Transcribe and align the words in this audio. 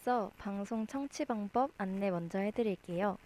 앞서 0.00 0.32
방송 0.38 0.86
청취 0.86 1.26
방법 1.26 1.70
안내 1.76 2.10
먼저 2.10 2.38
해드릴게요. 2.38 3.18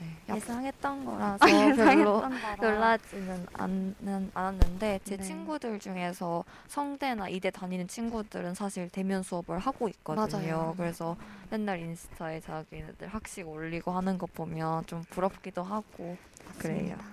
네. 0.00 0.06
약- 0.28 0.36
예상했던 0.36 1.04
거라서 1.04 1.38
아, 1.46 1.74
별로. 1.76 2.22
놀라지는 2.60 3.46
않는, 3.52 4.30
않았는데 4.34 5.00
제 5.04 5.16
네. 5.16 5.22
친구들 5.22 5.78
중에서 5.78 6.44
성대나 6.66 7.28
이대 7.28 7.50
다니는 7.50 7.86
친구들은 7.86 8.54
사실 8.54 8.88
대면 8.90 9.22
수업을 9.22 9.58
하고 9.60 9.88
있거든요. 9.88 10.26
맞아요. 10.38 10.74
그래서 10.76 11.16
맨날 11.50 11.78
인스타에 11.78 12.40
자기네들 12.40 13.06
학식 13.08 13.46
올리고 13.48 13.92
하는 13.92 14.18
거 14.18 14.26
보면 14.26 14.84
좀 14.86 15.04
부럽기도 15.10 15.62
하고 15.62 16.16
그래요. 16.58 16.96
맞습니다. 16.96 17.04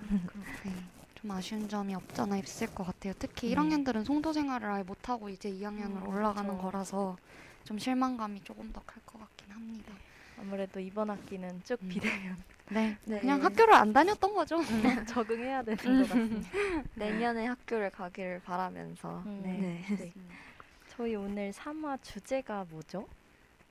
네, 0.64 0.72
좀 1.14 1.30
아쉬운 1.30 1.68
점이 1.68 1.94
없잖아 1.94 2.36
있을 2.38 2.66
것 2.74 2.84
같아요. 2.84 3.12
특히 3.18 3.48
네. 3.48 3.54
1학년들은 3.54 4.04
송도 4.04 4.32
생활을 4.32 4.68
아예 4.70 4.82
못하고 4.82 5.28
이제 5.28 5.50
2학년으로 5.50 6.02
음, 6.02 6.08
올라가는 6.08 6.50
그쵸. 6.50 6.62
거라서 6.62 7.16
좀 7.66 7.78
실망감이 7.78 8.42
조금 8.44 8.72
더 8.72 8.80
클 8.86 9.02
것 9.04 9.18
같긴 9.18 9.50
합니다. 9.50 9.92
아무래도 10.38 10.78
이번 10.80 11.10
학기는 11.10 11.62
쭉 11.64 11.78
음. 11.82 11.88
비대면 11.88 12.36
네, 12.70 12.96
네. 13.04 13.20
그냥 13.20 13.42
학교를 13.42 13.74
안 13.74 13.92
다녔던 13.92 14.34
거죠. 14.34 14.58
적응해야 15.08 15.62
되는 15.62 15.76
것 16.02 16.08
같습니다. 16.08 16.48
내년에 16.94 17.46
학교를 17.46 17.90
가기를 17.90 18.40
바라면서 18.44 19.22
음, 19.26 19.40
네. 19.42 19.84
네. 19.96 20.12
저희 20.90 21.14
오늘 21.14 21.52
3화 21.52 22.02
주제가 22.02 22.66
뭐죠? 22.70 23.08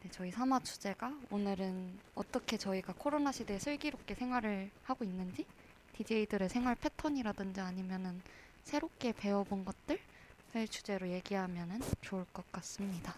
네, 0.01 0.09
저희 0.11 0.31
3화 0.31 0.63
주제가 0.63 1.13
오늘은 1.31 1.97
어떻게 2.15 2.57
저희가 2.57 2.93
코로나 2.97 3.31
시대에 3.31 3.59
슬기롭게 3.59 4.15
생활을 4.15 4.69
하고 4.83 5.05
있는지 5.05 5.45
DJ들의 5.93 6.49
생활 6.49 6.75
패턴이라든지 6.75 7.61
아니면은 7.61 8.21
새롭게 8.63 9.13
배워본 9.13 9.65
것들을 9.65 10.67
주제로 10.69 11.07
얘기하면은 11.07 11.79
좋을 12.01 12.25
것 12.33 12.51
같습니다. 12.51 13.13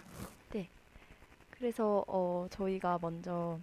그래서 1.58 2.04
어, 2.08 2.48
저희가 2.52 3.00
먼저 3.02 3.60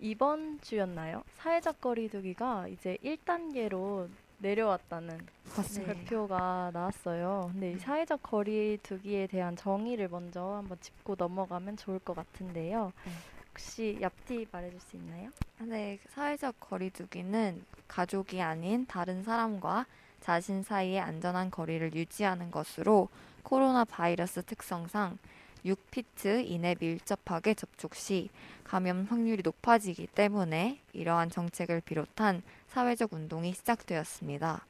이번 0.00 0.60
주였나요? 0.60 1.22
사회적 1.36 1.80
거리두기가 1.80 2.68
이제 2.68 2.98
1단계로 3.02 4.08
내려왔다는 4.38 5.18
맞습니다. 5.56 5.94
발표가 5.94 6.70
나왔어요. 6.74 7.48
근데 7.52 7.72
이 7.72 7.78
사회적 7.78 8.22
거리두기에 8.22 9.28
대한 9.28 9.56
정의를 9.56 10.08
먼저 10.08 10.42
한번 10.56 10.78
짚고 10.80 11.14
넘어가면 11.16 11.76
좋을 11.76 11.98
것 12.00 12.14
같은데요. 12.14 12.92
네. 13.04 13.12
혹시 13.48 13.98
얍티 14.00 14.48
말해줄 14.50 14.80
수 14.80 14.96
있나요? 14.96 15.30
네, 15.60 15.98
사회적 16.10 16.56
거리두기는 16.58 17.64
가족이 17.86 18.42
아닌 18.42 18.84
다른 18.86 19.22
사람과 19.22 19.86
자신 20.20 20.62
사이의 20.62 20.98
안전한 21.00 21.50
거리를 21.50 21.94
유지하는 21.94 22.50
것으로 22.50 23.08
코로나 23.44 23.84
바이러스 23.84 24.42
특성상 24.42 25.18
6피트 25.64 26.44
이내 26.46 26.76
밀접하게 26.78 27.54
접촉 27.54 27.94
시 27.94 28.28
감염 28.64 29.04
확률이 29.04 29.42
높아지기 29.42 30.08
때문에 30.08 30.80
이러한 30.92 31.30
정책을 31.30 31.80
비롯한 31.80 32.42
사회적 32.68 33.12
운동이 33.12 33.52
시작되었습니다. 33.52 34.66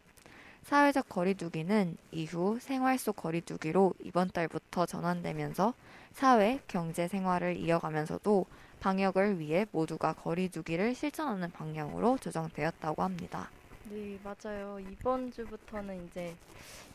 사회적 0.65 1.09
거리두기는 1.09 1.97
이후 2.11 2.59
생활 2.61 2.99
속 2.99 3.17
거리두기로 3.17 3.95
이번 4.01 4.31
달부터 4.31 4.87
전환되면서 4.87 5.75
사회, 6.13 6.61
경제 6.69 7.07
생활을 7.07 7.57
이어가면서도 7.57 8.47
방역을 8.81 9.39
위해 9.39 9.67
모두가 9.73 10.15
거리두기를 10.15 10.95
실천하는 10.95 11.51
방향으로 11.51 12.19
조정되었다고 12.19 13.03
합니다. 13.03 13.51
네, 13.91 14.19
맞아요. 14.23 14.79
이번 14.81 15.31
주부터는 15.33 16.07
이제 16.07 16.35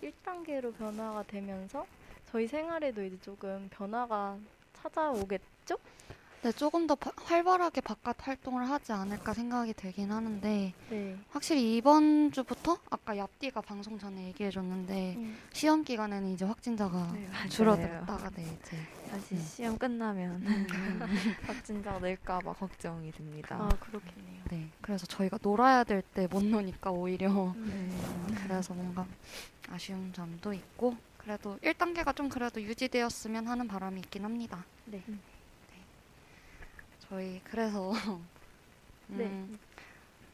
1단계로 0.02 0.76
변화가 0.76 1.24
되면서 1.24 1.86
저희 2.32 2.48
생활에도 2.48 3.04
이제 3.04 3.18
조금 3.22 3.68
변화가 3.72 4.38
찾아오겠죠? 4.74 5.78
네, 6.42 6.54
조금 6.54 6.88
더 6.88 6.96
바- 6.96 7.12
활발하게 7.18 7.82
바깥 7.82 8.16
활동을 8.26 8.70
하지 8.70 8.94
않을까 8.94 9.34
생각이 9.34 9.74
들긴 9.74 10.10
하는데 10.10 10.74
네. 10.90 11.18
확실히 11.32 11.76
이번 11.76 12.32
주부터 12.32 12.78
아까 12.90 13.14
얍디가 13.16 13.62
방송 13.66 14.00
전에 14.00 14.28
얘기해 14.28 14.50
줬는데 14.50 15.16
음, 15.18 15.38
시험 15.52 15.84
기간에는 15.84 16.30
이제 16.30 16.46
확진자가 16.46 17.12
네, 17.14 17.28
맞아요. 17.28 17.50
줄어들었다가 17.50 18.30
네 18.30 18.58
이제 18.62 18.78
다시 19.12 19.36
음. 19.36 19.40
시험 19.42 19.78
끝나면 19.78 20.42
확진자가 21.46 22.00
늘까 22.00 22.40
봐 22.40 22.54
걱정이 22.54 23.12
됩니다. 23.12 23.58
아, 23.60 23.68
그렇겠네요. 23.78 24.44
네 24.50 24.70
그래서 24.82 25.06
저희가 25.08 25.40
놀아야 25.42 25.84
될 25.84 26.02
때 26.14 26.26
못 26.28 26.42
노니까 26.46 26.92
오히려 26.92 27.54
네. 27.58 27.90
그래서 28.44 28.74
뭔가 28.74 29.06
아쉬운 29.70 30.14
점도 30.14 30.54
있고 30.54 30.96
그래도 31.30 31.60
1단계가 31.60 32.16
좀 32.16 32.28
그래도 32.28 32.60
유지되었으면 32.60 33.46
하는 33.46 33.68
바람이 33.68 34.00
있긴 34.00 34.26
합니다. 34.26 34.66
네. 34.86 35.04
저희 37.08 37.40
그래서 37.44 37.94
네. 39.06 39.26
음, 39.26 39.60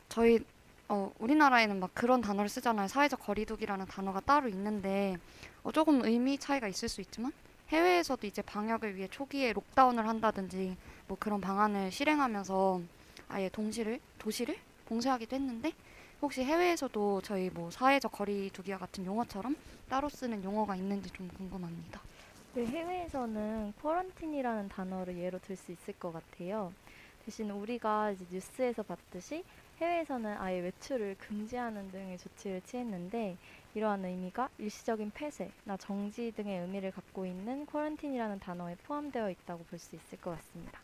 저희 0.08 0.40
어, 0.88 1.12
우리나라에는 1.20 1.82
막 1.82 1.92
그런 1.94 2.22
단어를 2.22 2.48
쓰잖아요. 2.48 2.88
사회적 2.88 3.20
거리두기라는 3.20 3.88
단어가 3.88 4.22
따로 4.22 4.48
있는데 4.48 5.18
어, 5.64 5.74
조금 5.74 6.06
의미 6.06 6.38
차이가 6.38 6.70
있을 6.70 6.88
수 6.88 7.02
있지만 7.02 7.34
해외에서도 7.68 8.26
이제 8.26 8.42
방역을 8.42 8.96
위해 8.96 9.10
초기에 9.10 9.52
록다운을 9.52 10.08
한다든지 10.08 10.78
뭐 11.10 11.18
그런 11.20 11.42
방안을 11.42 11.92
실행하면서 11.92 12.82
아예 13.28 13.50
동시를 13.50 14.00
도시를 14.18 14.58
봉쇄하기도 14.86 15.36
했는데 15.36 15.74
혹시 16.22 16.44
해외에서도 16.44 17.22
저희 17.22 17.50
뭐 17.50 17.72
사회적 17.72 18.12
거리두기와 18.12 18.78
같은 18.78 19.06
용어처럼 19.06 19.56
따로 19.88 20.10
쓰는 20.10 20.44
용어가 20.44 20.76
있는지 20.76 21.10
좀 21.12 21.30
궁금합니다. 21.30 22.06
네, 22.54 22.66
해외에서는 22.66 23.74
쿼런틴이라는 23.76 24.70
단어를 24.70 25.18
예로 25.18 25.40
들 25.40 25.56
수 25.58 25.72
있을 25.72 25.94
것 25.94 26.12
같아요. 26.12 26.74
대신 27.20 27.50
우리가 27.52 28.12
이제 28.12 28.26
뉴스에서 28.30 28.84
봤듯이 28.84 29.44
해외에서는 29.78 30.38
아예 30.38 30.60
외출을 30.62 31.16
금지하는 31.20 31.92
등의 31.92 32.18
조치를 32.18 32.62
취했는데 32.62 33.38
이러한 33.74 34.06
의미가 34.06 34.50
일시적인 34.58 35.12
폐쇄나 35.12 35.78
정지 35.80 36.32
등의 36.32 36.62
의미를 36.62 36.92
갖고 36.92 37.26
있는 37.26 37.66
쿼런틴이라는 37.66 38.40
단어에 38.40 38.76
포함되어 38.84 39.30
있다고 39.32 39.66
볼 39.66 39.78
수 39.80 39.96
있을 39.96 40.18
것 40.20 40.32
같습니다. 40.32 40.82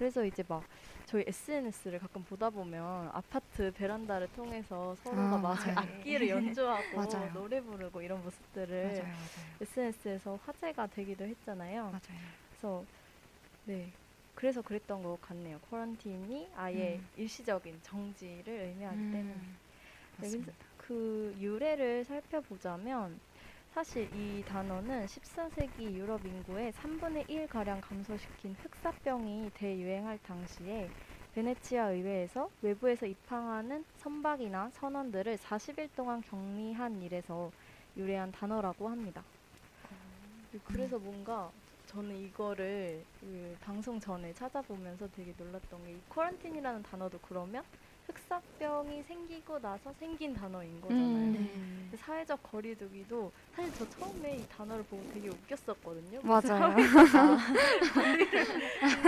그래서 0.00 0.24
이제 0.24 0.42
막 0.48 0.64
저희 1.04 1.24
SNS를 1.26 1.98
가끔 1.98 2.24
보다 2.24 2.48
보면 2.48 3.10
아파트 3.12 3.70
베란다를 3.70 4.28
통해서 4.32 4.96
서로가 5.04 5.34
아, 5.34 5.38
막 5.38 5.58
맞아요. 5.58 5.76
악기를 5.76 6.26
연주하고. 6.26 6.96
노래 7.36 7.60
부르고 7.60 8.00
이런 8.00 8.24
모습들을 8.24 8.82
맞아요, 8.82 9.04
맞아요, 9.04 9.28
SNS에서 9.60 10.38
화제가 10.46 10.86
되기도 10.86 11.26
했잖아요. 11.26 11.92
그래서 12.48 12.82
네 13.66 13.92
그래서 14.34 14.62
그랬던 14.62 15.02
것 15.02 15.20
같네요. 15.20 15.58
쿼런틴이 15.70 16.48
아예 16.56 16.96
음. 16.98 17.08
일시적인 17.18 17.80
정지를 17.82 18.54
의미하기 18.54 18.96
때문에 18.96 19.34
음, 19.34 19.58
네, 20.16 20.16
맞습니다. 20.16 20.52
그 20.78 21.34
유래를 21.38 22.06
살펴보자면 22.06 23.20
사실 23.70 24.08
이 24.12 24.42
단어는 24.44 25.06
14세기 25.06 25.94
유럽 25.94 26.26
인구의 26.26 26.72
3분의 26.72 27.24
1 27.28 27.48
가량 27.48 27.80
감소시킨 27.80 28.54
흑사병이 28.60 29.52
대유행할 29.54 30.18
당시에 30.18 30.92
베네치아 31.32 31.90
의회에서 31.90 32.50
외부에서 32.60 33.06
입항하는 33.06 33.84
선박이나 33.96 34.70
선원들을 34.72 35.38
40일 35.38 35.88
동안 35.94 36.20
격리한 36.20 37.00
일에서 37.02 37.52
유래한 37.96 38.30
단어라고 38.32 38.88
합니다. 38.88 39.24
그래서 40.64 40.98
뭔가 40.98 41.52
저는 41.86 42.16
이거를 42.16 43.04
그 43.20 43.56
방송 43.60 43.98
전에 44.00 44.32
찾아보면서 44.32 45.08
되게 45.08 45.34
놀랐던 45.36 45.84
게 45.84 45.92
이 45.96 46.02
쿼런틴이라는 46.08 46.82
단어도 46.82 47.18
그러면 47.20 47.64
흑사병이 48.06 49.02
생기고 49.04 49.58
나서 49.60 49.92
생긴 49.98 50.34
단어인 50.34 50.80
거잖아요. 50.80 51.04
음, 51.06 51.88
네. 51.90 51.96
사회적 51.96 52.42
거리두기도 52.42 53.32
사실 53.54 53.72
저 53.76 53.88
처음에 53.90 54.36
이 54.36 54.48
단어를 54.48 54.84
보고 54.84 55.02
되게 55.12 55.28
웃겼었거든요. 55.28 56.20
맞아요. 56.22 56.76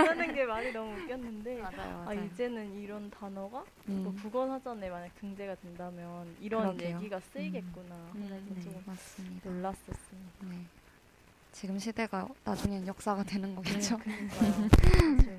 하는 0.07 0.33
게 0.35 0.45
말이 0.45 0.71
너무 0.71 0.93
웃겼는데 0.99 1.61
맞아요, 1.61 2.05
아 2.07 2.13
이제는 2.13 2.73
이런 2.79 3.09
단어가 3.09 3.63
음, 3.87 4.03
뭐 4.03 4.13
국어사전에 4.21 4.89
만약 4.89 5.13
등재가 5.19 5.55
된다면 5.55 6.35
이런 6.41 6.63
그러게요. 6.75 6.97
얘기가 6.97 7.19
쓰이겠구나 7.19 7.95
음, 8.15 8.45
네, 8.55 8.61
좀 8.61 8.81
맞습니다. 8.85 9.49
놀랐었습니다. 9.49 10.47
네. 10.49 10.57
지금 11.51 11.77
시대가 11.79 12.27
나중엔 12.43 12.87
역사가 12.87 13.23
되는 13.23 13.55
거겠죠. 13.55 13.97
그러니까요. 13.97 14.67
그쵸. 15.17 15.31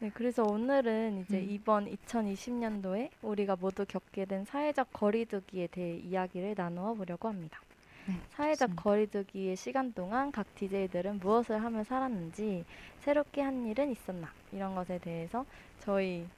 네, 0.00 0.10
그래서 0.14 0.44
오늘은 0.44 1.22
이제 1.22 1.38
음. 1.38 1.50
이번 1.50 1.86
2020년도에 1.92 3.10
우리가 3.22 3.56
모두 3.56 3.84
겪게 3.84 4.26
된 4.26 4.44
사회적 4.44 4.92
거리두기에 4.92 5.66
대해 5.68 5.96
이야기를 5.96 6.54
나누어 6.56 6.94
보려고 6.94 7.28
합니다. 7.28 7.60
네, 8.06 8.14
사회적 8.30 8.68
좋습니다. 8.68 8.82
거리두기의 8.82 9.56
시간 9.56 9.92
동안 9.92 10.30
각 10.30 10.54
DJ들은 10.54 11.18
무엇을 11.18 11.62
하며 11.62 11.82
살았는지, 11.82 12.64
새롭게 13.00 13.42
한 13.42 13.66
일은 13.66 13.90
있었나, 13.90 14.32
이런 14.52 14.74
것에 14.76 14.98
대해서 14.98 15.44
저희의 15.80 16.28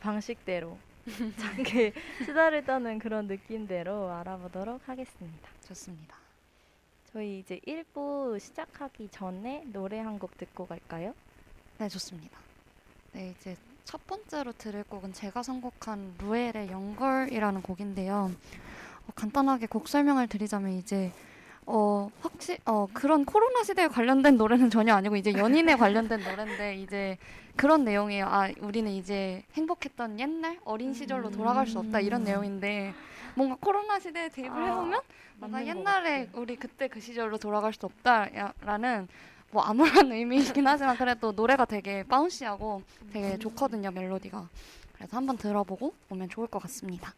방식대로 0.00 0.76
장게 1.38 1.92
수다를 2.24 2.64
떠는 2.66 2.98
그런 2.98 3.26
느낌대로 3.28 4.10
알아보도록 4.10 4.86
하겠습니다. 4.88 5.48
좋습니다. 5.66 6.16
저희 7.12 7.38
이제 7.38 7.60
1부 7.66 8.38
시작하기 8.38 9.08
전에 9.10 9.64
노래 9.72 10.00
한 10.00 10.18
곡 10.18 10.36
듣고 10.36 10.66
갈까요? 10.66 11.14
네, 11.78 11.88
좋습니다. 11.88 12.45
네, 13.16 13.34
이제 13.40 13.56
첫 13.86 14.06
번째로 14.06 14.52
들을 14.52 14.84
곡은 14.84 15.14
제가 15.14 15.42
선곡한 15.42 16.16
루엘의 16.18 16.68
연걸이라는 16.70 17.62
곡인데요. 17.62 18.30
어, 19.06 19.12
간단하게 19.14 19.68
곡 19.68 19.88
설명을 19.88 20.28
드리자면 20.28 20.72
이제 20.72 21.10
어 21.64 22.10
확실 22.20 22.58
어 22.66 22.86
그런 22.92 23.24
코로나 23.24 23.62
시대에 23.64 23.88
관련된 23.88 24.36
노래는 24.36 24.68
전혀 24.68 24.94
아니고 24.94 25.16
이제 25.16 25.32
연인에 25.32 25.76
관련된 25.76 26.20
노래인데 26.20 26.76
이제 26.76 27.16
그런 27.56 27.84
내용이에요. 27.84 28.26
아 28.26 28.50
우리는 28.60 28.90
이제 28.90 29.42
행복했던 29.54 30.20
옛날 30.20 30.58
어린 30.66 30.92
시절로 30.92 31.30
돌아갈 31.30 31.66
수 31.66 31.78
없다 31.78 32.00
이런 32.00 32.20
음. 32.20 32.24
내용인데 32.26 32.92
뭔가 33.34 33.56
코로나 33.58 33.98
시대에 33.98 34.28
대입을 34.28 34.62
아, 34.62 34.66
해보면 34.66 35.00
뭔가 35.38 35.66
옛날에. 35.66 36.28
우리 36.34 36.56
그때 36.56 36.88
그 36.88 37.00
시절로 37.00 37.38
돌아갈 37.38 37.72
수 37.72 37.86
없다라는 37.86 39.08
뭐 39.50 39.62
아무런 39.62 40.12
의미이긴 40.12 40.66
하지만 40.66 40.96
그래도 40.96 41.32
노래가 41.32 41.64
되게 41.64 42.02
바운시하고 42.04 42.82
되게 43.12 43.32
음. 43.34 43.38
좋거든요 43.38 43.90
멜로디가 43.90 44.48
그래서 44.92 45.16
한번 45.16 45.36
들어보고 45.36 45.94
오면 46.10 46.28
좋을 46.28 46.46
것 46.48 46.60
같습니다. 46.60 47.14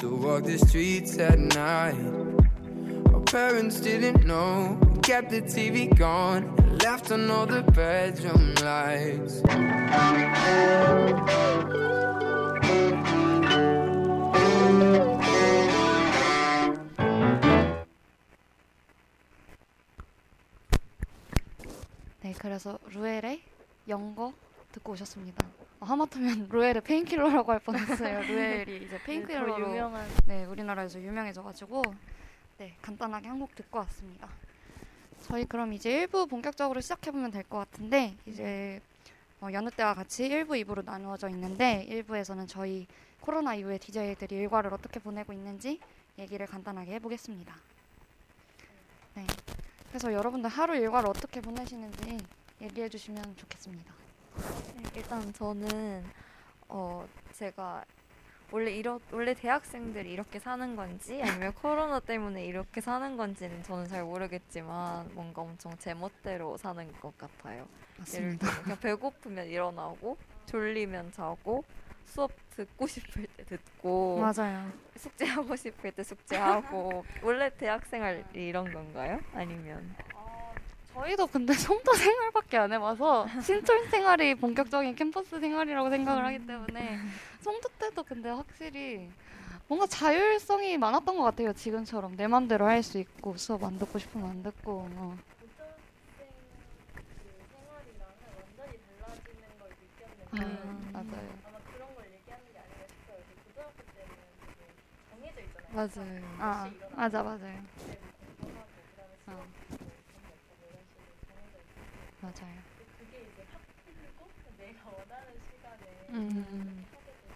To 0.00 0.14
walk 0.14 0.44
the 0.44 0.58
streets 0.58 1.18
at 1.18 1.38
night. 1.38 1.96
Our 3.14 3.22
parents 3.22 3.80
didn't 3.80 4.26
know, 4.26 4.78
kept 5.06 5.30
the 5.30 5.40
TV 5.40 5.86
gone, 5.96 6.56
left 6.82 7.12
on 7.12 7.30
all 7.30 7.46
the 7.46 7.62
bedroom 7.70 8.52
lights. 8.60 9.40
네 22.22 22.34
그래서 22.38 22.78
루엘의 22.92 23.42
영거 23.88 24.32
듣고 24.72 24.92
오셨습니다. 24.92 25.46
어, 25.80 25.86
하마터면 25.86 26.48
루엘의 26.50 26.80
Painkiller라고 26.82 27.52
할 27.52 27.60
뻔했어요. 27.60 28.20
루엘이 28.26 28.76
이제 28.76 28.86
네, 28.86 28.98
더 28.98 29.04
Painkiller로 29.04 29.60
유명한 29.60 30.06
네, 30.26 30.44
우리나라에서 30.44 31.00
유명해져가지고 31.00 31.82
네, 32.58 32.76
간단하게 32.82 33.28
한 33.28 33.38
곡 33.38 33.54
듣고 33.54 33.78
왔습니다. 33.80 34.28
저희 35.26 35.44
그럼 35.44 35.72
이제 35.72 36.06
1부 36.06 36.28
본격적으로 36.30 36.80
시작해보면 36.80 37.32
될 37.32 37.42
것 37.42 37.58
같은데 37.58 38.14
이제 38.26 38.80
어, 39.40 39.48
여느 39.52 39.70
때와 39.70 39.92
같이 39.94 40.28
1부, 40.28 40.64
2부로 40.64 40.84
나누어져 40.84 41.28
있는데 41.30 41.84
1부에서는 41.90 42.46
저희 42.48 42.86
코로나 43.20 43.56
이후에 43.56 43.78
DJ들이 43.78 44.36
일과를 44.36 44.72
어떻게 44.72 45.00
보내고 45.00 45.32
있는지 45.32 45.80
얘기를 46.16 46.46
간단하게 46.46 46.92
해보겠습니다. 46.94 47.54
네, 49.14 49.26
그래서 49.88 50.12
여러분들 50.12 50.48
하루 50.48 50.76
일과를 50.76 51.08
어떻게 51.08 51.40
보내시는지 51.40 52.18
얘기해 52.60 52.88
주시면 52.88 53.36
좋겠습니다. 53.36 53.92
네, 54.76 54.82
일단 54.94 55.32
저는 55.32 56.04
어 56.68 57.04
제가 57.32 57.84
원래 58.52 58.70
이러 58.72 59.00
원래 59.10 59.34
대학생들이 59.34 60.10
이렇게 60.12 60.38
사는 60.38 60.76
건지 60.76 61.20
아니면 61.22 61.52
코로나 61.60 61.98
때문에 62.00 62.44
이렇게 62.44 62.80
사는 62.80 63.16
건지는 63.16 63.62
저는 63.64 63.86
잘 63.88 64.04
모르겠지만 64.04 65.10
뭔가 65.14 65.42
엄청 65.42 65.76
제멋대로 65.78 66.56
사는 66.56 66.90
것 67.00 67.16
같아요. 67.18 67.66
예를 68.14 68.30
맞습니다. 68.36 68.46
들면 68.46 68.62
그냥 68.62 68.78
배고프면 68.80 69.46
일어나고 69.46 70.16
졸리면 70.46 71.12
자고 71.12 71.64
수업 72.04 72.30
듣고 72.56 72.86
싶을 72.86 73.26
때 73.36 73.44
듣고 73.44 74.20
맞아요. 74.20 74.70
숙제하고 74.96 75.56
싶을 75.56 75.90
때 75.92 76.02
숙제하고 76.04 77.04
원래 77.22 77.50
대학생활이 77.56 78.22
이런 78.34 78.72
건가요? 78.72 79.18
아니면 79.34 79.94
저희도 80.96 81.26
근데 81.26 81.52
송도 81.82 81.92
생활밖에 81.94 82.56
안 82.56 82.72
해봐서 82.72 83.26
신촌 83.42 83.88
생활이 83.90 84.34
본격적인 84.34 84.94
캠퍼스 84.94 85.38
생활이라고 85.38 85.90
생각을 85.90 86.24
하기 86.24 86.46
때문에 86.46 86.98
송도 87.42 87.68
때도 87.78 88.02
근데 88.04 88.30
확실히 88.30 89.10
뭔가 89.68 89.86
자율성이 89.86 90.78
많았던 90.78 91.16
것 91.18 91.22
같아요. 91.24 91.52
지금처럼 91.52 92.16
내 92.16 92.26
맘대로 92.26 92.66
할 92.66 92.82
수 92.82 92.98
있고 92.98 93.36
수업 93.36 93.64
안 93.64 93.78
듣고 93.78 93.98
싶으면 93.98 94.30
안 94.30 94.42
듣고 94.42 94.88
뭐. 94.88 95.18
아, 100.32 100.36
음. 100.38 100.90
맞아요. 100.92 101.38
아마 101.44 101.58
그런 101.72 101.94
걸 101.94 102.04
얘기하는 102.12 102.52
게 102.52 102.58
아닌가 102.58 102.86
싶어요. 102.88 103.18
그 103.28 103.48
고등학교 103.48 103.82
때는 103.94 104.12
정해져 105.10 105.40
있잖아요. 105.40 105.72
맞아요. 105.72 106.36
아, 106.38 106.70
맞아 106.96 107.22
맞아요. 107.22 107.38
그때 107.76 107.98
뭐 108.02 108.12
공부하고 108.40 108.70
그다음에 108.90 109.16
수업 109.24 109.38
어. 109.38 109.46
듣고 109.68 109.86
재미없고 110.12 110.56
뭐 110.58 110.68
이런 110.70 110.84
식으로 110.86 111.16
정해져 111.26 111.58
있어요. 111.58 112.25
맞아요. 112.36 112.54
그게 112.98 113.22
이제 113.22 113.46
확 113.52 113.62
풀리고 113.84 114.28
내가 114.58 114.90
원하는 114.90 115.40
시간에 115.50 116.06
음. 116.10 116.86
하게 116.92 117.06
되고 117.06 117.34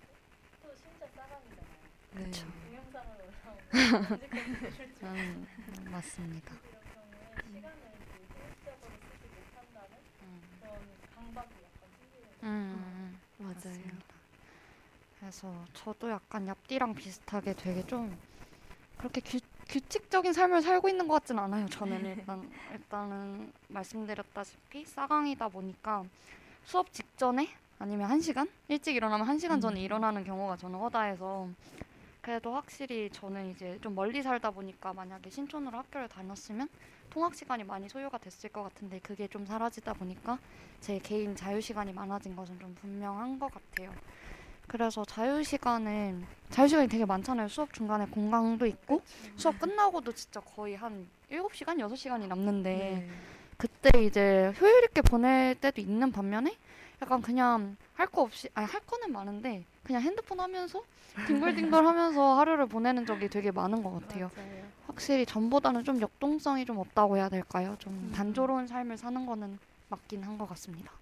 또 0.62 0.76
심지어 0.76 1.06
싸가지잖아요. 1.16 1.80
네. 2.12 2.24
그쵸. 2.24 2.46
동영상으로 2.64 3.30
음, 5.02 5.46
맞습니다. 5.90 6.54
음, 12.42 12.42
음, 12.42 13.20
맞아요. 13.38 13.54
맞습니다. 13.54 14.04
그래서 15.18 15.64
저도 15.74 16.10
약간 16.10 16.46
얍디랑 16.46 16.94
비슷하게 16.94 17.54
되게 17.54 17.82
좀 17.86 18.18
그렇게 18.98 19.20
규, 19.20 19.38
규칙적인 19.70 20.32
삶을 20.32 20.62
살고 20.62 20.88
있는 20.88 21.06
것 21.06 21.14
같진 21.14 21.38
않아요. 21.38 21.68
저는 21.68 22.04
일단 22.04 22.50
일단은 22.72 23.52
말씀드렸다시피 23.68 24.84
싸강이다 24.84 25.48
보니까 25.48 26.02
수업 26.64 26.92
직전에 26.92 27.48
아니면 27.78 28.10
한 28.10 28.20
시간 28.20 28.48
일찍 28.66 28.96
일어나면 28.96 29.26
한 29.28 29.38
시간 29.38 29.60
전에 29.60 29.80
음. 29.80 29.84
일어나는 29.84 30.24
경우가 30.24 30.56
저는 30.56 30.78
허다해서 30.80 31.48
그래도 32.20 32.52
확실히 32.52 33.10
저는 33.10 33.50
이제 33.52 33.78
좀 33.80 33.94
멀리 33.94 34.22
살다 34.22 34.50
보니까 34.50 34.92
만약에 34.92 35.30
신촌으로 35.30 35.78
학교를 35.78 36.08
다녔으면 36.08 36.68
통학 37.08 37.34
시간이 37.36 37.62
많이 37.62 37.88
소요가 37.88 38.18
됐을 38.18 38.50
것 38.50 38.64
같은데 38.64 38.98
그게 38.98 39.28
좀 39.28 39.46
사라지다 39.46 39.94
보니까 39.94 40.38
제 40.80 40.98
개인 40.98 41.36
자유 41.36 41.60
시간이 41.60 41.92
많아진 41.92 42.34
것은 42.34 42.58
좀 42.58 42.74
분명한 42.74 43.38
것 43.38 43.50
같아요. 43.52 43.92
그래서 44.70 45.04
자유 45.04 45.42
시간은 45.42 46.24
자유 46.48 46.68
시간이 46.68 46.86
되게 46.88 47.04
많잖아요. 47.04 47.48
수업 47.48 47.72
중간에 47.72 48.06
공강도 48.06 48.66
있고 48.66 49.02
수업 49.36 49.58
끝나고도 49.58 50.12
진짜 50.12 50.38
거의 50.38 50.76
한 50.76 51.08
7시간, 51.28 51.78
6시간이 51.80 52.28
남는데 52.28 52.70
네. 52.70 53.10
그때 53.56 54.04
이제 54.04 54.52
효율 54.60 54.84
있게 54.84 55.02
보낼 55.02 55.56
때도 55.56 55.80
있는 55.80 56.12
반면에 56.12 56.56
약간 57.02 57.20
그냥 57.20 57.76
할 57.94 58.06
거 58.06 58.22
없이 58.22 58.48
아니 58.54 58.64
할 58.68 58.80
거는 58.86 59.12
많은데 59.12 59.64
그냥 59.82 60.02
핸드폰 60.02 60.38
하면서 60.38 60.80
뒹굴뒹굴 61.26 61.84
하면서 61.84 62.34
하루를 62.38 62.66
보내는 62.66 63.06
적이 63.06 63.28
되게 63.28 63.50
많은 63.50 63.82
것 63.82 63.90
같아요. 64.00 64.30
맞아요. 64.36 64.70
확실히 64.86 65.26
전보다는 65.26 65.82
좀 65.82 66.00
역동성이 66.00 66.64
좀 66.64 66.78
없다고 66.78 67.16
해야 67.16 67.28
될까요? 67.28 67.74
좀 67.80 67.92
음. 67.92 68.12
단조로운 68.14 68.68
삶을 68.68 68.96
사는 68.98 69.26
거는 69.26 69.58
맞긴 69.88 70.22
한 70.22 70.38
것 70.38 70.48
같습니다. 70.50 70.92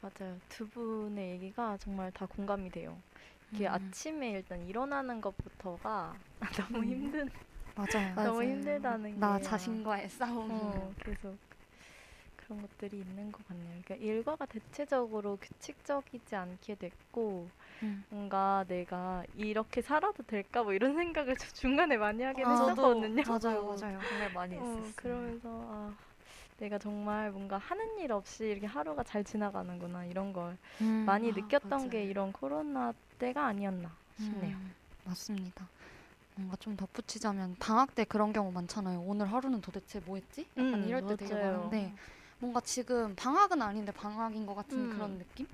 맞아요. 0.00 0.38
두 0.48 0.68
분의 0.68 1.30
얘기가 1.32 1.76
정말 1.78 2.12
다 2.12 2.26
공감이 2.26 2.70
돼요. 2.70 3.02
이게 3.50 3.66
음. 3.66 3.68
아침에 3.68 4.30
일단 4.30 4.62
일어나는 4.62 5.20
것부터가 5.20 6.22
너무 6.72 6.84
음. 6.84 6.84
힘든, 6.84 7.28
맞아요. 7.74 8.14
맞아요. 8.14 8.22
너무 8.22 8.42
힘들다는 8.44 9.20
게 9.20 9.38
나 9.38 9.38
자신과의 9.40 10.08
싸움. 10.10 10.50
어, 10.50 10.94
계속 10.98 11.38
그런 12.36 12.62
것들이 12.62 13.00
있는 13.00 13.32
것 13.32 13.46
같네요. 13.48 13.82
그러니까 13.82 13.96
일과가 13.96 14.46
대체적으로 14.46 15.36
규칙적이지 15.38 16.36
않게 16.36 16.76
됐고 16.76 17.52
음. 17.82 18.04
뭔가 18.10 18.64
내가 18.68 19.24
이렇게 19.34 19.82
살아도 19.82 20.22
될까 20.24 20.62
뭐 20.64 20.74
이런 20.74 20.96
생각을 20.96 21.36
저 21.36 21.48
중간에 21.52 21.96
많이 21.98 22.22
하긴 22.24 22.50
아, 22.50 22.50
했었거든요. 22.50 23.22
맞아요, 23.24 23.64
맞아요. 23.64 24.06
정말 24.08 24.30
많이 24.30 24.58
어, 24.58 24.60
있었어요. 24.60 24.94
그러면서 24.96 25.48
아, 25.70 25.96
내가 26.58 26.78
정말 26.78 27.30
뭔가 27.30 27.56
하는 27.58 27.98
일 27.98 28.12
없이 28.12 28.44
이렇게 28.46 28.66
하루가 28.66 29.02
잘 29.04 29.22
지나가는구나 29.24 30.04
이런 30.06 30.32
걸 30.32 30.56
음. 30.80 31.04
많이 31.06 31.30
아, 31.30 31.34
느꼈던 31.34 31.88
게 31.90 31.98
맞아요. 31.98 32.10
이런 32.10 32.32
코로나 32.32 32.92
때가 33.18 33.46
아니었나 33.46 33.90
싶네요. 34.18 34.56
음, 34.56 34.74
맞습니다. 35.04 35.68
뭔가 36.34 36.56
좀 36.56 36.76
덧붙이자면 36.76 37.56
방학 37.58 37.94
때 37.94 38.04
그런 38.04 38.32
경우 38.32 38.50
많잖아요. 38.52 39.00
오늘 39.02 39.30
하루는 39.32 39.60
도대체 39.60 40.00
뭐 40.00 40.16
했지? 40.16 40.46
약간 40.56 40.82
음, 40.82 40.88
이럴 40.88 41.02
때 41.02 41.16
되게 41.16 41.34
맞아요. 41.34 41.52
많은데 41.52 41.92
뭔가 42.38 42.60
지금 42.60 43.14
방학은 43.16 43.60
아닌데 43.62 43.92
방학인 43.92 44.46
것 44.46 44.54
같은 44.54 44.78
음. 44.78 44.90
그런 44.90 45.18
느낌? 45.18 45.46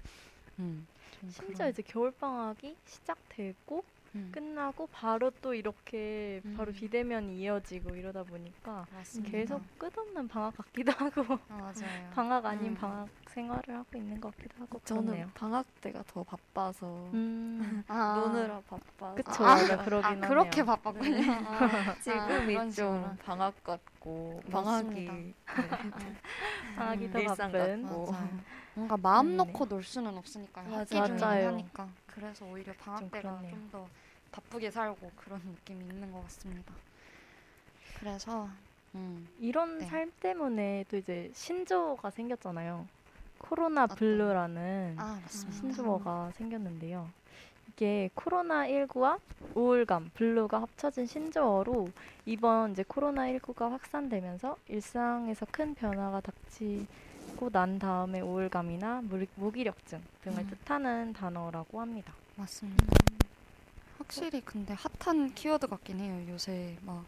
음, 0.59 0.87
좀 1.21 1.31
심지어 1.31 1.55
그런- 1.57 1.71
이제 1.71 1.83
겨울 1.83 2.11
방학이 2.13 2.77
시작되고 2.87 3.85
음, 4.15 4.31
끝나고 4.33 4.87
바로 4.89 5.31
또 5.43 5.55
이렇게 5.55 6.41
바로 6.57 6.71
음. 6.71 6.75
비대면이 6.75 7.39
이어지고 7.41 7.95
이러다 7.97 8.23
보니까 8.25 8.87
맞습니다. 8.93 9.31
계속 9.31 9.63
끝없는 9.79 10.29
방학 10.29 10.57
같기도 10.57 10.93
하고 10.93 11.39
아, 11.49 11.55
맞아요. 11.75 12.11
방학 12.13 12.47
아닌 12.47 12.73
음. 12.73 12.75
방학 12.75 13.09
생활을 13.29 13.75
하고 13.77 13.99
있는 13.99 14.21
것 14.21 14.37
같기도 14.37 14.63
하고 14.63 14.81
저는 14.85 15.05
그렇네요. 15.05 15.31
방학 15.35 15.67
때가 15.81 16.03
더 16.07 16.23
바빠서 16.23 17.11
음, 17.15 17.83
아, 17.89 18.15
노느라 18.17 18.61
바빠서 18.69 19.17
그쵸. 19.17 19.45
아, 19.45 19.55
그러긴 19.85 20.05
아, 20.05 20.09
하네요. 20.11 20.29
그렇게 20.29 20.65
바빴군요. 20.65 21.33
아, 21.47 21.95
아, 21.99 21.99
지금이 22.01 22.47
그런 22.47 22.71
좀 22.71 22.73
식으로. 22.73 23.17
방학 23.25 23.65
같고 23.65 24.43
방학이 24.51 24.91
맞습니다. 24.93 25.15
네, 25.15 26.17
방학이 26.77 27.11
더 27.11 27.19
일상 27.21 27.53
바쁜. 27.53 28.45
뭔가 28.75 28.97
마음 28.97 29.27
재밌네. 29.27 29.37
놓고 29.37 29.67
놀 29.67 29.83
수는 29.85 30.17
없으니까요. 30.19 30.69
맞아요. 30.69 30.87
학기. 30.93 31.15
하니까. 31.47 31.89
그래서 32.07 32.45
오히려 32.47 32.73
방학 32.75 33.01
좀 33.01 33.11
때가 33.11 33.29
그렇네요. 33.31 33.51
좀더 33.51 33.89
바쁘게 34.35 34.71
살고 34.73 35.13
그런 35.17 35.41
느낌이 35.45 35.85
있는 35.85 36.11
것 36.13 36.23
같습니다. 36.25 36.75
그래서 37.99 38.49
음, 38.97 39.29
이런 39.39 39.79
네. 39.79 39.87
삶 39.87 40.13
때문에 40.21 40.85
또 40.91 40.97
이제 40.97 41.31
신조어가 41.35 42.11
생겼잖아요. 42.11 42.87
코로나? 43.39 43.87
블루라는 43.87 44.97
아 44.99 45.21
맞습니다. 45.23 45.61
신조어가 45.61 46.33
생겼는데요. 46.33 47.09
이게 47.69 48.11
코로나19와 48.17 49.19
우울감, 49.55 50.11
블루가 50.15 50.63
합쳐진 50.63 51.07
신조어로 51.07 51.91
이번 52.27 52.73
이제 52.73 52.83
코로나19가 52.83 53.71
확산되면서 53.71 54.57
일상에서 54.69 55.47
큰 55.51 55.75
변화가 55.75 56.21
닥치고 56.21 57.51
난 57.53 57.79
다음에 57.79 58.21
우울감이나 58.21 59.03
무, 59.05 59.25
무기력증 59.37 60.01
등을 60.23 60.41
음. 60.41 60.51
뜻하는 60.51 61.13
단어라고 61.13 61.81
합니다. 61.81 62.13
맞습니다. 62.37 63.24
확실히 64.05 64.43
근데 64.43 64.75
핫한 65.01 65.35
키워드 65.35 65.67
같긴 65.67 65.99
해요. 66.01 66.25
요새 66.29 66.77
막 66.83 67.05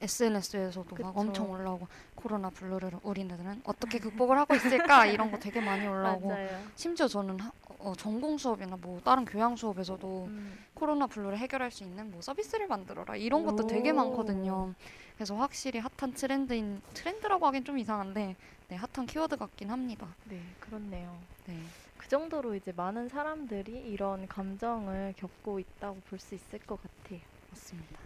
SNS에서도 0.00 0.96
막 0.96 1.14
그쵸. 1.14 1.20
엄청 1.20 1.50
올라오고 1.50 1.86
코로나 2.16 2.50
블루를 2.50 2.92
우리네들은 3.02 3.62
어떻게 3.64 3.98
극복을 4.26 4.36
하고 4.38 4.54
있을까 4.54 5.06
이런 5.06 5.30
거 5.30 5.38
되게 5.38 5.60
많이 5.60 5.86
올라오고 5.86 6.28
맞아요. 6.28 6.62
심지어 6.74 7.06
저는 7.06 7.38
하- 7.40 7.52
어, 7.78 7.94
전공 7.96 8.36
수업이나 8.36 8.76
뭐 8.80 9.00
다른 9.00 9.24
교양 9.24 9.56
수업에서도 9.56 10.24
음. 10.26 10.58
코로나 10.74 11.06
블루를 11.06 11.38
해결할 11.38 11.70
수 11.70 11.84
있는 11.84 12.10
뭐 12.10 12.20
서비스를 12.20 12.66
만들어라 12.66 13.16
이런 13.16 13.44
것도 13.44 13.66
되게 13.66 13.90
오. 13.90 13.94
많거든요. 13.94 14.74
그래서 15.14 15.36
확실히 15.36 15.80
핫한 15.80 16.14
트렌드인 16.14 16.80
트렌드라고 16.94 17.46
하긴 17.46 17.64
좀 17.64 17.78
이상한데 17.78 18.36
네, 18.68 18.76
핫한 18.76 19.06
키워드 19.06 19.36
같긴 19.36 19.70
합니다. 19.70 20.08
네, 20.24 20.40
그렇네요. 20.60 21.16
네. 21.46 21.56
그 22.00 22.08
정도로 22.08 22.54
이제 22.54 22.72
많은 22.72 23.08
사람들이 23.10 23.72
이런 23.92 24.26
감정을 24.26 25.12
겪고 25.18 25.58
있다고 25.60 26.00
볼 26.08 26.18
수 26.18 26.34
있을 26.34 26.58
것 26.60 26.80
같아요. 26.82 27.20
맞습니다. 27.50 28.00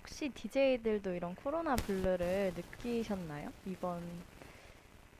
혹시 0.00 0.28
DJ들도 0.30 1.14
이런 1.14 1.34
코로나 1.36 1.76
블루를 1.76 2.54
느끼셨나요? 2.56 3.52
이번 3.66 4.02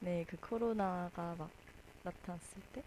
네 0.01 0.25
그 0.29 0.37
코로나가 0.41 1.35
막 1.39 1.51
나타났을 2.03 2.63
때? 2.73 2.83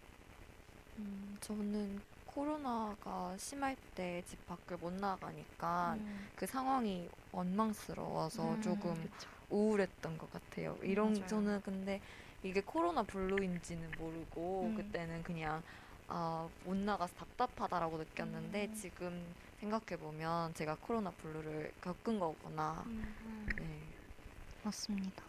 음, 0.98 1.36
저는 1.40 2.00
코로나가 2.26 3.36
심할 3.38 3.76
때 3.94 4.22
집 4.26 4.46
밖을 4.46 4.76
못 4.78 4.92
나가니까 4.92 5.98
음, 5.98 6.28
그 6.36 6.46
상황이 6.46 7.08
원망스러워서 7.32 8.56
음, 8.56 8.60
조금 8.60 8.94
그쵸. 9.02 9.28
우울했던 9.50 10.18
것 10.18 10.30
같아요. 10.32 10.78
이런 10.82 11.14
맞아요. 11.20 11.26
저는 11.26 11.60
근데 11.62 12.00
이게 12.42 12.60
코로나 12.62 13.02
블루인지는 13.02 13.92
모르고 13.98 14.62
음. 14.68 14.74
그때는 14.76 15.22
그냥 15.22 15.62
아, 16.08 16.48
못 16.64 16.76
나가서 16.76 17.14
답답하다라고 17.14 17.98
느꼈는데 17.98 18.66
음. 18.66 18.74
지금 18.74 19.34
생각해 19.60 19.96
보면 20.00 20.54
제가 20.54 20.76
코로나 20.80 21.10
블루를 21.10 21.72
겪은 21.82 22.18
거구나. 22.18 22.84
네. 23.56 23.80
맞습니다. 24.62 25.22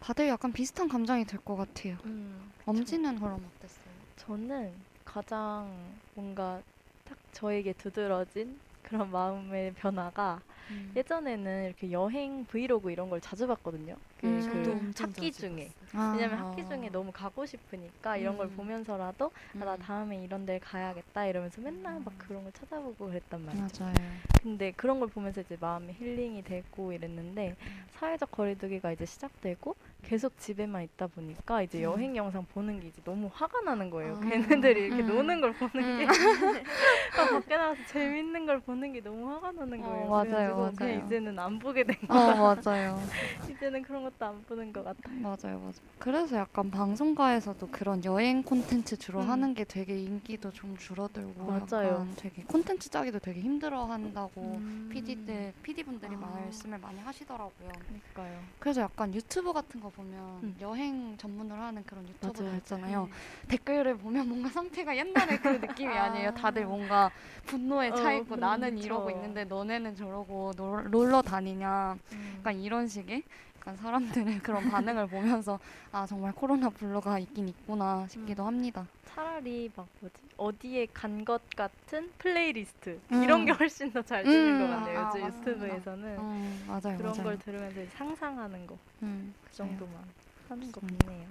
다들 0.00 0.28
약간 0.28 0.52
비슷한 0.52 0.88
감정이 0.88 1.24
들 1.24 1.38
것 1.40 1.56
같아요. 1.56 1.96
음, 2.04 2.52
엄지는 2.66 3.18
그럼 3.18 3.44
어땠어요? 3.56 3.94
저는 4.16 4.74
가장 5.04 5.70
뭔가 6.14 6.62
딱 7.04 7.16
저에게 7.32 7.72
두드러진 7.74 8.58
그런 8.88 9.10
마음의 9.10 9.74
변화가 9.74 10.40
음. 10.70 10.92
예전에는 10.96 11.64
이렇게 11.66 11.92
여행 11.92 12.44
브이로그 12.46 12.90
이런 12.90 13.10
걸 13.10 13.20
자주 13.20 13.46
봤거든요. 13.46 13.96
그, 14.20 14.26
음. 14.26 14.92
그 14.94 15.02
학기 15.02 15.30
중에. 15.30 15.70
아, 15.94 16.12
왜냐면 16.14 16.38
아. 16.38 16.42
학기 16.48 16.66
중에 16.66 16.88
너무 16.90 17.12
가고 17.12 17.44
싶으니까 17.46 18.16
이런 18.16 18.36
걸 18.36 18.46
음. 18.48 18.56
보면서라도 18.56 19.30
아, 19.60 19.64
나 19.64 19.74
음. 19.74 19.78
다음에 19.78 20.22
이런 20.22 20.46
데를 20.46 20.60
가야겠다 20.60 21.26
이러면서 21.26 21.60
맨날 21.60 22.00
막 22.00 22.12
음. 22.14 22.18
그런 22.18 22.42
걸 22.42 22.52
찾아보고 22.52 23.06
그랬단 23.06 23.44
말이죠. 23.44 23.84
맞아요. 23.84 23.94
근데 24.42 24.72
그런 24.72 25.00
걸 25.00 25.08
보면서 25.08 25.40
이제 25.42 25.56
마음이 25.60 25.92
힐링이 25.92 26.42
되고 26.42 26.92
이랬는데 26.92 27.56
음. 27.60 27.84
사회적 27.90 28.30
거리두기가 28.30 28.92
이제 28.92 29.04
시작되고 29.04 29.76
계속 30.02 30.38
집에만 30.38 30.82
있다 30.84 31.06
보니까 31.08 31.62
이제 31.62 31.78
음. 31.78 31.82
여행 31.82 32.16
영상 32.16 32.44
보는 32.46 32.80
게 32.80 32.88
이제 32.88 33.02
너무 33.04 33.28
화가 33.32 33.60
나는 33.62 33.90
거예요. 33.90 34.16
아. 34.16 34.20
걔네들이 34.20 34.86
이렇게 34.86 35.02
음. 35.02 35.06
노는 35.06 35.40
걸 35.40 35.52
보는 35.52 35.98
게 35.98 36.06
아, 37.18 37.28
밖에 37.30 37.56
나가서 37.56 37.84
재밌는 37.86 38.46
걸 38.46 38.60
보는 38.60 38.92
게 38.92 39.00
너무 39.00 39.28
화가 39.32 39.52
나는 39.52 39.82
어, 39.82 39.86
거예요. 39.86 40.08
맞아요, 40.08 40.24
그래가지고 40.24 40.76
그냥 40.76 40.94
맞아요. 40.96 41.06
이제는 41.06 41.38
안 41.38 41.58
보게 41.58 41.84
된 41.84 41.96
거. 42.06 42.14
어 42.14 42.54
맞아요. 42.54 43.02
이제는 43.50 43.82
그런 43.82 44.04
것도 44.04 44.24
안 44.24 44.42
보는 44.44 44.72
것 44.72 44.84
같아. 44.84 44.98
맞아요, 45.10 45.58
맞아요. 45.58 45.72
그래서 45.98 46.36
약간 46.36 46.70
방송가에서도 46.70 47.68
그런 47.70 48.04
여행 48.04 48.42
콘텐츠 48.42 48.96
주로 48.96 49.20
음. 49.20 49.28
하는 49.28 49.52
게 49.54 49.64
되게 49.64 49.98
인기도 49.98 50.50
좀 50.52 50.76
줄어들고 50.76 51.44
맞아요. 51.44 51.88
약간 51.94 52.14
되게 52.16 52.42
콘텐츠 52.44 52.88
짜기도 52.88 53.18
되게 53.18 53.40
힘들어한다고 53.40 54.40
음. 54.40 54.88
PD들, 54.92 55.52
PD분들이 55.62 56.14
아. 56.14 56.18
말씀을 56.18 56.78
많이 56.78 57.00
하시더라고요. 57.00 57.68
그러니까요. 57.86 58.42
그래서 58.60 58.82
약간 58.82 59.12
유튜브 59.12 59.52
같은 59.52 59.80
거 59.80 59.87
보면 59.90 60.38
음. 60.42 60.56
여행 60.60 61.16
전문으로 61.16 61.60
하는 61.60 61.82
그런 61.84 62.06
맞아요, 62.20 62.56
있잖아요. 62.56 63.08
댓글을 63.48 63.96
보면 63.96 64.28
뭔가 64.28 64.48
상태가 64.48 64.96
옛날에 64.96 65.36
그 65.38 65.48
느낌이 65.84 65.96
아 65.96 66.08
니에요. 66.10 66.30
다들 66.32 66.64
뭔가 66.66 67.10
분노에 67.46 67.90
어, 67.90 67.94
차 67.94 68.12
있고 68.14 68.24
분- 68.26 68.40
나는 68.40 68.74
그쵸. 68.74 68.84
이러고 68.84 69.10
있는데 69.10 69.44
너네는 69.44 69.96
저러고 69.96 70.52
놀, 70.56 70.90
놀러 70.90 71.22
다니냐. 71.22 71.96
음. 72.12 72.34
약간 72.38 72.58
이런 72.58 72.86
식의 72.86 73.22
약간 73.58 73.76
사람들의 73.76 74.38
그런 74.42 74.70
반응을 74.70 75.08
보면서 75.08 75.58
아 75.92 76.06
정말 76.06 76.32
코로나 76.32 76.68
블루가 76.70 77.18
있긴 77.18 77.48
있구나 77.48 78.06
싶기도 78.08 78.42
음. 78.44 78.46
합니다. 78.48 78.86
차라리 79.06 79.70
막 79.74 79.86
뭐지 80.00 80.27
어디에 80.38 80.86
간 80.94 81.24
것 81.24 81.42
같은 81.50 82.10
플레이리스트 82.18 83.00
음. 83.12 83.22
이런 83.22 83.44
게 83.44 83.52
훨씬 83.52 83.92
더잘 83.92 84.22
되는 84.24 84.52
음. 84.54 84.58
것 84.58 84.68
같아요. 84.68 84.98
아, 85.00 85.08
요즘 85.08 85.20
맞습니다. 85.22 85.66
유튜브에서는 85.66 86.18
음, 86.18 86.64
맞아요, 86.66 86.96
그런 86.96 87.12
맞아요. 87.12 87.22
걸 87.24 87.38
들으면서 87.38 87.80
상상하는 87.90 88.66
거그 88.66 88.78
음, 89.02 89.34
정도만 89.52 90.04
하는 90.48 90.72
것. 90.72 90.80
같네요. 90.80 91.26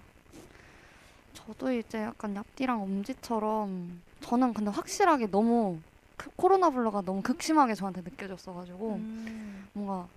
저도 1.33 1.71
이제 1.71 1.99
약간 2.01 2.33
얍디랑 2.33 2.81
엄지처럼 2.81 4.01
저는 4.21 4.53
근데 4.53 4.69
확실하게 4.71 5.27
너무 5.27 5.79
그 6.17 6.29
코로나 6.35 6.69
블루가 6.69 7.01
너무 7.03 7.21
극심하게 7.21 7.75
저한테 7.75 8.01
느껴졌어가지고 8.01 8.95
음. 8.95 9.67
뭔가 9.73 10.07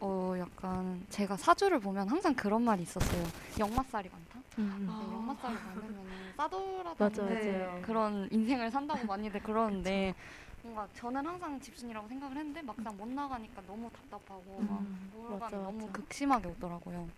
어 0.00 0.34
약간 0.38 1.04
제가 1.10 1.36
사주를 1.36 1.78
보면 1.80 2.08
항상 2.08 2.34
그런 2.34 2.62
말이 2.62 2.82
있었어요. 2.82 3.22
역마살이 3.58 4.08
많다. 4.08 4.38
음. 4.58 4.86
네, 4.88 5.14
역마살이 5.14 5.54
많으면 5.54 6.06
싸돌아다니는. 6.36 7.82
그런 7.82 8.28
인생을 8.30 8.70
산다고 8.70 9.06
많이들 9.06 9.42
그러는데 9.42 10.14
뭔가 10.62 10.86
저는 10.94 11.24
항상 11.26 11.60
집순이라고 11.60 12.08
생각을 12.08 12.36
했는데 12.36 12.62
막상 12.62 12.96
못 12.96 13.08
나가니까 13.08 13.62
너무 13.66 13.90
답답하고 13.90 14.58
막 14.62 14.80
음, 14.80 15.10
우울감이 15.16 15.40
맞아, 15.40 15.56
너무 15.56 15.80
맞아. 15.80 15.92
극심하게 15.92 16.48
오더라고요. 16.48 17.08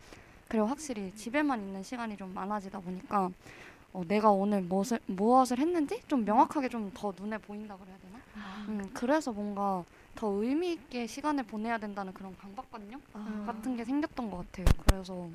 그리고 0.49 0.67
확실히 0.67 1.15
집에만 1.15 1.61
있는 1.61 1.83
시간이 1.83 2.17
좀 2.17 2.35
많아지다 2.35 2.81
보니까 2.81 3.31
어, 3.93 4.03
내가 4.09 4.31
오늘 4.31 4.63
무엇을, 4.63 4.99
무엇을 5.07 5.59
했는지 5.59 6.01
좀 6.09 6.25
명확하게 6.25 6.69
좀 6.69 6.91
더 6.95 7.13
눈에 7.19 7.39
보인다 7.39 7.77
그래야 7.77 7.97
되나? 7.99 8.19
아. 8.37 8.65
음, 8.69 8.91
그래서 8.95 9.33
뭔가 9.33 9.85
더 10.15 10.29
의미 10.29 10.73
있게 10.73 11.07
시간을 11.07 11.45
보내야 11.45 11.79
된다는 11.79 12.13
그런 12.13 12.37
강박관념 12.37 13.03
아. 13.15 13.45
같은 13.47 13.77
게 13.77 13.85
생겼던 13.85 14.31
것 14.31 14.39
같아요. 14.39 14.67
그래서 14.87 15.29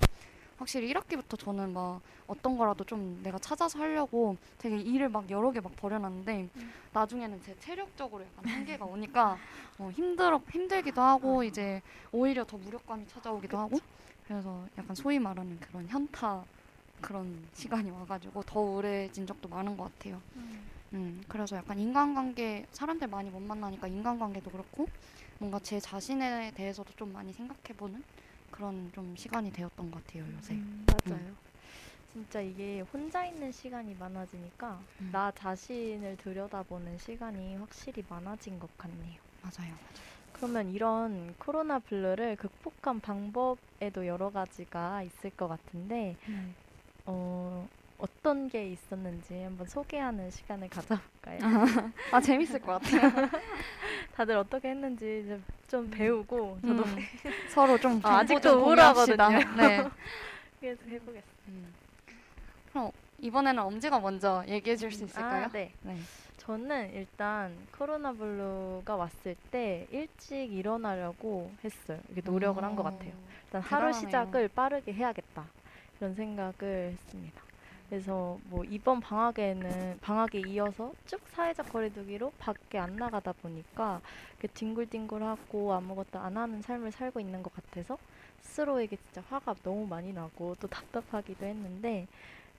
확실히 0.58 0.92
1학기부터 0.94 1.38
저는 1.38 1.74
막 1.74 2.02
어떤 2.26 2.58
거라도 2.58 2.84
좀 2.84 3.22
내가 3.24 3.38
찾아서 3.38 3.80
하려고 3.80 4.38
되게 4.58 4.78
일을 4.78 5.10
막 5.10 5.30
여러 5.30 5.52
개막 5.52 5.76
버려놨는데 5.76 6.50
음. 6.56 6.74
나중에는 6.94 7.42
제 7.44 7.56
체력적으로 7.60 8.24
약간 8.24 8.44
한계가 8.52 8.86
오니까 8.86 9.38
어, 9.78 9.92
힘들어 9.94 10.42
힘들기도 10.50 11.02
하고 11.02 11.44
이제 11.44 11.82
오히려 12.12 12.44
더 12.44 12.58
무력감이 12.58 13.08
찾아오기도 13.08 13.58
하고 13.58 13.80
그래서 14.28 14.66
약간 14.78 14.96
소위 14.96 15.20
말하는 15.20 15.60
그런 15.60 15.88
현타 15.88 16.44
그런 17.02 17.48
시간이 17.54 17.92
와가지고 17.92 18.44
더 18.44 18.60
우울해진 18.60 19.28
적도 19.28 19.48
많은 19.48 19.78
것 19.78 19.84
같아요. 19.84 20.20
음, 20.36 20.60
그래서 21.28 21.56
약간 21.58 21.80
인간관계 21.80 22.68
사람들 22.72 23.08
많이 23.10 23.30
못 23.30 23.40
만나니까 23.42 23.88
인간관계도 23.88 24.52
그렇고 24.52 24.88
뭔가 25.40 25.60
제 25.60 25.80
자신에 25.80 26.52
대해서도 26.52 26.94
좀 26.94 27.12
많이 27.12 27.34
생각해보는 27.34 28.04
그런 28.50 28.92
좀 28.94 29.16
시간이 29.16 29.52
되었던 29.52 29.92
것 29.92 30.06
같아요 30.06 30.32
요새. 30.32 30.62
음, 30.62 30.88
맞아요. 30.90 31.38
진짜 32.08 32.42
이게 32.42 32.82
혼자 32.82 33.26
있는 33.26 33.52
시간이 33.52 33.96
많아지니까 33.96 34.88
음. 35.02 35.12
나 35.12 35.32
자신을 35.32 36.18
들여다보는 36.18 36.98
시간이 36.98 37.56
확실히 37.58 38.04
많아진 38.08 38.60
것 38.60 38.78
같네요. 38.78 39.22
맞아요. 39.42 39.80
그러면 40.32 40.70
이런 40.70 41.34
코로나 41.36 41.80
블루를 41.80 42.36
극복한 42.38 43.02
방법에도 43.02 44.08
여러 44.08 44.32
가지가 44.32 45.04
있을 45.04 45.32
것 45.32 45.48
같은데 45.48 46.18
어, 47.06 47.68
어떤 47.98 48.48
게 48.48 48.70
있었는지 48.70 49.42
한번 49.42 49.68
소개하는 49.68 50.30
시간을 50.30 50.70
가져볼까요? 50.70 51.40
아 52.12 52.22
재밌을 52.22 52.60
것 52.62 52.74
같아요. 52.82 53.30
다들 54.16 54.38
어떻게 54.38 54.70
했는지 54.70 55.24
이제 55.24 55.40
좀 55.68 55.90
배우고 55.90 56.60
저도 56.62 56.84
음, 56.84 56.98
서로 57.50 57.78
좀 57.80 58.00
아, 58.04 58.24
공유합시다. 58.24 58.54
우울하거든요. 58.54 59.56
네. 59.58 59.90
계속 60.62 60.88
해보겠습니다. 60.88 61.24
음. 61.48 61.74
그럼 62.72 62.92
이번에는 63.20 63.64
엄지가 63.64 64.00
먼저 64.00 64.44
얘기해 64.48 64.76
줄 64.76 64.92
수 64.92 65.04
있을까요? 65.06 65.46
아, 65.46 65.50
네. 65.50 65.72
네. 65.82 65.98
저는 66.38 66.94
일단 66.94 67.56
코로나 67.78 68.14
블루가 68.14 68.96
왔을 68.96 69.36
때 69.52 69.88
일찍 69.92 70.36
일어나려고 70.54 71.52
했어요. 71.64 72.00
이게 72.12 72.22
노력을 72.24 72.64
한 72.64 72.76
것 72.76 72.84
같아요. 72.84 73.12
일단 73.46 73.62
하루 73.62 73.88
대단하네요. 73.88 73.94
시작을 73.94 74.48
빠르게 74.50 74.94
해야겠다 74.94 75.44
이런 76.00 76.14
생각을 76.16 76.92
했습니다. 76.94 77.42
그래서 77.90 78.38
뭐 78.46 78.64
이번 78.66 79.00
방학에는 79.00 80.00
방학에 80.02 80.40
이어서 80.40 80.94
쭉 81.06 81.22
사회적 81.30 81.72
거리두기로 81.72 82.34
밖에 82.38 82.78
안 82.78 82.98
나가다 82.98 83.32
보니까 83.34 84.02
뒹굴뒹굴하고 84.54 85.74
아무것도 85.74 86.20
안 86.20 86.36
하는 86.36 86.62
삶을 86.62 86.92
살고 86.92 87.20
있는 87.20 87.42
것 87.42 87.54
같아서 87.54 87.98
스스로에게 88.42 88.98
진짜 88.98 89.24
화가 89.30 89.56
너무 89.64 89.88
많이 89.88 90.12
나고 90.12 90.56
또 90.60 90.68
답답하기도 90.68 91.46
했는데 91.46 92.08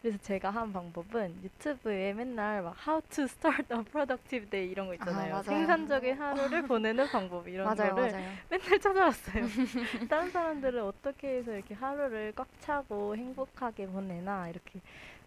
그래서 0.01 0.17
제가 0.19 0.51
한 0.51 0.73
방법은 0.73 1.41
유튜브에 1.43 2.13
맨날 2.13 2.63
막 2.63 2.77
How 2.87 3.03
to 3.11 3.25
start 3.25 3.67
a 3.75 3.83
productive 3.83 4.49
day 4.49 4.71
이런 4.71 4.87
거 4.87 4.95
있잖아요. 4.95 5.33
맞아요. 5.35 5.43
생산적인 5.43 6.17
하루를 6.21 6.63
보내는 6.69 7.09
방법 7.11 7.49
이런 7.49 7.65
맞아요, 7.77 7.95
거를 7.95 8.13
맞아요. 8.13 8.33
맨날 8.49 8.79
찾아봤어요. 8.79 9.45
다른 10.09 10.31
사람들은 10.31 10.85
어떻게 10.85 11.39
해서 11.39 11.53
이렇게 11.53 11.75
하루를 11.75 12.33
꽉 12.37 12.47
차고 12.61 13.17
행복하게 13.17 13.89
보내나 13.89 14.49
이렇게 14.51 14.81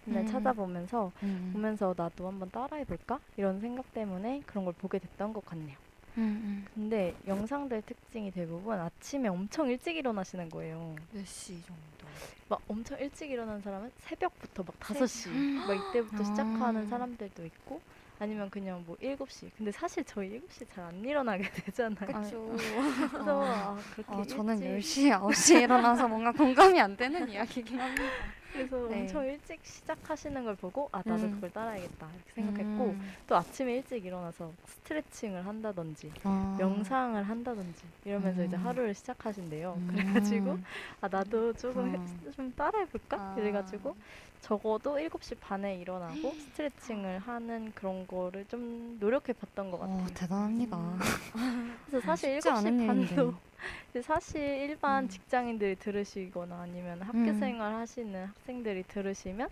음. 0.08 0.26
찾아보면서 0.26 1.12
음. 1.24 1.50
보면서 1.54 1.94
나도 1.96 2.28
한번 2.28 2.50
따라해볼까 2.52 3.20
이런 3.38 3.60
생각 3.60 3.92
때문에 3.94 4.42
그런 4.46 4.66
걸 4.66 4.74
보게 4.74 5.00
됐던 5.00 5.34
것 5.34 5.46
같네요. 5.46 5.78
음, 6.18 6.66
근데 6.74 7.16
영상들 7.26 7.84
특징이 7.84 8.32
대부분 8.32 8.78
아침에 8.78 9.30
엄청 9.30 9.70
일찍 9.70 9.96
일어나시는 9.96 10.50
거예요. 10.50 10.94
몇 11.14 11.26
시 11.26 11.54
정도? 11.62 12.08
막 12.50 12.60
엄청 12.68 13.00
일찍 13.00 13.32
일어나는 13.32 13.62
사람은 13.62 13.92
새벽부터 14.00 14.64
막 14.64 14.78
5시 14.82 15.30
막 15.66 15.74
이때부터 15.74 16.18
아. 16.20 16.24
시작하는 16.26 16.86
사람들도 16.88 17.46
있고 17.46 17.80
아니면 18.20 18.50
그냥 18.50 18.84
뭐 18.86 18.98
7시. 18.98 19.50
근데 19.58 19.72
사실 19.72 20.04
저희 20.04 20.32
7시 20.42 20.68
잘 20.68 20.84
안 20.84 21.02
일어나게 21.06 21.44
되잖아요. 21.72 22.08
그쵸. 22.22 22.46
그래서 23.12 23.44
아, 23.46 23.78
그렇게 23.94 24.12
어, 24.12 24.24
저는 24.26 24.62
일찍 24.62 25.06
10시, 25.08 25.18
9시에 25.18 25.62
일어나서 25.64 26.08
뭔가 26.10 26.32
공감이 26.34 26.78
안 26.82 26.98
되는 26.98 27.30
이야기긴 27.30 27.80
합니다. 27.80 28.04
그래서 28.54 28.88
네. 28.90 29.02
엄청 29.02 29.26
일찍 29.26 29.60
시작하시는 29.64 30.44
걸 30.44 30.56
보고 30.56 30.90
아 30.92 31.02
나도 31.06 31.24
음. 31.24 31.32
그걸 31.32 31.50
따라야겠다 31.52 32.08
이렇게 32.16 32.32
생각했고 32.34 32.84
음. 32.92 33.14
또 33.28 33.36
아침에 33.36 33.76
일찍 33.76 34.06
일어나서 34.06 34.52
스트레칭을 34.66 35.46
한다든지 35.46 36.12
아. 36.24 36.56
명상을 36.60 37.22
한다든지 37.24 37.84
이러면서 38.06 38.44
이제 38.44 38.56
음. 38.58 38.66
하루를 38.66 38.94
시작하신대요. 38.94 39.74
음. 39.78 39.88
그래가지고 39.92 40.58
아 41.02 41.08
나도 41.08 41.54
조금 41.54 41.90
해- 41.90 41.96
음. 41.98 42.32
좀 42.36 42.54
따라해볼까 42.56 43.18
아. 43.18 43.36
이래가지고 43.38 43.96
적어도 44.42 44.98
7시 44.98 45.36
반에 45.36 45.76
일어나고 45.76 46.34
스트레칭을 46.34 47.20
하는 47.20 47.72
그런 47.76 48.08
거를 48.08 48.44
좀 48.46 48.98
노력해 49.00 49.34
봤던 49.34 49.70
것 49.72 49.80
같아요. 49.80 50.04
어, 50.04 50.08
대단합니다. 50.14 50.98
그래서 51.86 52.06
사실 52.06 52.42
쉽지 52.42 52.50
7시 52.50 52.68
않은 52.68 52.88
반도 52.88 53.34
사실 54.02 54.40
일반 54.42 55.04
음. 55.04 55.10
직장인들이 55.10 55.76
들으시거나 55.78 56.62
아니면 56.62 57.02
학교 57.02 57.18
음. 57.20 57.34
생활 57.34 57.74
하시는 57.74 58.26
학생들이 58.26 58.84
들으시면 58.84 59.50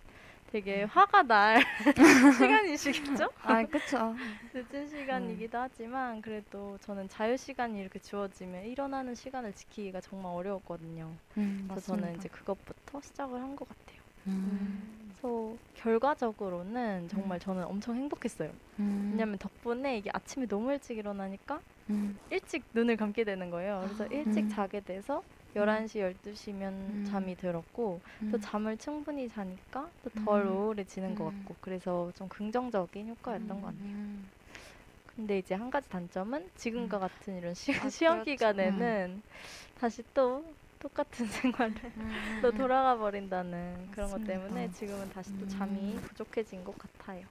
되게 0.52 0.84
음. 0.84 0.88
화가 0.90 1.24
날 1.24 1.60
시간이시겠죠? 2.32 3.30
아, 3.44 3.64
그쵸. 3.66 4.16
늦은 4.54 4.90
시간이기도 4.90 5.58
하지만 5.58 6.22
그래도 6.22 6.78
저는 6.80 7.08
자유 7.10 7.38
시간이 7.38 7.80
이렇게 7.80 8.00
주어지면 8.00 8.66
일어나는 8.66 9.16
시간을 9.16 9.54
지키기가 9.54 10.02
정말 10.02 10.34
어려웠거든요. 10.34 11.18
음, 11.38 11.66
그래서 11.68 11.76
맞습니다. 11.76 12.08
저는 12.08 12.16
이제 12.16 12.30
그것부터 12.30 13.02
시작을 13.02 13.40
한 13.42 13.56
것 13.56 13.68
같아요. 13.68 14.00
음. 14.28 15.16
그래서 15.22 15.58
결과적으로는 15.76 17.08
정말 17.10 17.40
저는 17.40 17.64
엄청 17.66 17.96
행복했어요. 17.96 18.52
음. 18.80 19.10
왜냐면 19.12 19.38
덕분에 19.38 19.98
이게 19.98 20.10
아침에 20.14 20.46
너무 20.48 20.72
일찍 20.72 20.98
일어나니까 20.98 21.62
음. 21.90 22.18
일찍 22.30 22.64
눈을 22.74 22.98
감게 22.98 23.24
되는 23.24 23.50
거예요. 23.50 23.82
그래서 23.84 24.06
일찍 24.08 24.46
음. 24.46 24.50
자게 24.50 24.80
돼서 24.82 25.24
11시, 25.56 26.00
12시면 26.00 26.74
음. 26.74 27.06
잠이 27.10 27.36
들었고 27.36 28.00
음. 28.22 28.30
또 28.32 28.40
잠을 28.40 28.78
충분히 28.78 29.28
자니까 29.28 29.90
또덜 30.04 30.46
음. 30.46 30.52
우울해지는 30.52 31.16
것 31.16 31.26
음. 31.26 31.32
같고 31.32 31.56
그래서 31.62 32.12
좀 32.16 32.28
긍정적인 32.30 33.08
효과였던 33.10 33.62
것 33.62 33.68
같아요. 33.68 33.84
음. 33.84 34.30
근데 35.16 35.40
이제 35.40 35.56
한 35.56 35.70
가지 35.70 35.90
단점은 35.90 36.50
지금과 36.56 36.98
음. 36.98 37.02
같은 37.02 37.38
이런 37.38 37.54
시, 37.54 37.74
아, 37.74 37.90
시험 37.90 38.24
그렇죠. 38.24 38.32
기간에는 38.32 39.22
다시 39.80 40.04
또 40.14 40.46
똑같은 40.80 41.26
생활을 41.28 41.76
음. 41.98 42.40
또 42.42 42.52
돌아가 42.52 42.96
버린다는 42.98 43.90
그런 43.92 44.10
것 44.12 44.22
맞습니다. 44.22 44.34
때문에 44.34 44.72
지금은 44.72 45.10
다시 45.10 45.38
또 45.40 45.48
잠이 45.48 45.96
음. 45.96 46.02
부족해진 46.02 46.64
것 46.64 46.78
같아요. 46.78 47.26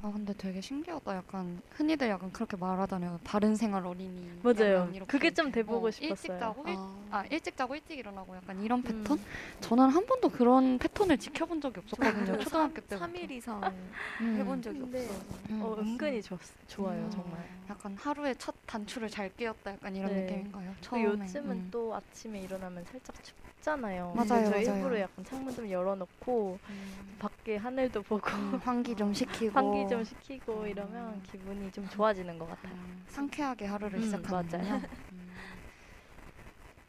아 0.00 0.12
근데 0.12 0.32
되게 0.36 0.60
신기하다. 0.60 1.16
약간 1.16 1.60
흔히들 1.70 2.08
약간 2.08 2.30
그렇게 2.30 2.56
말하잖아요. 2.56 3.18
바른 3.24 3.56
생활 3.56 3.84
어린이. 3.84 4.30
맞아요. 4.42 4.92
그게 5.08 5.30
좀 5.32 5.50
돼보고 5.50 5.88
어, 5.88 5.90
싶었어요. 5.90 6.12
일찍 6.12 6.38
자고 6.38 6.68
일, 6.68 6.74
아, 6.76 6.98
아 7.10 7.24
일찍 7.30 7.56
자고 7.56 7.74
일찍 7.74 7.98
일어나고 7.98 8.36
약간 8.36 8.62
이런 8.62 8.78
음. 8.78 8.82
패턴? 8.82 9.18
저는 9.60 9.88
한 9.88 10.06
번도 10.06 10.28
그런 10.28 10.78
패턴을 10.78 11.18
지켜본 11.18 11.60
적이 11.60 11.80
없었거든요. 11.80 12.38
초등학교 12.38 12.80
때부터. 12.82 13.06
3일 13.06 13.30
이상 13.32 13.60
음. 14.20 14.36
해본 14.38 14.62
적이 14.62 14.82
없어서. 14.82 15.20
음, 15.50 15.62
어, 15.62 15.76
은근히 15.78 16.22
좋, 16.22 16.38
좋아요, 16.68 17.04
음. 17.04 17.10
정말. 17.10 17.44
약간 17.68 17.96
하루에 17.96 18.34
첫 18.34 18.54
단추를 18.66 19.08
잘 19.08 19.34
끼웠다 19.34 19.72
약간 19.72 19.96
이런 19.96 20.12
네. 20.12 20.22
느낌인가요? 20.22 20.74
그 20.76 20.80
처음에. 20.82 21.04
요즘은 21.04 21.50
음. 21.50 21.68
또 21.72 21.94
아침에 21.94 22.40
일어나면 22.40 22.84
살짝 22.84 23.16
춥 23.24 23.34
잖아요. 23.60 24.12
맞아요, 24.14 24.48
그래서 24.50 24.70
맞아요. 24.70 24.76
일부러 24.82 25.00
약간 25.00 25.24
창문 25.24 25.54
좀 25.54 25.68
열어놓고 25.70 26.58
음. 26.68 27.16
밖에 27.18 27.56
하늘도 27.56 28.02
보고 28.02 28.30
음, 28.30 28.60
환기 28.62 28.94
좀 28.94 29.12
시키고 29.12 29.52
환기 29.54 29.88
좀 29.88 30.04
시키고 30.04 30.62
음. 30.62 30.68
이러면 30.68 31.22
기분이 31.24 31.70
좀 31.72 31.88
좋아지는 31.88 32.38
것 32.38 32.48
같아요. 32.48 32.74
음, 32.74 33.04
상쾌하게 33.08 33.66
하루를 33.66 33.98
음, 33.98 34.02
시작하는군요. 34.02 34.62
맞아요. 34.62 34.82
음. 35.12 35.28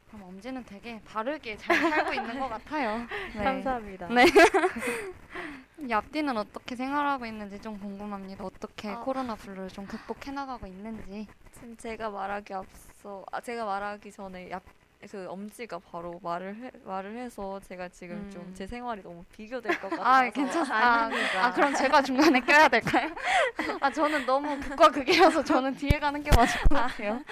그럼 0.08 0.22
엄지는 0.28 0.64
되게 0.64 1.00
바르게 1.04 1.56
잘 1.56 1.76
살고 1.76 2.12
있는 2.14 2.38
것 2.40 2.48
같아요. 2.48 3.06
네. 3.36 3.44
감사합니다. 3.44 4.08
네. 4.08 4.24
이 5.88 5.92
앞뒤는 5.92 6.36
어떻게 6.36 6.76
생활하고 6.76 7.26
있는지 7.26 7.60
좀 7.60 7.78
궁금합니다. 7.78 8.44
어떻게 8.44 8.88
아. 8.88 9.00
코로나 9.00 9.34
블루를 9.34 9.68
좀 9.68 9.86
극복해 9.86 10.30
나가고 10.32 10.66
있는지. 10.66 11.26
지금 11.52 11.76
제가 11.76 12.10
말하기 12.10 12.52
앞서 12.52 13.24
아 13.32 13.40
제가 13.40 13.64
말하기 13.64 14.10
전에 14.12 14.50
약, 14.50 14.62
그 15.08 15.26
엄지가 15.28 15.78
바로 15.78 16.20
말을 16.22 16.56
해, 16.56 16.70
말을 16.84 17.16
해서 17.16 17.58
제가 17.60 17.88
지금 17.88 18.16
음. 18.16 18.30
좀제 18.30 18.66
생활이 18.66 19.02
너무 19.02 19.24
비교될 19.32 19.80
것 19.80 19.88
같아서 19.90 20.02
아, 20.02 20.28
괜찮아. 20.30 20.74
아, 20.74 21.10
아, 21.38 21.52
그럼 21.52 21.74
제가 21.74 22.02
중간에 22.02 22.40
껴야 22.40 22.68
될까요? 22.68 23.08
아, 23.80 23.90
저는 23.90 24.26
너무 24.26 24.60
극과 24.60 24.90
극이라서 24.90 25.42
저는 25.42 25.74
뒤에 25.76 25.98
가는 25.98 26.22
게 26.22 26.30
맞을 26.36 26.60
것 26.62 26.68
같아요. 26.74 27.24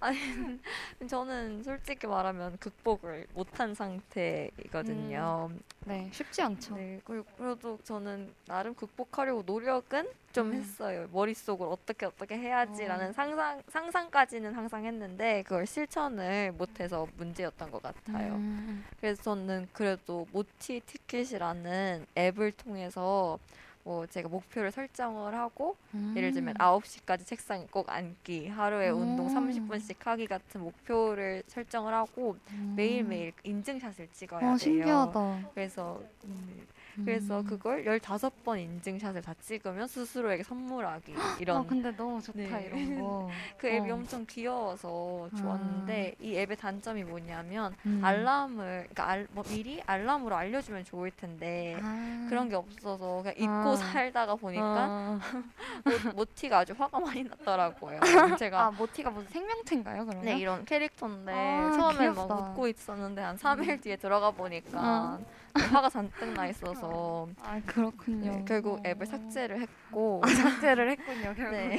저는 1.08 1.62
솔직히 1.62 2.06
말하면 2.06 2.58
극복을 2.58 3.26
못한 3.34 3.74
상태이거든요. 3.74 5.50
네, 5.86 6.08
쉽지 6.12 6.42
않죠. 6.42 6.76
네, 6.76 7.00
그리고 7.04 7.24
그래도 7.36 7.78
저는 7.84 8.32
나름 8.46 8.74
극복하려고 8.74 9.42
노력은 9.44 10.06
좀 10.38 10.50
음. 10.50 10.54
했어요. 10.54 11.08
머릿속으로 11.12 11.72
어떻게 11.72 12.06
어떻게 12.06 12.38
해야지라는 12.38 13.08
어. 13.08 13.12
상상 13.12 13.60
상상까지는 13.66 14.54
항상 14.54 14.84
했는데 14.84 15.42
그걸 15.42 15.66
실천을 15.66 16.52
못해서 16.52 17.08
문제였던 17.16 17.72
것 17.72 17.82
같아요. 17.82 18.34
음, 18.34 18.84
그래서 19.00 19.20
저는 19.20 19.66
그래도 19.72 20.28
모티 20.32 20.80
티켓이라는 20.86 22.06
앱을 22.16 22.52
통해서 22.52 23.40
뭐 23.82 24.06
제가 24.06 24.28
목표를 24.28 24.70
설정을 24.70 25.34
하고 25.34 25.76
음. 25.94 26.14
예를 26.16 26.30
들면 26.30 26.54
9시까지 26.54 27.26
책상에 27.26 27.66
꼭 27.68 27.90
앉기, 27.90 28.46
하루에 28.48 28.90
음. 28.90 29.00
운동 29.00 29.34
30분씩 29.34 29.96
하기 30.04 30.28
같은 30.28 30.60
목표를 30.60 31.42
설정을 31.48 31.92
하고 31.92 32.36
음. 32.52 32.74
매일매일 32.76 33.32
인증샷을 33.42 34.08
찍어야 34.12 34.40
어, 34.40 34.42
돼요. 34.50 34.56
신기하다. 34.58 35.50
그래서 35.52 36.00
음, 36.26 36.64
그래서 37.04 37.40
음. 37.40 37.44
그걸 37.46 37.84
15번 37.84 38.58
인증샷을 38.58 39.22
다 39.22 39.34
찍으면 39.40 39.86
스스로에게 39.86 40.42
선물하기 40.42 41.14
이런 41.40 41.58
아, 41.58 41.64
근데 41.66 41.90
너무 41.96 42.20
좋다, 42.20 42.38
네. 42.38 42.64
이런 42.66 43.00
거. 43.00 43.28
그 43.58 43.68
앱이 43.68 43.90
어. 43.90 43.94
엄청 43.94 44.24
귀여워서 44.26 45.28
좋았는데 45.36 46.14
이 46.20 46.36
앱의 46.36 46.56
단점이 46.56 47.04
뭐냐면 47.04 47.74
음. 47.86 48.00
알람을 48.04 48.88
그러니까 48.90 49.08
알, 49.08 49.26
뭐 49.32 49.44
미리 49.44 49.80
알람으로 49.86 50.34
알려주면 50.34 50.84
좋을 50.84 51.10
텐데 51.12 51.76
아. 51.82 52.26
그런 52.28 52.48
게 52.48 52.56
없어서 52.56 53.22
그냥 53.22 53.34
잊고 53.36 53.72
아. 53.72 53.76
살다가 53.76 54.34
보니까 54.34 54.64
아, 54.64 55.20
모- 55.84 56.12
모티가 56.18 56.58
아주 56.58 56.74
화가 56.76 56.98
많이 57.00 57.22
났더라고요. 57.24 58.00
제가 58.38 58.66
아, 58.66 58.70
모티가 58.72 59.10
무슨 59.10 59.28
생명체인가요, 59.30 60.04
그러면? 60.04 60.24
네 60.24 60.38
이런 60.38 60.64
캐릭터인데 60.64 61.32
아, 61.32 61.70
처음에 61.72 61.98
귀엽다. 61.98 62.26
막 62.26 62.50
웃고 62.50 62.68
있었는데 62.68 63.22
한 63.22 63.36
3일 63.36 63.80
뒤에 63.80 63.96
들어가 63.96 64.30
보니까 64.30 65.18
어. 65.20 65.24
화가 65.58 65.90
잔뜩 65.90 66.32
나 66.32 66.46
있어서 66.48 67.28
아, 67.42 67.60
그렇군요. 67.66 68.32
네, 68.32 68.44
결국 68.46 68.78
어. 68.78 68.82
앱을 68.86 69.06
삭제를 69.06 69.60
했고 69.60 70.22
아, 70.24 70.28
삭제를 70.28 70.90
했군요, 70.90 71.34
결국. 71.36 71.52
네. 71.52 71.78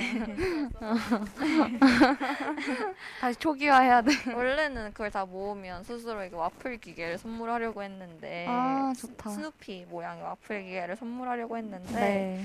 다시 3.21 3.39
초기화해야 3.39 4.01
돼. 4.01 4.11
원래는 4.33 4.91
그걸 4.91 5.11
다 5.11 5.25
모으면 5.25 5.83
스스로에게 5.83 6.35
와플 6.35 6.77
기계를 6.77 7.17
선물하려고 7.17 7.83
했는데 7.83 8.45
아, 8.47 8.93
좋다. 8.97 9.29
스누피 9.29 9.85
모양의 9.89 10.23
와플 10.23 10.63
기계를 10.63 10.95
선물하려고 10.95 11.57
했는데 11.57 11.93
네. 11.93 12.43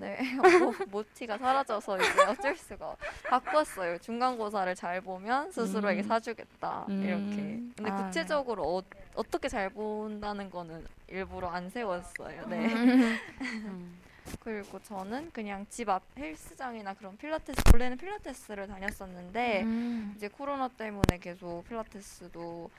네, 0.00 0.16
모, 0.60 0.72
모티가 0.90 1.36
사라져서 1.36 1.98
이제 1.98 2.22
어쩔 2.22 2.56
수가 2.56 2.96
바꿨어요. 3.28 3.98
중간고사를 3.98 4.74
잘 4.74 5.02
보면 5.02 5.52
스스로에게 5.52 6.00
음. 6.00 6.08
사주겠다 6.08 6.86
음. 6.88 7.02
이렇게. 7.02 7.36
근데 7.76 7.90
아, 7.90 8.06
구체적으로 8.06 8.78
어, 8.78 8.82
어떻게 9.14 9.48
잘 9.50 9.68
본다는 9.68 10.50
거는 10.50 10.86
일부러 11.08 11.48
안 11.50 11.68
세웠어요. 11.68 12.46
네. 12.48 12.66
음. 12.74 13.98
그리고 14.40 14.78
저는 14.84 15.30
그냥 15.32 15.66
집 15.68 15.88
앞 15.90 16.02
헬스장이나 16.16 16.94
그런 16.94 17.16
필라테스 17.18 17.62
원래는 17.72 17.98
필라테스를 17.98 18.68
다녔었는데 18.68 19.62
음. 19.62 20.14
이제 20.16 20.28
코로나 20.28 20.68
때문에 20.68 21.18
계속 21.20 21.64
필라테스도 21.68 22.70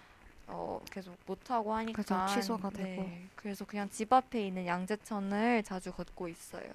어, 0.47 0.81
계속 0.91 1.15
못 1.27 1.51
하고 1.51 1.73
하니까 1.75 2.01
그죠, 2.01 2.25
취소가 2.33 2.71
되고. 2.71 3.03
네, 3.03 3.27
그래서 3.35 3.63
그냥 3.65 3.89
집 3.89 4.11
앞에 4.11 4.47
있는 4.47 4.65
양재천을 4.65 5.61
자주 5.63 5.91
걷고 5.91 6.27
있어요. 6.27 6.65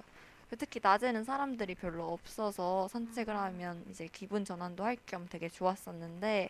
특히 0.55 0.79
낮에는 0.81 1.23
사람들이 1.23 1.75
별로 1.75 2.13
없어서 2.13 2.87
산책을 2.87 3.33
음. 3.33 3.39
하면 3.39 3.83
이제 3.89 4.07
기분 4.11 4.45
전환도 4.45 4.83
할 4.83 4.97
겸 5.05 5.27
되게 5.29 5.49
좋았었는데 5.49 6.49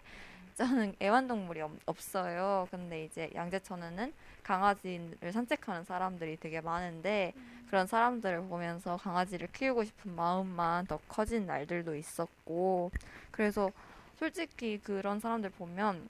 저는 0.56 0.96
애완동물이 1.02 1.62
없, 1.62 1.72
없어요. 1.86 2.68
근데 2.72 3.06
이제 3.06 3.30
양재천에는 3.36 4.14
강아지를 4.44 5.32
산책하는 5.34 5.84
사람들이 5.86 6.38
되게 6.38 6.62
많은데 6.62 7.34
그런 7.68 7.88
사람들을 7.88 8.48
보면서 8.48 8.98
강아지를 8.98 9.50
키우고 9.52 9.84
싶은 9.86 10.12
마음만 10.16 10.88
더 10.88 11.00
커진 11.08 11.46
날들도 11.48 11.96
있었고 11.96 12.92
그래서 13.32 13.72
솔직히 14.16 14.80
그런 14.84 15.20
사람들 15.20 15.52
보면 15.52 16.10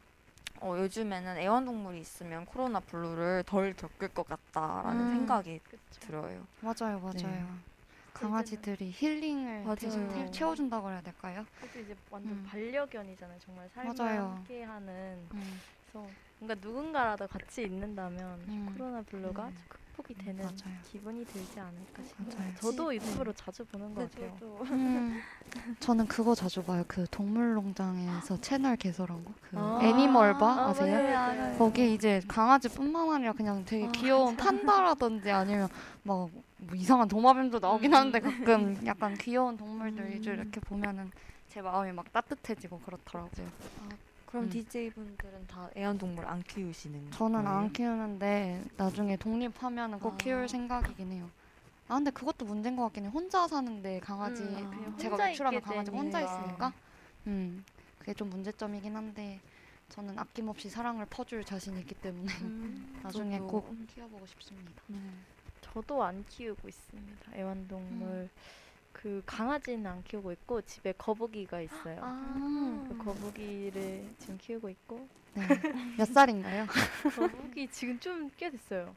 어, 0.62 0.76
요즘에는 0.78 1.38
애완동물이 1.38 2.00
있으면 2.00 2.46
코로나 2.46 2.80
블루를 2.80 3.44
덜 3.46 3.74
겪을 3.74 4.10
것 4.10 4.28
같다라는 4.28 5.06
음. 5.06 5.10
생각이 5.10 5.60
그쵸. 5.60 6.00
들어요. 6.00 6.48
맞아요, 6.62 7.00
맞아요. 7.00 7.14
네. 7.14 7.46
강아지들이 8.22 8.92
힐링을 8.96 9.64
맞아요. 9.64 9.76
대신 9.76 10.08
태- 10.10 10.32
채워준다고 10.32 10.90
해야 10.90 11.02
될까요? 11.02 11.46
그것도 11.62 11.80
이제 11.80 11.96
완전 12.10 12.32
음. 12.34 12.46
반려견이잖아요. 12.50 13.40
정말 13.40 13.70
삶과 13.74 14.04
맞아요. 14.04 14.22
함께하는 14.38 15.18
음. 15.34 15.60
그래서 15.92 16.08
뭔가 16.40 16.56
누군가라도 16.62 17.28
같이 17.28 17.64
있는다면 17.64 18.40
음. 18.48 18.74
코로나 18.78 19.02
블루가 19.04 19.46
음. 19.48 19.56
극복이 19.68 20.14
되는 20.16 20.44
맞아요. 20.44 20.78
기분이 20.92 21.26
들지 21.26 21.60
않을까 21.60 22.04
싶어요. 22.04 22.54
저도 22.60 22.92
지- 22.92 22.96
유튜브로 22.98 23.34
자주 23.34 23.66
보는 23.66 23.94
것 23.96 24.12
같아요. 24.12 24.38
음. 24.64 25.20
저는 25.80 26.08
그거 26.08 26.36
자주 26.36 26.64
봐요. 26.64 26.84
그 26.88 27.06
동물농장에서 27.10 28.40
채널 28.42 28.76
개설한 28.76 29.24
거. 29.24 29.32
그 29.42 29.58
아. 29.58 29.80
애니멀바 29.82 30.46
아, 30.46 30.70
아세요? 30.70 30.96
맞아요. 31.14 31.58
거기 31.58 31.94
이제 31.94 32.22
강아지뿐만 32.28 33.10
아니라 33.12 33.34
그냥 33.34 33.64
되게 33.66 33.88
아, 33.88 33.92
귀여운 33.92 34.36
판다라든지 34.38 35.32
아니면 35.32 35.68
막 36.04 36.30
뭐 36.58 36.76
이상한 36.76 37.08
도마뱀도 37.08 37.60
나오긴 37.60 37.92
음. 37.92 37.96
하는데 37.96 38.20
가끔 38.20 38.78
약간 38.88 39.16
귀여운 39.18 39.58
동물들 39.58 40.04
음. 40.04 40.12
위주로 40.12 40.36
이렇게 40.36 40.60
보면은 40.60 41.12
제 41.50 41.62
마음이 41.62 41.92
막 41.92 42.12
따뜻해지고 42.12 42.80
그렇더라고요. 42.80 43.48
그럼 44.26 44.46
음. 44.46 44.50
DJ 44.50 44.90
분들은 44.92 45.48
다 45.48 45.70
애완동물 45.78 46.26
안 46.26 46.42
키우시는 46.44 47.12
저는 47.12 47.44
거예요? 47.44 47.58
안 47.60 47.72
키우는데 47.72 48.64
나중에 48.76 49.16
독립하면은 49.18 50.00
꼭 50.00 50.14
아. 50.14 50.18
키울 50.18 50.50
생각이긴 50.50 51.12
해요. 51.12 51.30
아 51.88 51.96
근데 51.96 52.12
그것도 52.12 52.44
문제인 52.46 52.76
것 52.76 52.84
같긴 52.84 53.06
해. 53.06 53.08
혼자 53.08 53.48
사는데 53.48 54.00
강아지 54.02 54.42
음, 54.44 54.70
그냥 54.70 54.98
제가 54.98 55.16
외출하면 55.16 55.60
있게 55.60 55.70
강아지가 55.72 55.98
혼자. 55.98 56.22
있으니까 56.22 56.74
음 57.28 57.64
그게 58.00 58.14
좀 58.14 58.30
문제점이긴 58.30 58.94
한데 58.94 59.40
저는 59.90 60.20
아낌없이 60.20 60.70
사랑을 60.70 61.06
퍼줄 61.06 61.46
자신이 61.46 61.80
있기 61.82 61.96
때문에 61.96 62.34
음, 62.42 63.00
나중에 63.04 63.38
저도. 63.38 63.48
꼭 63.48 63.74
키워보고 63.88 64.26
싶습니다. 64.26 64.82
네. 64.88 64.98
저도 65.78 66.04
안 66.04 66.26
키우고 66.28 66.68
있습니다. 66.68 67.32
애완동물. 67.36 68.30
그 68.92 69.22
강아지는 69.28 69.86
안 69.86 70.04
키우고 70.04 70.32
있고 70.32 70.60
집에 70.64 70.92
거북이가 70.98 71.62
있어요. 71.62 72.00
아, 72.02 72.86
그 72.90 72.98
거북이를 72.98 74.08
지금 74.18 74.38
키우고 74.40 74.70
있고 74.70 75.08
네. 75.36 75.44
몇 75.98 76.06
살인가요? 76.08 76.66
거북이 77.16 77.68
지금 77.70 78.00
좀 78.00 78.28
꽤 78.38 78.50
됐어요. 78.50 78.96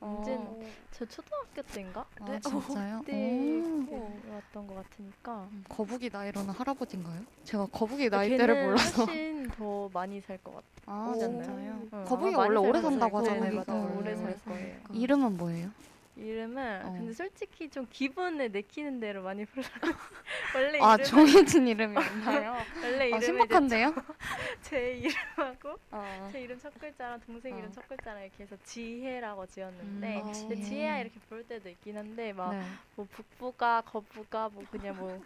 언제 0.00 0.32
어. 0.34 0.58
저 0.90 1.04
초등학교 1.04 1.60
때인가? 1.62 2.04
아, 2.20 2.40
진짜요? 2.40 3.00
그때 3.04 3.60
오. 3.90 4.10
왔던 4.32 4.66
것 4.66 4.74
같으니까. 4.74 5.48
음, 5.52 5.64
거북이 5.68 6.08
나이로는 6.10 6.48
할아버지인가요? 6.54 7.22
제가 7.44 7.66
거북이 7.66 8.04
걔는 8.08 8.18
나이대를 8.18 8.64
몰라서. 8.66 9.04
훨씬 9.04 9.48
더 9.50 9.88
많이 9.92 10.20
살 10.22 10.38
것 10.38 10.54
같아요. 10.54 10.64
아? 10.86 11.14
진짜요? 11.14 11.88
응, 11.92 12.04
거북이가 12.06 12.42
아마 12.42 12.46
원래 12.58 12.68
오래 12.68 12.80
산다고. 12.80 13.18
하잖아요. 13.18 13.50
네, 13.50 13.64
맞아요. 13.66 13.82
어, 13.82 13.98
오래 13.98 14.12
오래 14.12 14.16
살 14.16 14.38
거예요. 14.46 14.76
이름은 14.92 15.36
뭐예요? 15.36 15.70
이름은 16.14 16.82
어. 16.84 16.92
근데 16.92 17.12
솔직히 17.12 17.70
좀 17.70 17.86
기분을 17.88 18.52
내키는 18.52 19.00
대로 19.00 19.22
많이 19.22 19.46
불러. 19.46 19.64
원래 20.54 20.78
아, 20.80 20.94
이름 20.94 21.04
정해진 21.06 21.66
이름이 21.68 21.96
없나요? 21.96 22.56
원래 22.82 22.98
아, 23.04 23.04
이름이 23.04 23.16
이제 23.16 23.26
신박한데요? 23.26 23.94
제 24.60 24.92
이름하고 24.92 25.78
어. 25.90 26.28
제 26.30 26.42
이름 26.42 26.58
첫 26.58 26.72
글자랑 26.78 27.20
동생 27.20 27.56
이름 27.56 27.70
어. 27.70 27.72
첫 27.72 27.88
글자랑 27.88 28.22
이렇게 28.22 28.42
해서 28.42 28.56
지혜라고 28.62 29.46
지었는데 29.46 30.20
음, 30.20 30.32
근데 30.32 30.54
지혜. 30.54 30.62
지혜야 30.68 30.98
이렇게 30.98 31.18
부를 31.28 31.44
때도 31.44 31.70
있긴 31.70 31.96
한데 31.96 32.32
막 32.34 32.52
네. 32.52 32.62
뭐 32.94 33.06
북부가 33.10 33.80
거부가 33.86 34.50
뭐 34.50 34.64
그냥 34.70 34.96
뭐 34.96 35.22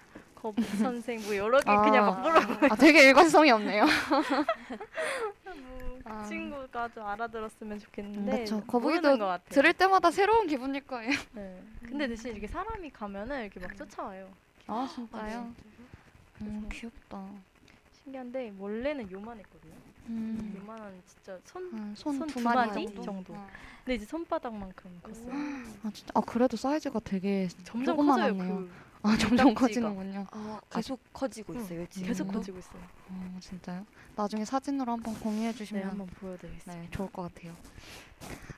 거북 0.46 0.64
선생 0.78 1.20
뭐 1.22 1.34
여러 1.36 1.58
개 1.60 1.68
아. 1.70 1.82
그냥 1.82 2.06
막 2.06 2.20
물어보고 2.20 2.66
아, 2.70 2.76
되게 2.76 3.02
일관성이 3.08 3.50
없네요. 3.50 3.84
뭐 5.44 6.00
아. 6.04 6.22
그 6.22 6.28
친구가 6.28 6.88
좀 6.90 7.04
알아들었으면 7.04 7.72
음, 7.72 7.78
좋겠는데. 7.80 8.44
모르는 8.44 8.66
거북이도. 8.66 9.38
들을 9.48 9.72
때마다 9.72 10.10
새로운 10.12 10.46
기분일 10.46 10.86
거예요. 10.86 11.10
네. 11.34 11.60
근데 11.84 12.06
대신 12.06 12.30
이렇게 12.32 12.46
사람이 12.46 12.90
가면은 12.90 13.42
이렇게 13.42 13.58
막 13.60 13.76
쫓아와요. 13.76 14.28
아, 14.68 14.88
진짜요? 14.94 15.52
음, 16.42 16.68
그래서- 16.68 16.68
귀엽다. 16.70 17.26
신기한데 18.04 18.54
원래는 18.58 19.10
요만했거든요. 19.10 19.72
음, 20.08 20.56
요만한 20.62 21.02
진짜 21.06 21.36
손한손손두두 21.44 22.40
마디 22.40 22.84
정도? 22.86 23.02
정도. 23.02 23.32
어. 23.34 23.46
근데 23.84 23.96
이제 23.96 24.04
손바닥만큼 24.06 25.00
컸어요. 25.02 25.32
아, 25.82 25.90
진짜. 25.92 26.12
아, 26.14 26.20
그래도 26.20 26.56
사이즈가 26.56 27.00
되게 27.00 27.48
점점 27.64 27.96
커져요. 27.96 28.36
그 28.36 28.70
아, 29.06 29.16
점점. 29.16 29.54
커지는군요. 29.54 30.26
아, 30.30 30.60
계속 30.70 31.00
커지고 31.12 31.52
응, 31.54 31.60
있어요. 31.60 31.86
지금. 31.88 32.08
계속 32.08 32.28
음. 32.28 32.32
커지고 32.32 32.58
있어요. 32.58 32.82
어, 33.10 33.36
진짜요? 33.40 33.86
나중에 34.16 34.44
사진으로 34.44 34.92
한번 34.92 35.14
공유해 35.20 35.52
네, 35.52 35.54
주시면 35.54 35.88
한번 35.88 36.06
보여드리겠습니다. 36.08 36.82
네, 36.82 36.88
좋을 36.90 37.10
것 37.12 37.22
같아요. 37.34 37.52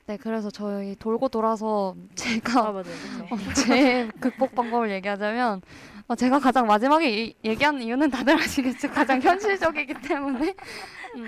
네, 0.07 0.17
그래서 0.17 0.49
저희 0.49 0.95
돌고 0.95 1.29
돌아서 1.29 1.95
제가 2.15 2.59
아 2.67 2.71
맞아요, 2.71 2.83
그렇죠. 2.83 3.35
어, 3.35 3.53
제 3.53 4.09
극복 4.19 4.55
방법을 4.55 4.89
얘기하자면 4.91 5.61
어, 6.07 6.15
제가 6.15 6.39
가장 6.39 6.65
마지막에 6.65 7.25
이- 7.25 7.35
얘기한 7.43 7.81
이유는 7.81 8.09
다들 8.09 8.35
아시겠죠? 8.41 8.89
가장 8.91 9.21
현실적이기 9.21 9.93
때문에 10.07 10.55
음, 11.17 11.27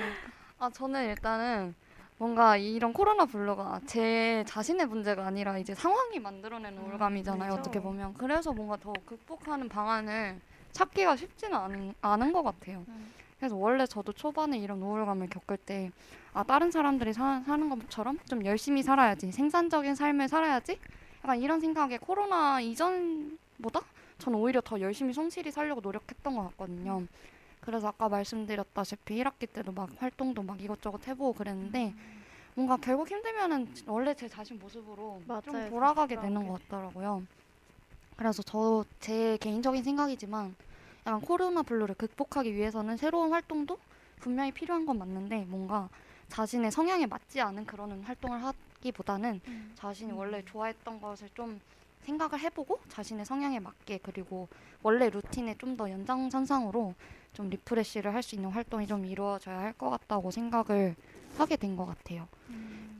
아 0.58 0.70
저는 0.70 1.10
일단은 1.10 1.76
뭔가 2.22 2.56
이런 2.56 2.94
코로나 2.94 3.26
블루가 3.26 3.82
제 3.88 4.44
자신의 4.46 4.86
문제가 4.86 5.26
아니라 5.26 5.58
이제 5.58 5.74
상황이 5.74 6.20
만들어내는 6.20 6.78
음, 6.78 6.90
우울감이잖아요. 6.90 7.50
그렇죠. 7.50 7.60
어떻게 7.60 7.80
보면 7.80 8.14
그래서 8.14 8.54
뭔가 8.54 8.78
더 8.78 8.94
극복하는 9.08 9.68
방안을 9.68 10.40
찾기가 10.72 11.16
쉽지는 11.16 11.58
않은, 11.58 11.96
않은 12.00 12.32
것 12.32 12.44
같아요. 12.44 12.86
음. 12.90 13.12
그래서 13.40 13.56
원래 13.56 13.88
저도 13.88 14.14
초반에 14.14 14.60
이런 14.60 14.84
우울감을 14.84 15.30
겪을 15.32 15.58
때, 15.58 15.90
아, 16.32 16.44
다른 16.44 16.70
사람들이 16.70 17.12
사, 17.12 17.42
사는 17.44 17.68
것처럼 17.68 18.20
좀 18.30 18.46
열심히 18.46 18.84
살아야지, 18.84 19.32
생산적인 19.32 19.96
삶을 19.96 20.28
살아야지? 20.28 20.78
약간 21.24 21.42
이런 21.42 21.60
생각에 21.60 21.98
코로나 21.98 22.62
이전보다 22.62 23.82
저는 24.20 24.38
오히려 24.38 24.62
더 24.62 24.80
열심히 24.80 25.12
성실히 25.12 25.50
살려고 25.50 25.82
노력했던 25.82 26.36
것 26.36 26.44
같거든요. 26.52 27.02
그래서 27.62 27.88
아까 27.89 28.10
말씀드렸다시피 28.10 29.15
1학기 29.17 29.47
때도 29.47 29.71
막 29.71 29.89
활동도 29.97 30.41
막 30.43 30.60
이것저것 30.62 31.08
해보고 31.08 31.34
그랬는데, 31.34 31.93
뭔가 32.56 32.78
결국 32.78 33.10
힘들면은 33.10 33.74
원래 33.88 34.13
제 34.13 34.28
자신 34.28 34.60
모습으로 34.60 35.21
좀 35.43 35.54
맞아요, 35.54 35.69
돌아가게 35.69 36.15
다시 36.15 36.28
되는 36.28 36.47
것 36.47 36.62
같더라고요. 36.63 37.24
그래서 38.17 38.43
저 38.43 38.86
제 39.00 39.38
개인적인 39.38 39.84
생각이지만 39.84 40.56
약간 41.08 41.21
코로나 41.21 41.63
블루를 41.63 41.95
극복하기 41.95 42.54
위해서는 42.54 42.97
새로운 42.97 43.32
활동도 43.32 43.78
분명히 44.19 44.52
필요한 44.52 44.86
건 44.86 45.00
맞는데 45.00 45.45
뭔가 45.45 45.89
자신의 46.30 46.71
성향에 46.71 47.08
맞지 47.08 47.41
않은 47.41 47.65
그런 47.65 48.02
활동을 48.04 48.43
하기보다는 48.43 49.41
자신이 49.76 50.12
원래 50.12 50.43
좋아했던 50.45 51.02
것을 51.02 51.30
좀 51.34 51.60
생각을 52.04 52.39
해보고 52.39 52.80
자신의 52.89 53.26
성향에 53.26 53.60
맞게 53.60 54.00
그리고 54.04 54.47
원래 54.84 55.10
루틴에 55.10 55.56
좀 55.58 55.76
더 55.78 55.89
연장선상으로 55.89 56.93
좀 57.34 57.50
refresh를 57.50 58.14
할 58.13 58.22
수 58.24 58.36
있는 58.36 58.50
활동이 58.50 58.88
좀 58.88 59.06
이루어져야 59.06 59.60
할 59.60 59.74
것 59.74 59.89
같다고 59.89 60.32
생각을 60.32 60.96
하게 61.38 61.56
된 61.56 61.76
것 61.76 61.86
같아요. 61.86 62.28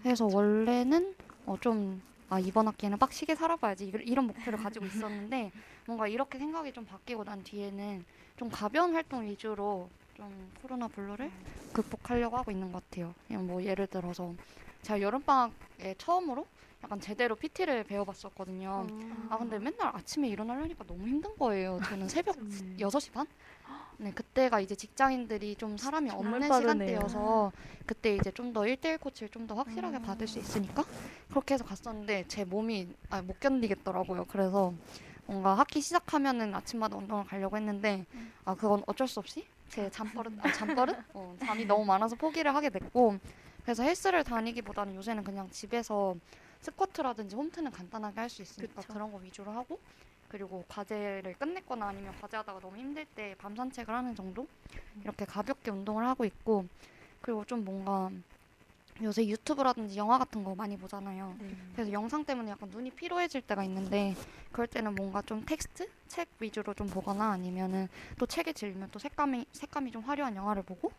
그래서 0.04 0.26
원래는 0.26 1.16
어 1.46 1.58
좀 1.60 2.02
아, 2.30 2.40
이번 2.40 2.66
학기에는 2.68 2.98
빡시게 2.98 3.36
살아봐야지 3.36 3.92
이런- 4.06 4.28
목표를 4.28 4.58
가지고 4.58 4.86
있었는데 4.86 5.52
뭔가 5.86 6.08
이렇게 6.08 6.38
생각이 6.40 6.72
좀 6.72 6.86
바뀌고 6.86 7.26
난 7.26 7.44
뒤에는 7.44 8.06
좀 8.38 8.50
가벼운 8.50 8.94
활동 8.94 9.24
위주로 9.24 9.90
좀 10.16 10.50
코로나 10.62 10.88
블루를 10.88 11.30
극복하려고 11.74 12.38
하고 12.38 12.50
있는 12.52 12.72
것 12.72 12.82
같아요. 12.90 13.14
그냥 13.28 13.46
뭐 13.48 13.62
예를 13.62 13.86
들어서 13.88 14.34
제가 14.82 15.02
여름방학에 15.02 15.96
처음으로 15.98 16.48
약간 16.86 17.02
제대로 17.02 17.36
PT를 17.36 17.84
배워봤었거든요. 17.84 18.88
아 19.30 19.38
근데 19.38 19.60
맨날 19.60 19.94
아침에 19.94 20.30
일어나려니까 20.30 20.86
너무 20.86 21.06
힘든 21.08 21.36
거예요. 21.38 21.82
저는 21.84 22.08
새벽 22.08 22.38
음. 22.38 22.78
6시 22.80 23.12
반? 23.12 23.28
네, 24.02 24.12
그때가 24.12 24.60
이제 24.60 24.74
직장인들이 24.74 25.56
좀 25.58 25.78
사람이 25.78 26.10
없는 26.10 26.50
빠르네요. 26.50 26.60
시간대여서 27.02 27.52
그때 27.86 28.16
이제 28.16 28.32
좀더 28.32 28.62
1대1 28.62 29.00
코치를 29.00 29.30
좀 29.30 29.46
더 29.46 29.54
확실하게 29.56 29.98
음. 29.98 30.02
받을 30.02 30.28
수 30.28 30.40
있으니까 30.40 30.84
그렇게 31.30 31.54
해서 31.54 31.64
갔었는데 31.64 32.26
제 32.28 32.44
몸이 32.44 32.88
아, 33.12 33.22
못 33.22 33.40
견디겠더라고요. 33.40 34.26
그래서 34.26 34.74
뭔가 35.28 35.56
학기 35.56 35.82
시작하면은 35.82 36.54
아침마다 36.56 36.98
운동을 36.98 37.26
가려고 37.26 37.58
했는데 37.58 38.06
아 38.44 38.56
그건 38.56 38.84
어쩔 38.88 39.08
수 39.08 39.20
없이 39.20 39.46
제 39.70 39.88
잠버릇 39.92 40.34
아 40.44 40.52
잠버릇 40.52 40.96
어, 41.14 41.36
잠이 41.40 41.66
너무 41.66 41.86
많아서 41.86 42.16
포기를 42.16 42.56
하게 42.56 42.70
됐고 42.72 43.18
그래서 43.64 43.84
헬스를 43.84 44.24
다니기보다는 44.24 44.96
요새는 44.96 45.24
그냥 45.24 45.48
집에서 45.52 46.16
스쿼트라든지 46.62 47.36
홈트는 47.36 47.70
간단하게 47.72 48.20
할 48.20 48.30
수 48.30 48.42
있으니까 48.42 48.82
그쵸. 48.82 48.94
그런 48.94 49.12
거 49.12 49.18
위주로 49.20 49.52
하고 49.52 49.80
그리고 50.32 50.64
과제를 50.70 51.34
끝냈거나 51.34 51.88
아니면 51.90 52.14
과제하다가 52.22 52.62
너무 52.62 52.78
힘들 52.78 53.06
때 53.06 53.36
밤 53.38 53.54
산책을 53.54 53.94
하는 53.94 54.16
정도 54.16 54.48
이렇게 55.04 55.26
가볍게 55.26 55.72
운동을 55.72 56.08
하고 56.08 56.24
있고 56.24 56.66
그리고 57.22 57.44
좀 57.44 57.66
뭔가 57.66 58.10
요새 59.04 59.28
유튜브라든지 59.28 59.98
영화 59.98 60.18
같은 60.18 60.44
거 60.44 60.56
많이 60.56 60.78
보잖아요. 60.78 61.36
네. 61.40 61.50
그래서 61.74 61.92
영상 61.92 62.24
때문에 62.24 62.52
약간 62.52 62.70
눈이 62.70 62.92
피로해질 62.92 63.42
때가 63.42 63.64
있는데 63.66 64.16
그럴 64.54 64.68
때는 64.68 64.96
뭔가 64.96 65.22
좀 65.22 65.44
텍스트 65.44 65.90
책 66.08 66.30
위주로 66.40 66.74
좀 66.74 66.88
보거나 66.88 67.32
아니면은 67.32 67.90
또 68.18 68.26
책에 68.26 68.54
질리면 68.54 68.90
또 68.92 69.00
색감이 69.00 69.46
색감이 69.52 69.92
좀 69.92 70.04
화려한 70.04 70.36
영화를 70.38 70.64
보고 70.64 70.92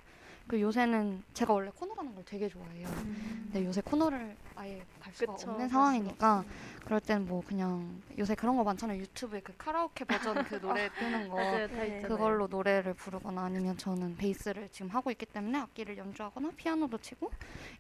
그 0.47 0.61
요새는 0.61 1.23
제가 1.35 1.53
원래 1.53 1.71
코노 1.75 1.95
가는 1.95 2.15
걸 2.15 2.25
되게 2.25 2.49
좋아해요. 2.49 2.87
근데 2.87 3.65
요새 3.65 3.81
코노를 3.81 4.37
아예 4.57 4.85
갈 5.01 5.13
수가 5.15 5.33
그쵸, 5.33 5.51
없는 5.51 5.59
갈 5.59 5.69
상황이니까 5.69 6.45
그럴 6.85 7.01
때는 7.01 7.27
뭐 7.27 7.43
그냥 7.47 8.03
요새 8.19 8.35
그런 8.35 8.57
거 8.57 8.65
많잖아요. 8.65 8.99
유튜브에 9.01 9.41
그 9.41 9.55
카라오케 9.57 10.05
버전 10.05 10.45
그 10.45 10.61
노래 10.61 10.89
뜨는 10.99 11.29
거 11.29 11.37
맞아요, 11.37 11.69
다 11.69 11.75
네. 11.77 12.03
그걸로 12.03 12.47
노래를 12.47 12.95
부르거나 12.95 13.43
아니면 13.45 13.77
저는 13.77 14.17
베이스를 14.17 14.69
지금 14.73 14.91
하고 14.91 15.11
있기 15.11 15.27
때문에 15.27 15.59
악기를 15.59 15.97
연주하거나 15.97 16.53
피아노도 16.57 16.99
치고 16.99 17.31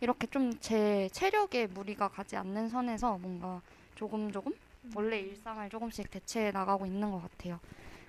이렇게 0.00 0.26
좀 0.28 0.52
제 0.60 1.08
체력에 1.12 1.66
무리가 1.66 2.08
가지 2.08 2.36
않는 2.36 2.68
선에서 2.68 3.18
뭔가 3.18 3.60
조금 3.94 4.30
조금 4.30 4.52
원래 4.94 5.18
일상을 5.20 5.68
조금씩 5.70 6.10
대체해 6.10 6.50
나가고 6.52 6.86
있는 6.86 7.10
것 7.10 7.20
같아요. 7.22 7.58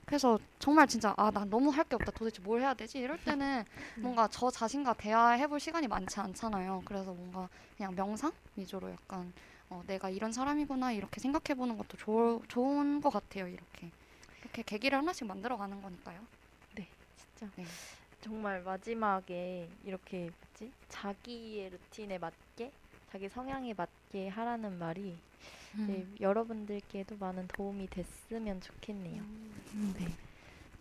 그래서 0.06 0.38
정말 0.60 0.88
진짜 0.88 1.14
아나 1.18 1.46
너무 1.46 1.70
할 1.70 1.84
게 1.86 1.96
없다 1.96 2.12
도대체 2.12 2.42
뭘 2.42 2.62
해야 2.62 2.74
되지 2.74 3.00
이럴 3.00 3.18
때는 3.18 3.64
뭔가 4.02 4.28
저 4.30 4.50
자신과 4.50 4.94
대화해볼 4.94 5.60
시간이 5.60 5.88
많지 5.88 6.20
않잖아요. 6.20 6.82
그래서 6.86 7.14
뭔가 7.14 7.50
그냥 7.78 7.94
명상 7.96 8.32
위주로 8.56 8.90
약간 8.92 9.34
어, 9.70 9.82
내가 9.88 10.10
이런 10.10 10.32
사람이구나 10.32 10.92
이렇게 10.94 11.20
생각해보는 11.20 11.78
것도 11.78 11.98
좋, 11.98 12.42
좋은 12.48 13.02
것 13.02 13.10
같아요. 13.10 13.48
이렇게 13.48 13.92
이렇게 14.42 14.64
계기를 14.64 14.98
하나씩 14.98 15.26
만들어가는 15.28 15.82
거니까요. 15.82 16.28
진짜 17.16 17.52
네. 17.56 17.66
정말 18.22 18.62
마지막에 18.64 19.70
이렇게 19.84 20.32
뭐지 20.40 20.72
자기의 20.90 21.70
루틴에 21.70 22.18
맞게 22.18 22.72
자기 23.12 23.30
성향에 23.30 23.74
맞게 23.74 24.30
하라는 24.30 24.78
말이 24.80 25.22
음. 25.76 25.88
네, 25.88 26.06
여러분들께도 26.20 27.18
많은 27.18 27.48
도움이 27.48 27.88
됐으면 27.90 28.62
좋겠네요. 28.62 29.22
음, 29.22 29.94
네. 29.98 30.08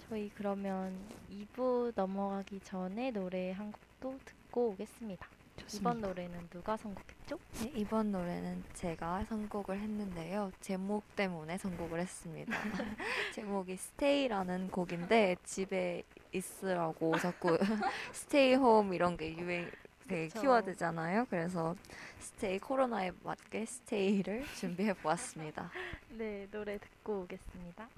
저희 0.08 0.30
그러면 0.34 0.98
2부 1.30 1.92
넘어가기 1.94 2.60
전에 2.64 3.10
노래 3.10 3.52
한 3.52 3.72
곡도 3.72 4.18
듣고 4.24 4.70
오겠습니다. 4.70 5.26
이번 5.74 6.00
노래는 6.00 6.48
누가 6.50 6.76
선곡했죠? 6.76 7.38
네, 7.60 7.72
이번 7.74 8.12
노래는 8.12 8.64
제가 8.74 9.24
선곡을 9.24 9.78
했는데요. 9.80 10.50
제목 10.60 11.14
때문에 11.16 11.56
선곡을 11.58 12.00
했습니다. 12.00 12.52
제목이 13.34 13.76
Stay라는 13.76 14.70
곡인데 14.70 15.36
집에 15.44 16.02
있으라고 16.32 17.18
자꾸 17.18 17.56
stay 18.12 18.54
home 18.54 18.92
이런 18.92 19.16
게 19.16 19.36
유행 19.36 19.70
되게 20.08 20.28
그쵸. 20.28 20.40
키워드잖아요. 20.40 21.26
그래서 21.30 21.74
stay 22.20 22.58
코로나에 22.58 23.12
맞게 23.22 23.66
Stay를 23.66 24.44
준비해 24.58 24.92
보았습니다. 24.94 25.70
네, 26.10 26.46
노래 26.50 26.78
듣고 26.78 27.22
오겠습니다. 27.22 27.88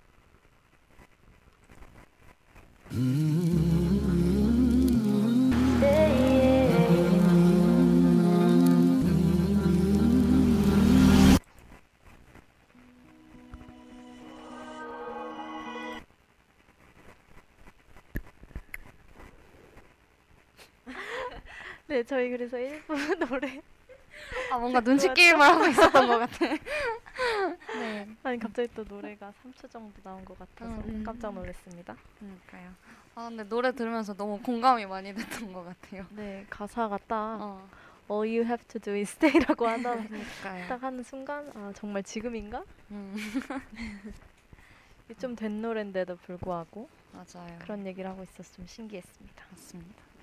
네, 22.04 22.06
저희 22.06 22.28
그래서 22.28 22.58
일부 22.58 22.92
노래 23.16 23.62
아 24.50 24.58
뭔가 24.58 24.80
눈치 24.80 25.12
게임을 25.12 25.40
하고 25.40 25.66
있었던 25.66 26.06
것 26.06 26.18
같아. 26.18 26.46
네. 27.78 28.08
아니 28.22 28.38
갑자기 28.38 28.68
또 28.74 28.84
노래가 28.84 29.32
3초 29.42 29.70
정도 29.70 29.94
나온 30.02 30.22
것 30.24 30.38
같아서 30.38 30.70
음. 30.86 31.02
깜짝 31.04 31.32
놀랐습니다. 31.32 31.96
그러니까요. 32.18 32.74
아 33.14 33.28
근데 33.28 33.44
노래 33.44 33.72
들으면서 33.72 34.14
너무 34.14 34.38
공감이 34.40 34.84
많이 34.84 35.14
됐던 35.14 35.52
것 35.52 35.64
같아요. 35.64 36.06
네, 36.10 36.44
가사가 36.50 36.98
딱 37.08 37.38
어. 37.40 37.68
All 38.10 38.28
you 38.28 38.44
have 38.44 38.62
to 38.68 38.78
do 38.78 38.92
is 38.92 39.12
stay라고 39.12 39.66
하다. 39.66 39.96
딱 40.68 40.82
하는 40.82 41.02
순간 41.02 41.50
아 41.54 41.72
정말 41.74 42.02
지금인가? 42.02 42.62
음, 42.90 43.16
좀된 45.18 45.62
노래인데도 45.62 46.16
불구하고 46.16 46.86
맞아요. 47.12 47.58
그런 47.60 47.86
얘기를 47.86 48.10
하고 48.10 48.22
있어서 48.24 48.52
좀 48.52 48.66
신기했습니다. 48.66 49.42
맞습니다. 49.50 50.13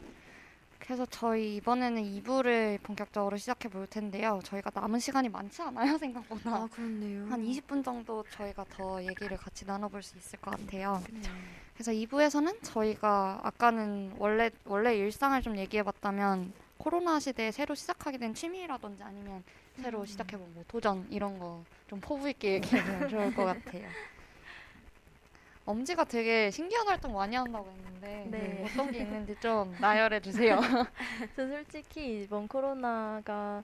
그래서 0.82 1.06
저희 1.06 1.56
이번에는 1.58 2.02
2부를 2.04 2.82
본격적으로 2.82 3.38
시작해 3.38 3.70
볼 3.70 3.88
텐데요. 3.88 4.40
저희가 4.44 4.72
남은 4.74 5.00
시간이 5.00 5.30
많지 5.30 5.62
않아요, 5.62 5.98
생각보다. 6.00 6.68
그렇네요. 6.68 7.28
한 7.28 7.42
20분 7.44 7.84
정도 7.84 8.24
저희가 8.32 8.66
더 8.72 9.02
얘기를 9.04 9.38
같이 9.38 9.66
나눠볼 9.66 10.02
수 10.04 10.18
있을 10.18 10.40
것 10.40 10.52
같아요. 10.52 11.02
네. 11.12 11.22
그래서 11.76 11.92
2부에서는 11.92 12.64
저희가 12.64 13.40
아까는 13.44 14.16
원래 14.18 14.50
원래 14.66 14.98
일상을 14.98 15.40
좀 15.42 15.58
얘기해 15.58 15.84
봤다면 15.84 16.52
코로나 16.78 17.20
시대에 17.20 17.52
새로 17.52 17.76
시작하게 17.76 18.18
된 18.18 18.34
취미라든지 18.34 19.04
아니면 19.04 19.44
새로 19.82 20.02
음. 20.02 20.06
시작해본 20.06 20.54
뭐 20.56 20.64
도전 20.68 21.08
이런 21.10 21.38
거 21.40 21.64
좀 21.92 22.00
포부 22.00 22.30
있게 22.30 22.54
얘기하면 22.54 23.10
좋을 23.10 23.34
것 23.36 23.44
같아요. 23.44 23.86
엄지가 25.72 26.04
되게 26.06 26.52
신기한 26.52 26.88
활동 26.88 27.14
많이 27.14 27.36
한다고 27.36 27.70
했는데 27.72 28.24
네. 28.30 28.64
어떤 28.66 28.92
게 28.92 29.00
있는지 29.00 29.36
좀 29.40 29.76
나열해 29.80 30.20
주세요. 30.22 30.60
저 31.36 31.48
솔직히 31.48 32.24
이번 32.24 32.48
코로나가 32.48 33.64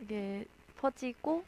이게 0.00 0.44
퍼지고 0.78 1.44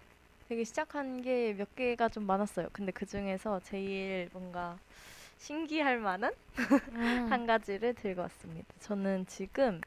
되게 0.49 0.65
시작한 0.65 1.23
게 1.23 1.55
몇 1.57 1.75
개가 1.77 2.09
좀 2.09 2.25
많았어요. 2.25 2.69
근데 2.73 2.91
그 2.93 3.05
중에서 3.07 3.61
제일 3.65 4.29
뭔가 4.33 4.77
신기할 5.39 5.99
만한 5.99 6.33
음. 6.93 7.27
한 7.31 7.47
가지를 7.47 7.95
들고 7.95 8.23
왔습니다. 8.23 8.67
저는 8.81 9.27
지금 9.29 9.81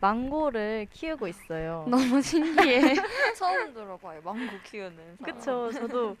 망고를 0.00 0.86
키우고 0.92 1.26
있어요. 1.26 1.84
너무 1.88 2.22
신기해. 2.22 2.94
처음 3.36 3.72
들어봐요. 3.74 4.20
망고 4.22 4.60
키우는 4.62 5.16
사람. 5.20 5.34
그쵸. 5.36 5.72
저도 5.72 6.16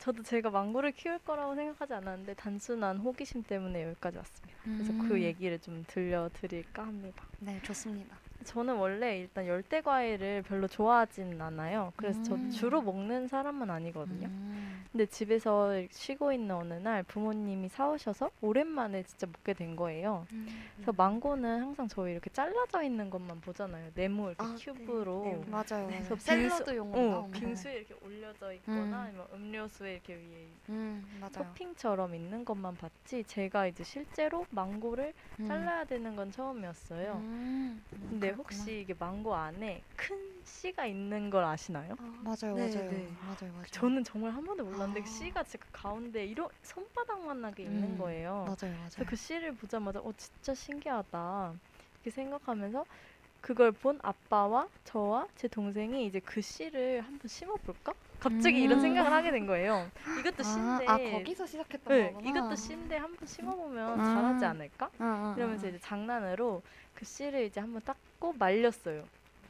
저도 0.00 0.22
제가 0.22 0.48
망고를 0.50 0.92
키울 0.92 1.18
거라고 1.18 1.54
생각하지 1.54 1.92
않았는데 1.92 2.34
단순한 2.34 2.96
호기심 2.98 3.42
때문에 3.42 3.84
여기까지 3.84 4.16
왔습니다. 4.16 4.58
그래서 4.64 4.92
그 5.06 5.14
음. 5.14 5.20
얘기를 5.20 5.58
좀 5.58 5.84
들려드릴까 5.86 6.82
합니다. 6.82 7.22
네, 7.38 7.60
좋습니다. 7.62 8.16
저는 8.44 8.76
원래 8.76 9.18
일단 9.18 9.46
열대 9.46 9.82
과일을 9.82 10.42
별로 10.42 10.66
좋아하진 10.66 11.40
않아요. 11.40 11.92
그래서 11.96 12.22
저 12.22 12.34
음. 12.34 12.50
주로 12.50 12.80
먹는 12.80 13.28
사람은 13.28 13.70
아니거든요. 13.70 14.28
음. 14.28 14.84
근데 14.90 15.06
집에서 15.06 15.72
쉬고 15.90 16.32
있는 16.32 16.54
어느 16.56 16.74
날 16.74 17.02
부모님이 17.04 17.68
사오셔서 17.68 18.30
오랜만에 18.40 19.02
진짜 19.04 19.26
먹게 19.26 19.52
된 19.52 19.76
거예요. 19.76 20.26
그래서 20.74 20.92
망고는 20.96 21.60
항상 21.60 21.86
저희 21.86 22.12
이렇게 22.12 22.28
잘라져 22.30 22.82
있는 22.82 23.08
것만 23.10 23.40
보잖아요. 23.40 23.90
네모 23.94 24.28
이렇게 24.30 24.44
아, 24.44 24.54
큐브로. 24.58 25.22
네, 25.24 25.32
네. 25.36 25.44
맞아요. 25.50 25.86
그래서 25.86 26.14
빙수- 26.16 26.20
샐러드용으로 26.20 27.12
어. 27.18 27.30
빙수에 27.32 27.74
이렇게 27.76 27.94
올려져 28.04 28.52
있거나 28.54 28.80
음. 28.80 28.94
아니면 28.94 29.26
음료수에 29.32 29.92
이렇게 29.92 30.14
위에 30.14 30.48
음. 30.70 31.04
토핑처럼 31.32 32.14
있는 32.14 32.44
것만 32.44 32.74
봤지 32.76 33.22
제가 33.24 33.66
이제 33.68 33.84
실제로 33.84 34.44
망고를 34.50 35.12
음. 35.38 35.46
잘라야 35.46 35.84
되는 35.84 36.16
건 36.16 36.32
처음이었어요. 36.32 37.12
음, 37.14 37.82
근데 38.08 38.29
혹시 38.32 38.80
이게 38.80 38.94
망고 38.98 39.34
안에 39.34 39.82
큰 39.96 40.16
씨가 40.44 40.86
있는 40.86 41.30
걸 41.30 41.44
아시나요? 41.44 41.94
맞아요, 42.22 42.54
네, 42.54 42.68
맞아요, 42.74 42.90
네. 42.90 43.08
맞아요, 43.22 43.52
맞아요. 43.52 43.64
저는 43.70 44.04
정말 44.04 44.32
한 44.32 44.44
번도 44.44 44.64
몰랐는데 44.64 45.00
아. 45.00 45.02
그 45.04 45.08
씨가 45.08 45.42
진짜 45.44 45.64
그 45.64 45.68
가운데 45.72 46.24
이런 46.24 46.48
손바닥만 46.62 47.40
나게 47.40 47.64
있는 47.64 47.92
음, 47.92 47.98
거예요. 47.98 48.44
맞아요, 48.46 48.56
그래서 48.56 48.78
맞아요. 48.98 49.06
그 49.06 49.16
씨를 49.16 49.54
보자마자 49.54 50.00
어 50.00 50.12
진짜 50.16 50.54
신기하다 50.54 51.54
이렇게 51.94 52.10
생각하면서 52.10 52.84
그걸 53.40 53.72
본 53.72 53.98
아빠와 54.02 54.68
저와 54.84 55.26
제 55.36 55.48
동생이 55.48 56.04
이제 56.06 56.20
그 56.20 56.40
씨를 56.40 57.00
한번 57.00 57.26
심어볼까? 57.28 57.94
갑자기 58.20 58.60
이런 58.62 58.78
음. 58.78 58.82
생각을 58.82 59.10
하게 59.10 59.30
된 59.30 59.46
거예요. 59.46 59.90
이것도 60.18 60.40
아, 60.40 60.42
씨인데 60.42 60.86
아, 60.86 60.98
거기서 61.18 61.46
시작했던 61.46 61.88
네, 61.96 62.12
거구나. 62.12 62.28
이것도 62.30 62.54
씨인데 62.54 62.96
한번 62.98 63.26
심어보면 63.26 63.98
아. 63.98 64.04
자라지 64.04 64.44
않을까? 64.44 64.90
아, 64.98 65.04
아, 65.04 65.34
이러면서 65.38 65.66
아. 65.66 65.70
이제 65.70 65.78
장난으로 65.78 66.62
그 67.00 67.06
씨를 67.06 67.44
이제 67.46 67.60
한번 67.60 67.80
닦고 67.82 68.34
말렸어요. 68.34 69.04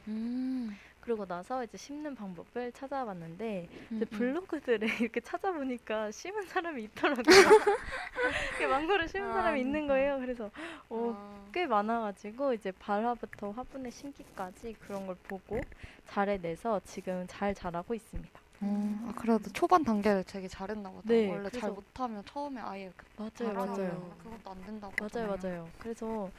음, 0.07 0.73
그러고 1.01 1.25
나서 1.25 1.63
이제 1.65 1.77
심는 1.77 2.15
방법을 2.15 2.71
찾아봤는데 2.71 3.67
음, 3.91 3.95
이제 3.97 4.05
음. 4.09 4.17
블로그들에 4.17 4.87
이렇게 5.03 5.19
찾아보니까 5.19 6.11
심은 6.11 6.47
사람이 6.47 6.81
있더라고요. 6.85 7.23
이렇게 8.51 8.67
망고를 8.67 9.09
심은 9.09 9.29
아, 9.29 9.33
사람이 9.33 9.59
있는 9.59 9.81
진짜. 9.81 9.93
거예요. 9.93 10.19
그래서 10.19 10.49
어, 10.89 11.13
아. 11.13 11.49
꽤 11.51 11.67
많아가지고 11.67 12.53
이제 12.53 12.71
발화부터 12.71 13.51
화분의 13.51 13.91
심기까지 13.91 14.77
그런 14.79 15.05
걸 15.05 15.17
보고 15.23 15.59
잘해내서 16.07 16.79
지금 16.85 17.25
잘 17.27 17.53
자라고 17.53 17.93
있습니다. 17.93 18.39
어, 18.63 19.07
아, 19.09 19.13
그래도 19.19 19.51
초반 19.51 19.83
단계를 19.83 20.23
되게 20.23 20.47
잘했나 20.47 20.89
보다. 20.89 21.07
네, 21.09 21.27
원래 21.29 21.49
잘 21.49 21.71
못하면 21.71 22.23
처음에 22.25 22.61
아예 22.61 22.91
그 22.95 23.05
맞아요, 23.17 23.53
맞아요. 23.55 24.15
그것도 24.23 24.51
안 24.51 24.65
된다고 24.65 24.93
맞아요, 24.99 25.31
하잖아요. 25.31 25.37
맞아요. 25.41 25.69
그래서 25.79 26.31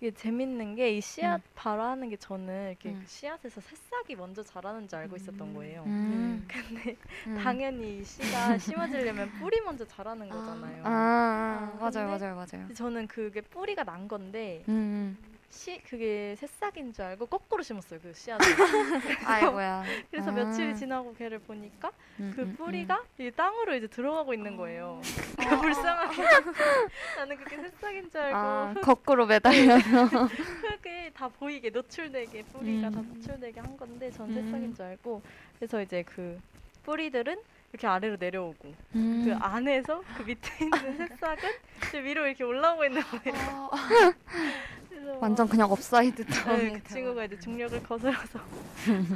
이게 0.00 0.10
재밌는 0.12 0.76
게 0.76 0.96
이 0.96 1.00
씨앗 1.00 1.42
발화하는 1.54 2.08
게 2.08 2.16
저는 2.16 2.68
이렇게 2.70 2.88
음. 2.90 3.00
그 3.02 3.06
씨앗에서 3.06 3.60
새싹이 3.60 4.16
먼저 4.16 4.42
자라는 4.42 4.88
줄 4.88 4.98
알고 4.98 5.16
있었던 5.16 5.52
거예요. 5.54 5.82
음, 5.86 6.46
근데 6.48 6.96
음. 7.26 7.36
당연히 7.42 7.98
이 7.98 8.04
씨가 8.04 8.56
심어지려면 8.58 9.30
뿌리 9.38 9.60
먼저 9.60 9.86
자라는 9.86 10.30
아. 10.32 10.34
거잖아요. 10.34 10.82
아, 10.84 10.88
아, 10.90 10.92
아, 10.92 11.76
맞아요, 11.78 12.08
근데 12.08 12.24
맞아요, 12.24 12.34
맞아요. 12.34 12.46
근데 12.52 12.74
저는 12.74 13.06
그게 13.08 13.40
뿌리가 13.42 13.84
난 13.84 14.08
건데 14.08 14.64
음, 14.68 14.72
음. 14.72 15.18
씨 15.50 15.80
그게 15.82 16.36
새싹인 16.38 16.92
줄 16.92 17.04
알고 17.04 17.26
거꾸로 17.26 17.62
심었어요 17.62 17.98
그 18.00 18.12
씨앗을. 18.14 18.46
아이고야. 19.26 19.84
그래서 20.10 20.30
아. 20.30 20.32
며칠이 20.32 20.76
지나고 20.76 21.12
걔를 21.14 21.40
보니까 21.40 21.90
음, 22.20 22.32
그 22.34 22.42
음, 22.42 22.48
음. 22.48 22.56
뿌리가 22.56 23.02
이 23.18 23.30
땅으로 23.32 23.74
이제 23.74 23.88
들어가고 23.88 24.32
있는 24.32 24.56
거예요. 24.56 25.00
아. 25.38 25.48
그 25.50 25.60
불쌍하게 25.60 26.22
나는 27.18 27.36
그게 27.36 27.56
새싹인 27.56 28.10
줄 28.10 28.20
알고 28.20 28.38
아, 28.38 28.74
거꾸로 28.82 29.26
매달려서. 29.26 30.26
흙에 30.26 31.10
다 31.12 31.28
보이게 31.28 31.70
노출되게 31.70 32.44
뿌리가 32.44 32.90
다 32.90 33.00
음. 33.00 33.12
노출되게 33.14 33.60
한 33.60 33.76
건데 33.76 34.10
전 34.12 34.30
음. 34.30 34.34
새싹인 34.34 34.74
줄 34.74 34.84
알고 34.84 35.20
그래서 35.58 35.82
이제 35.82 36.04
그 36.04 36.40
뿌리들은 36.84 37.36
이렇게 37.72 37.86
아래로 37.86 38.16
내려오고 38.18 38.74
음. 38.96 39.24
그 39.24 39.34
안에서 39.34 40.02
그 40.16 40.22
밑에 40.22 40.64
있는 40.64 40.96
새싹은 41.08 41.50
이제 41.88 42.02
위로 42.02 42.26
이렇게 42.26 42.44
올라오고 42.44 42.84
있는 42.84 43.02
거예요. 43.02 43.70
그래서 44.88 45.18
완전 45.20 45.48
그냥 45.48 45.70
upside 45.70 46.24
네, 46.24 46.32
down이 46.32 46.72
그 46.72 46.84
친구가 46.92 47.24
이제 47.24 47.38
중력을 47.38 47.82
거슬러서 47.82 48.40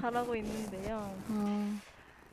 자라고 0.01 0.37
있는데요. 0.37 0.99
어, 1.29 1.81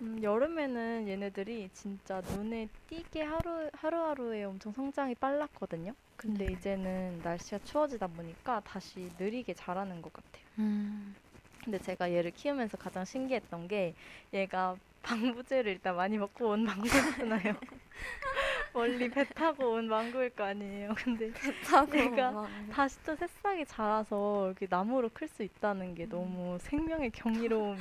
음, 0.02 0.20
여름에는 0.22 1.08
얘네들이 1.08 1.70
진짜 1.74 2.22
눈에 2.22 2.68
띄게 2.88 3.24
하루 3.24 3.70
하루하루에 3.74 4.44
엄청 4.44 4.72
성장이 4.74 5.16
빨랐거든요. 5.16 5.94
근데 6.16 6.46
네. 6.46 6.54
이제는 6.54 7.22
날씨가 7.24 7.60
추워지다 7.64 8.08
보니까 8.08 8.62
다시 8.64 9.10
느리게 9.18 9.56
자라는 9.56 10.02
것 10.04 10.14
같아요. 10.14 10.44
음. 10.60 11.16
근데 11.64 11.80
제가 11.80 12.12
얘를 12.12 12.32
키우면서 12.32 12.78
가장 12.78 13.06
신기했던 13.06 13.68
게 13.68 13.94
얘가 14.34 14.76
방부제를 15.04 15.72
일단 15.74 15.96
많이 15.96 16.18
먹고 16.18 16.50
온 16.50 16.66
망고잖아요. 16.66 17.56
멀리 18.74 19.10
배 19.10 19.26
타고 19.26 19.74
온 19.74 19.88
망고일 19.88 20.30
거 20.32 20.46
아니에요. 20.46 20.94
근데 20.96 21.32
막 22.32 22.48
다시 22.72 22.98
또 23.04 23.16
새싹이 23.16 23.66
자라서 23.66 24.48
이렇게 24.48 24.68
나무로 24.70 25.10
클 25.14 25.28
수 25.28 25.44
있다는 25.44 25.94
게 25.96 26.08
너무 26.08 26.58
생명의 26.62 27.12
경이로움이 27.12 27.80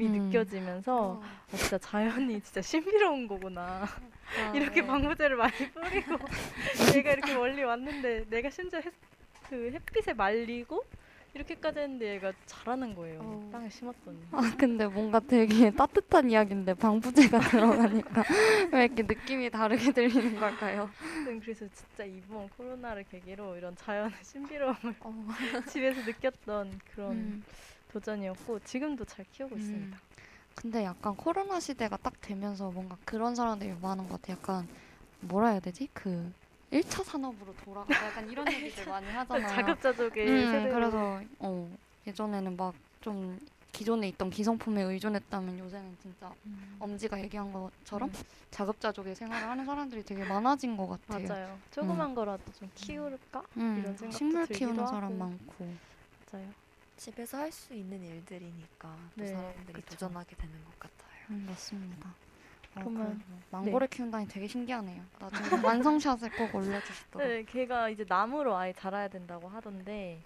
음. 0.00 0.28
느껴지면서 0.28 0.96
어, 0.96 1.22
아, 1.22 1.56
진짜 1.56 1.78
자연이 1.78 2.40
진짜 2.42 2.60
신비로운 2.60 3.26
거구나. 3.28 3.86
이렇게 4.54 4.82
네. 4.82 4.86
방부제를 4.86 5.36
많이 5.36 5.70
뿌리고 5.72 6.18
얘가 6.96 7.12
이렇게 7.12 7.34
멀리 7.34 7.62
왔는데 7.62 8.26
내가 8.28 8.50
심지어 8.50 8.80
햇, 8.80 8.92
그 9.48 9.70
햇빛에 9.72 10.12
말리고 10.12 10.84
이렇게까지 11.34 11.78
했는데 11.78 12.14
얘가 12.14 12.32
자라는 12.46 12.94
거예요. 12.94 13.20
어. 13.22 13.48
땅에 13.52 13.68
심었더니. 13.68 14.18
아 14.32 14.52
근데 14.58 14.86
뭔가 14.86 15.20
되게 15.20 15.70
따뜻한 15.76 16.30
이야기인데 16.30 16.74
방부제가 16.74 17.38
들어가니까 17.40 18.24
왜 18.72 18.84
이렇게 18.84 19.02
느낌이 19.02 19.50
다르게 19.50 19.92
들리는 19.92 20.38
걸까요? 20.38 20.90
아무튼 21.00 21.40
그래서 21.40 21.66
진짜 21.68 22.04
이번 22.04 22.48
코로나를 22.50 23.04
계기로 23.04 23.56
이런 23.56 23.76
자연의 23.76 24.12
신비로움을 24.22 24.94
어, 25.00 25.26
집에서 25.68 26.00
느꼈던 26.02 26.80
그런 26.92 27.12
음. 27.12 27.44
도전이었고 27.92 28.60
지금도 28.60 29.04
잘 29.04 29.24
키우고 29.30 29.54
음. 29.54 29.60
있습니다. 29.60 29.98
근데 30.54 30.84
약간 30.84 31.14
코로나 31.14 31.60
시대가 31.60 31.96
딱 31.96 32.20
되면서 32.20 32.70
뭔가 32.70 32.96
그런 33.04 33.34
사람들이 33.36 33.74
많은 33.80 34.08
것 34.08 34.20
같아. 34.20 34.32
약간 34.32 34.68
뭐라 35.20 35.50
해야 35.50 35.60
되지? 35.60 35.88
그 35.92 36.32
1차 36.70 37.02
산업으로 37.04 37.54
돌아가 37.64 37.94
약간 38.06 38.28
이런 38.30 38.46
얘기들 38.52 38.86
많이 38.86 39.10
하잖아요. 39.10 39.54
자급자족의 39.56 40.26
음, 40.28 40.46
세대로 40.52 40.74
그래서 40.74 41.20
어, 41.40 41.76
예전에는 42.06 42.56
막 42.56 42.74
좀 43.00 43.38
기존에 43.72 44.08
있던 44.08 44.28
기성품에 44.30 44.82
의존했다면 44.82 45.58
요새는 45.60 45.96
진짜 46.02 46.34
음. 46.46 46.76
엄지가 46.80 47.20
얘기한 47.22 47.52
것처럼 47.52 48.08
음. 48.08 48.14
자급자족의 48.50 49.14
생활을 49.14 49.48
하는 49.48 49.64
사람들이 49.64 50.02
되게 50.02 50.24
많아진 50.24 50.76
것 50.76 50.88
같아요. 50.88 51.28
맞아요. 51.28 51.58
조그만 51.70 52.12
거라도 52.14 52.52
좀 52.54 52.68
키울까? 52.74 53.44
음, 53.56 53.78
이런 53.78 53.96
생각도 53.96 54.18
식물 54.18 54.46
키우는 54.46 54.84
사람 54.86 55.04
하고. 55.04 55.14
많고. 55.14 55.74
맞아요. 56.32 56.48
집에서 56.96 57.38
할 57.38 57.52
수 57.52 57.72
있는 57.72 58.02
일들이니까 58.02 58.96
또 59.16 59.22
네, 59.22 59.26
사람들이 59.30 59.74
그쵸. 59.74 59.90
도전하게 59.90 60.34
되는 60.36 60.64
것 60.64 60.78
같아요. 60.80 61.08
음, 61.30 61.46
맞습니다. 61.48 62.14
어, 62.80 62.84
그러면- 62.84 63.22
그래서 63.24 63.46
망고를 63.50 63.86
키운다니 63.88 64.28
되게 64.28 64.46
신기하네요. 64.46 65.02
나중에 65.18 65.38
완성샷을 65.66 66.30
꼭 66.30 66.54
올려주시도록. 66.54 67.26
네, 67.28 67.42
걔가 67.44 67.88
이제 67.88 68.04
나무로 68.08 68.56
아예 68.56 68.72
자라야 68.72 69.08
된다고 69.08 69.48
하던데 69.48 70.20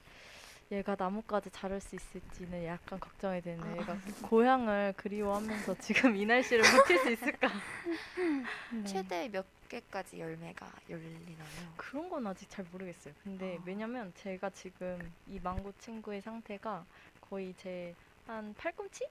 얘가 0.70 0.96
나무까지 0.98 1.50
자랄 1.50 1.80
수 1.80 1.94
있을지는 1.96 2.64
약간 2.64 2.98
걱정이 2.98 3.42
되네요. 3.42 3.76
얘가 3.76 3.96
고향을 4.22 4.94
그리워하면서 4.96 5.74
지금 5.78 6.16
이 6.16 6.24
날씨를 6.24 6.62
버틸 6.62 6.98
수 6.98 7.11
있을까? 7.12 7.48
네. 8.72 8.84
최대 8.84 9.28
몇 9.28 9.44
개까지 9.68 10.18
열매가 10.20 10.66
열리나요? 10.88 11.46
그런 11.76 12.09
건 12.09 12.26
아직 12.26 12.48
잘 12.48 12.64
모르겠어요. 12.72 13.12
근데 13.22 13.57
아. 13.59 13.62
왜냐면 13.66 14.12
제가 14.16 14.48
지금 14.50 14.98
이 15.26 15.38
망고 15.42 15.72
친구의 15.78 16.20
상태가 16.22 16.84
거의 17.20 17.55
제 17.59 17.94
한 18.24 18.55
팔꿈치 18.55 19.05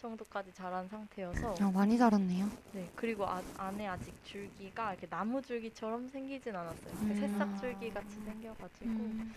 정도까지 0.00 0.52
자란 0.54 0.88
상태여서 0.88 1.54
아, 1.60 1.70
많이 1.70 1.98
자랐네요. 1.98 2.48
네 2.72 2.88
그리고 2.94 3.26
아, 3.26 3.42
안에 3.56 3.86
아직 3.86 4.14
줄기가 4.24 4.92
이렇게 4.92 5.06
나무 5.08 5.42
줄기처럼 5.42 6.08
생기진 6.08 6.54
않았어요. 6.54 6.94
그 6.94 7.04
음. 7.04 7.14
새싹 7.14 7.60
줄기 7.60 7.90
같이 7.90 8.14
생겨가지고 8.20 8.90
음, 8.90 9.34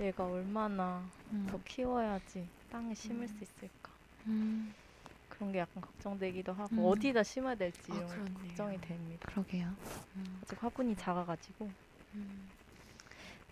얘가 0.00 0.26
얼마나 0.26 1.02
음, 1.32 1.46
더 1.50 1.58
키워야지 1.64 2.46
땅에 2.70 2.94
심을 2.94 3.26
수 3.28 3.42
있을까 3.42 3.90
음, 4.26 4.74
그런 5.28 5.52
게 5.52 5.58
약간 5.58 5.80
걱정되기도 5.82 6.52
하고 6.52 6.74
음. 6.74 6.84
어디다 6.86 7.22
심어야 7.22 7.54
될지 7.54 7.92
아, 7.92 7.96
이런. 7.96 8.34
걱정이 8.34 8.80
됩니다. 8.80 9.28
그러게요. 9.30 9.74
음, 10.16 10.40
아직 10.42 10.62
화분이 10.62 10.96
작아가지고 10.96 11.70
음. 12.14 12.48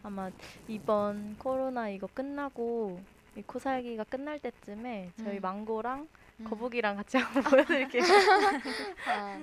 아마 0.02 0.30
이번 0.68 1.36
코로나 1.38 1.88
이거 1.88 2.06
끝나고 2.12 3.00
이 3.36 3.42
코살기가 3.42 4.04
끝날 4.04 4.38
때쯤에 4.38 5.10
저희 5.16 5.36
음. 5.38 5.40
망고랑 5.40 6.06
음. 6.40 6.44
거북이랑 6.44 6.96
같이 6.96 7.16
한번 7.16 7.42
보여드릴게요. 7.88 8.02
아, 9.08 9.38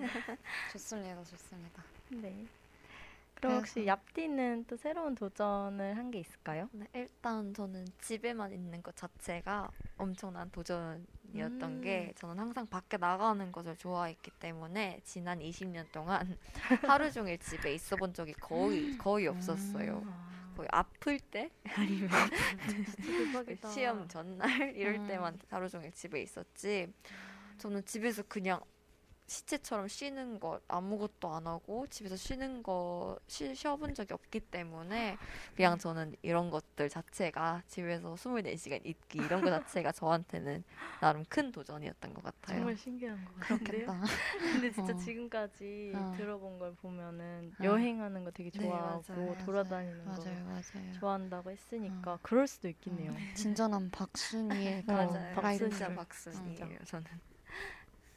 좋습니다, 0.71 1.23
좋습니다. 1.23 1.83
네. 2.09 2.45
그럼 3.35 3.57
혹시 3.57 3.75
그래서- 3.85 3.95
얍디는 3.95 4.65
또 4.67 4.77
새로운 4.77 5.15
도전을 5.15 5.97
한 5.97 6.11
게 6.11 6.19
있을까요? 6.19 6.69
네, 6.73 6.85
일단 6.93 7.53
저는 7.55 7.87
집에만 8.01 8.51
있는 8.51 8.83
것 8.83 8.95
자체가 8.95 9.71
엄청난 9.97 10.51
도전이었던 10.51 11.61
음. 11.63 11.81
게 11.81 12.13
저는 12.17 12.37
항상 12.37 12.67
밖에 12.67 12.97
나가는 12.97 13.51
것을 13.51 13.75
좋아했기 13.77 14.29
때문에 14.39 14.99
지난 15.03 15.39
20년 15.39 15.91
동안 15.91 16.37
하루 16.99 17.11
종일 17.11 17.39
집에 17.39 17.73
있어 17.73 17.95
본 17.95 18.13
적이 18.13 18.33
거의 18.33 18.95
거의 18.99 19.27
없었어요. 19.27 20.03
아, 20.05 20.30
거의 20.55 20.67
아플 20.71 21.19
때 21.19 21.49
아니면. 21.75 22.09
시험 23.73 24.07
전날 24.07 24.75
이럴 24.75 24.95
음. 24.95 25.07
때만 25.07 25.39
하루 25.49 25.69
종일 25.69 25.91
집에 25.91 26.21
있었지. 26.21 26.91
저는 27.57 27.85
집에서 27.85 28.23
그냥 28.27 28.59
시체처럼 29.31 29.87
쉬는 29.87 30.39
것 30.41 30.61
아무것도 30.67 31.33
안 31.33 31.47
하고 31.47 31.87
집에서 31.87 32.17
쉬는 32.17 32.63
거 32.63 33.17
쉬, 33.27 33.55
쉬어본 33.55 33.95
적이 33.95 34.13
없기 34.13 34.41
때문에 34.41 35.15
그냥 35.55 35.77
저는 35.77 36.15
이런 36.21 36.49
것들 36.49 36.89
자체가 36.89 37.63
집에서 37.67 38.13
24시간 38.15 38.81
있기 38.85 39.19
이런 39.19 39.41
거 39.41 39.49
자체가 39.49 39.93
저한테는 39.93 40.63
나름 40.99 41.23
큰 41.29 41.51
도전이었던 41.53 42.13
것 42.13 42.23
같아요. 42.23 42.57
정말 42.57 42.75
신기한 42.75 43.23
것 43.23 43.39
같은데요. 43.39 43.87
그렇겠다. 43.87 44.01
근데 44.51 44.71
진짜 44.71 44.91
어. 44.91 44.97
지금까지 44.97 45.93
어. 45.95 46.13
들어본 46.17 46.59
걸 46.59 46.73
보면은 46.75 47.53
어. 47.59 47.63
여행하는 47.63 48.25
거 48.25 48.31
되게 48.31 48.49
네, 48.51 48.59
좋아하고 48.59 49.13
맞아요. 49.15 49.35
돌아다니는 49.45 50.05
거 50.05 50.11
맞아요, 50.11 50.43
맞아요. 50.45 50.91
좋아한다고 50.99 51.51
했으니까 51.51 52.13
어. 52.13 52.19
그럴 52.21 52.47
수도 52.47 52.67
있겠네요. 52.67 53.11
어, 53.15 53.33
진정한 53.33 53.89
박순이의 53.91 54.83
어, 54.89 54.91
맞아요. 54.91 55.35
음. 55.35 55.95
박순이에요. 55.95 56.79
저는. 56.85 57.30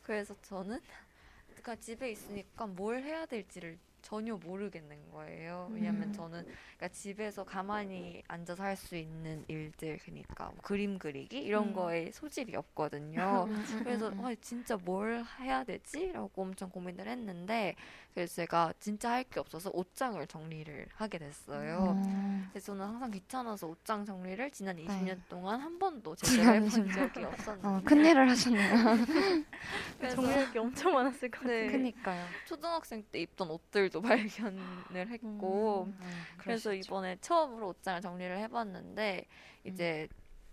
그래서 0.04 0.36
저는 0.42 0.80
그러니까 1.48 1.76
집에 1.76 2.10
있으니까 2.12 2.66
뭘 2.66 3.02
해야 3.02 3.26
될지를 3.26 3.78
전혀 4.04 4.36
모르겠는 4.36 5.10
거예요. 5.10 5.70
왜냐면 5.72 6.08
음. 6.08 6.12
저는 6.12 6.44
그러니까 6.44 6.88
집에서 6.88 7.42
가만히 7.44 8.22
앉아서 8.28 8.62
할 8.62 8.76
수 8.76 8.96
있는 8.96 9.44
일들 9.48 9.98
그러니까 10.04 10.46
뭐 10.46 10.56
그림 10.62 10.98
그리기 10.98 11.38
이런 11.38 11.68
음. 11.68 11.72
거에 11.72 12.10
소질이 12.12 12.54
없거든요. 12.56 13.46
음, 13.48 13.64
그래서 13.82 14.08
음, 14.08 14.18
음. 14.18 14.24
아, 14.26 14.34
진짜 14.40 14.76
뭘 14.76 15.24
해야 15.40 15.64
되지? 15.64 16.12
라고 16.12 16.30
엄청 16.42 16.68
고민을 16.70 17.06
했는데 17.08 17.74
그래서 18.12 18.34
제가 18.34 18.72
진짜 18.80 19.10
할 19.12 19.24
게 19.24 19.40
없어서 19.40 19.70
옷장을 19.72 20.24
정리를 20.26 20.86
하게 20.94 21.18
됐어요. 21.18 21.96
어, 21.96 22.46
그래서 22.52 22.66
저는 22.66 22.84
항상 22.86 23.10
귀찮아서 23.10 23.66
옷장 23.68 24.04
정리를 24.04 24.50
지난 24.50 24.76
20년 24.76 25.04
네. 25.06 25.18
동안 25.30 25.60
한 25.60 25.78
번도 25.78 26.14
제대로 26.16 26.54
해본 26.56 26.68
20년. 26.68 26.92
적이 26.94 27.24
없었는데 27.24 27.68
어, 27.68 27.80
큰일을 27.84 28.28
하셨네요. 28.30 28.74
정리할 30.14 30.52
게 30.52 30.58
엄청 30.58 30.92
많았을 30.92 31.30
것 31.30 31.46
네. 31.46 31.66
그니까요. 31.70 32.26
초등학생 32.44 33.02
때 33.10 33.20
입던 33.20 33.50
옷들 33.50 33.88
도 33.94 34.02
발견을 34.02 35.08
했고 35.08 35.84
음, 35.86 35.98
그래서 36.36 36.70
그러시죠. 36.70 36.72
이번에 36.72 37.16
처음으로 37.20 37.68
옷장을 37.68 38.00
정리를 38.00 38.38
해봤는데 38.40 39.26
이제 39.62 40.08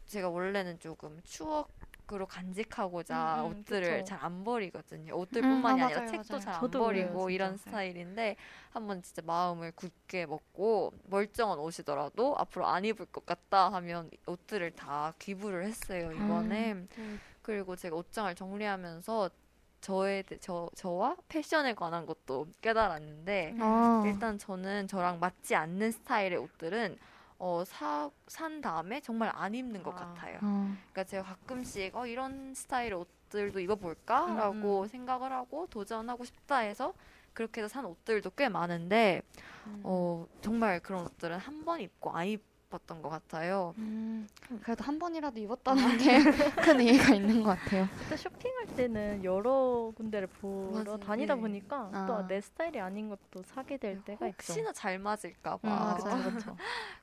제가 0.05 0.29
원래는 0.29 0.79
조금 0.79 1.19
추억 1.23 1.69
으로 2.13 2.25
간직하고자 2.27 3.45
음, 3.45 3.51
음, 3.51 3.59
옷들을. 3.59 4.03
잘 4.03 4.19
안 4.21 4.43
버리거든요. 4.43 5.13
음, 5.15 5.19
옷들뿐만이 5.19 5.81
아, 5.81 5.85
아, 5.85 5.87
니라 5.87 6.07
책도. 6.07 6.39
잘 6.39 6.53
안 6.55 6.69
버리고 6.69 7.13
그래요. 7.13 7.29
이런 7.29 7.51
네. 7.53 7.57
스타일인데 7.57 8.35
한번 8.71 9.01
진짜 9.01 9.21
마음을 9.25 9.71
굳게 9.71 10.25
먹고 10.25 10.91
멀쩡한 11.05 11.57
옷이더라도 11.57 12.35
앞으로 12.37 12.67
안 12.67 12.83
입을 12.83 13.05
것 13.05 13.25
같다 13.25 13.71
하면 13.71 14.09
옷들을 14.27 14.71
다 14.71 15.13
기부를 15.19 15.63
했어요 15.65 16.11
이번에. 16.11 16.73
음. 16.73 17.19
그리고 17.41 17.77
제가 17.77 17.95
옷장을 17.95 18.35
정리하면서 18.35 19.29
저에 19.81 20.21
대- 20.23 20.37
저 20.39 20.69
저와 20.75 21.15
패션에 21.27 21.73
관한 21.73 22.05
것도 22.05 22.47
깨달았는데 22.61 23.55
아, 23.59 24.03
일단 24.05 24.37
저는 24.37 24.87
저랑 24.87 25.19
맞지 25.19 25.55
않는 25.55 25.91
스타일의 25.91 26.37
옷들은 26.37 26.97
어, 27.39 27.63
사, 27.65 28.09
산 28.27 28.61
다음에 28.61 29.01
정말 29.01 29.31
안 29.33 29.55
입는 29.55 29.81
것 29.81 29.91
아. 29.95 30.05
같아요. 30.13 30.37
어, 30.43 30.75
그러니까 30.91 31.03
제가 31.05 31.23
가끔씩 31.23 31.95
어, 31.95 32.05
이런 32.05 32.53
스타일의 32.53 32.93
옷들도 32.93 33.59
입어볼까라고 33.59 34.79
음, 34.81 34.83
음. 34.83 34.87
생각을 34.87 35.31
하고 35.31 35.65
도전하고 35.67 36.23
싶다 36.23 36.57
해서 36.57 36.93
그렇게 37.33 37.61
해서 37.61 37.67
산 37.69 37.85
옷들도 37.85 38.29
꽤 38.37 38.47
많은데 38.49 39.23
음. 39.65 39.81
어, 39.83 40.27
정말 40.41 40.79
그런 40.79 41.05
옷들은 41.05 41.37
한 41.39 41.65
번 41.65 41.79
입고 41.81 42.11
안 42.11 42.27
입었던 42.27 43.01
것 43.01 43.09
같아요. 43.09 43.73
음, 43.79 44.27
그래도 44.63 44.83
한 44.83 44.99
번이라도 44.99 45.39
입었다는 45.39 45.97
게 45.97 46.17
큰 46.75 46.79
의미가 46.79 47.15
있는 47.15 47.41
것 47.43 47.57
같아요. 47.57 47.87
또 48.09 48.15
쇼핑 48.15 48.51
할 48.81 48.87
때는 48.87 49.23
여러 49.23 49.91
군데를 49.95 50.27
보러 50.27 50.83
맞아요. 50.83 50.97
다니다 50.99 51.35
네. 51.35 51.41
보니까 51.41 51.89
아. 51.93 52.05
또내 52.07 52.41
스타일이 52.41 52.79
아닌 52.79 53.09
것도 53.09 53.43
사게 53.43 53.77
될 53.77 54.03
때가 54.03 54.27
있죠. 54.29 54.37
혹시나 54.39 54.71
잘 54.71 54.97
맞을까 54.99 55.59
음, 55.63 55.69
맞아요. 55.69 55.97
그쵸. 56.55 56.57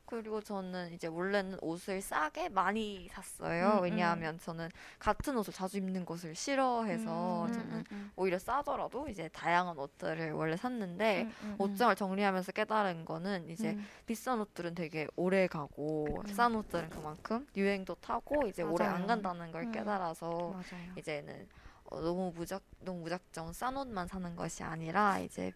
그리고 0.06 0.40
저는 0.40 0.92
이제 0.92 1.06
원래는 1.06 1.58
옷을 1.60 2.00
싸게 2.00 2.48
많이 2.48 3.08
샀어요. 3.10 3.72
음, 3.74 3.78
음. 3.78 3.82
왜냐하면 3.84 4.38
저는 4.38 4.70
같은 4.98 5.36
옷을 5.36 5.52
자주 5.52 5.76
입는 5.78 6.06
것을 6.06 6.34
싫어해서 6.34 7.46
음, 7.46 7.52
저는 7.52 7.84
음, 7.92 8.12
오히려 8.16 8.38
싸더라도 8.38 9.08
이제 9.08 9.28
다양한 9.28 9.78
옷들을 9.78 10.32
원래 10.32 10.56
샀는데 10.56 11.22
음, 11.24 11.32
음, 11.42 11.48
음. 11.50 11.54
옷장을 11.58 11.94
정리하면서 11.94 12.52
깨달은 12.52 13.04
거는 13.04 13.50
이제 13.50 13.72
음. 13.72 13.86
비싼 14.06 14.40
옷들은 14.40 14.74
되게 14.74 15.06
오래 15.16 15.46
가고. 15.46 16.22
싼 16.28 16.54
옷들은 16.54 16.88
그만큼 16.90 17.46
유행도 17.56 17.94
타고 17.96 18.46
이제 18.46 18.62
오래 18.62 18.86
안 18.86 18.92
맞아요. 19.02 19.06
간다는 19.08 19.52
걸 19.52 19.64
음. 19.64 19.72
깨달아서 19.72 20.52
맞아요. 20.54 20.92
이제는 20.96 21.46
어, 21.90 22.00
너무 22.00 22.32
무작 22.34 22.62
너무 22.80 23.00
무작정 23.00 23.52
싼 23.52 23.76
옷만 23.76 24.06
사는 24.08 24.36
것이 24.36 24.62
아니라 24.62 25.18
이제 25.18 25.52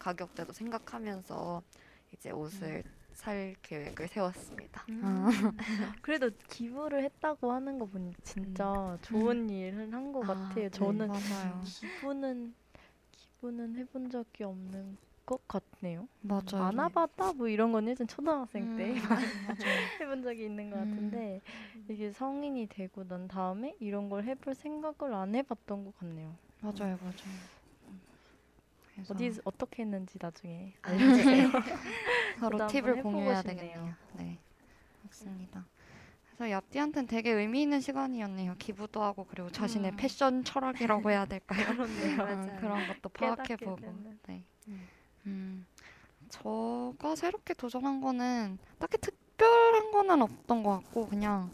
가격대도 0.00 0.52
생각하면서 0.52 1.62
이제 2.12 2.30
옷을 2.30 2.82
살 3.12 3.54
계획을 3.62 4.08
세웠습니다. 4.08 4.84
아. 5.02 5.28
그래도 6.02 6.30
기부를 6.48 7.02
했다고 7.04 7.52
하는 7.52 7.78
거 7.78 7.86
보니 7.86 8.12
진짜 8.22 8.98
좋은 9.02 9.48
일을 9.48 9.92
한것 9.92 10.28
아, 10.28 10.48
같아요. 10.48 10.64
네, 10.64 10.68
저는 10.70 11.08
맞아요. 11.08 11.62
기부는 11.64 12.54
기부는 13.12 13.76
해본 13.76 14.10
적이 14.10 14.44
없는 14.44 14.96
것 15.26 15.46
같네요. 15.48 16.08
맞아요. 16.22 16.62
안 16.62 16.78
와봤다 16.78 17.32
뭐 17.34 17.48
이런 17.48 17.72
건 17.72 17.88
예전 17.88 18.06
초등학생 18.06 18.62
음, 18.64 18.76
때. 18.78 18.94
해본 20.00 20.22
적이 20.22 20.44
있는 20.44 20.70
것 20.70 20.76
음. 20.76 20.90
같은데 20.90 21.40
이게 21.88 22.10
성인이 22.12 22.66
되고 22.68 23.04
난 23.06 23.28
다음에 23.28 23.74
이런 23.80 24.08
걸 24.08 24.24
해볼 24.24 24.54
생각을 24.54 25.14
안 25.14 25.34
해봤던 25.34 25.84
것 25.84 25.98
같네요. 25.98 26.34
맞아요, 26.60 26.96
맞아요. 27.00 27.14
어디 29.08 29.38
어떻게 29.44 29.82
했는지 29.82 30.18
나중에 30.20 30.74
아, 30.82 30.88
알려주세요. 30.92 31.50
서로 32.40 32.58
팁을 32.66 33.02
공유해야. 33.02 33.42
되겠네요. 33.42 33.94
네, 34.12 34.38
맞습니다. 35.02 35.64
그래서 36.36 36.58
얍디한테는 36.60 37.08
되게 37.08 37.30
의미 37.30 37.62
있는 37.62 37.80
시간이었네요. 37.80 38.56
기부도 38.58 39.02
하고 39.02 39.24
그리고 39.24 39.48
자신의 39.50 39.92
음. 39.92 39.96
패션 39.96 40.44
철학이라고 40.44 41.10
해야 41.10 41.24
될까요? 41.24 41.64
그렇네요. 41.66 42.26
음, 42.26 42.56
그런 42.60 42.86
것도 42.86 43.08
파악해 43.10 43.56
보고. 43.56 43.76
깨닫게 43.76 43.82
되는. 43.86 44.18
네. 44.26 44.44
음. 44.68 44.88
음, 45.26 45.66
저가 46.28 47.16
새롭게 47.16 47.54
도전한 47.54 48.00
거는 48.00 48.58
딱히 48.78 48.98
특별한 48.98 49.90
거는 49.92 50.22
없던 50.22 50.62
것 50.62 50.70
같고 50.70 51.08
그냥 51.08 51.50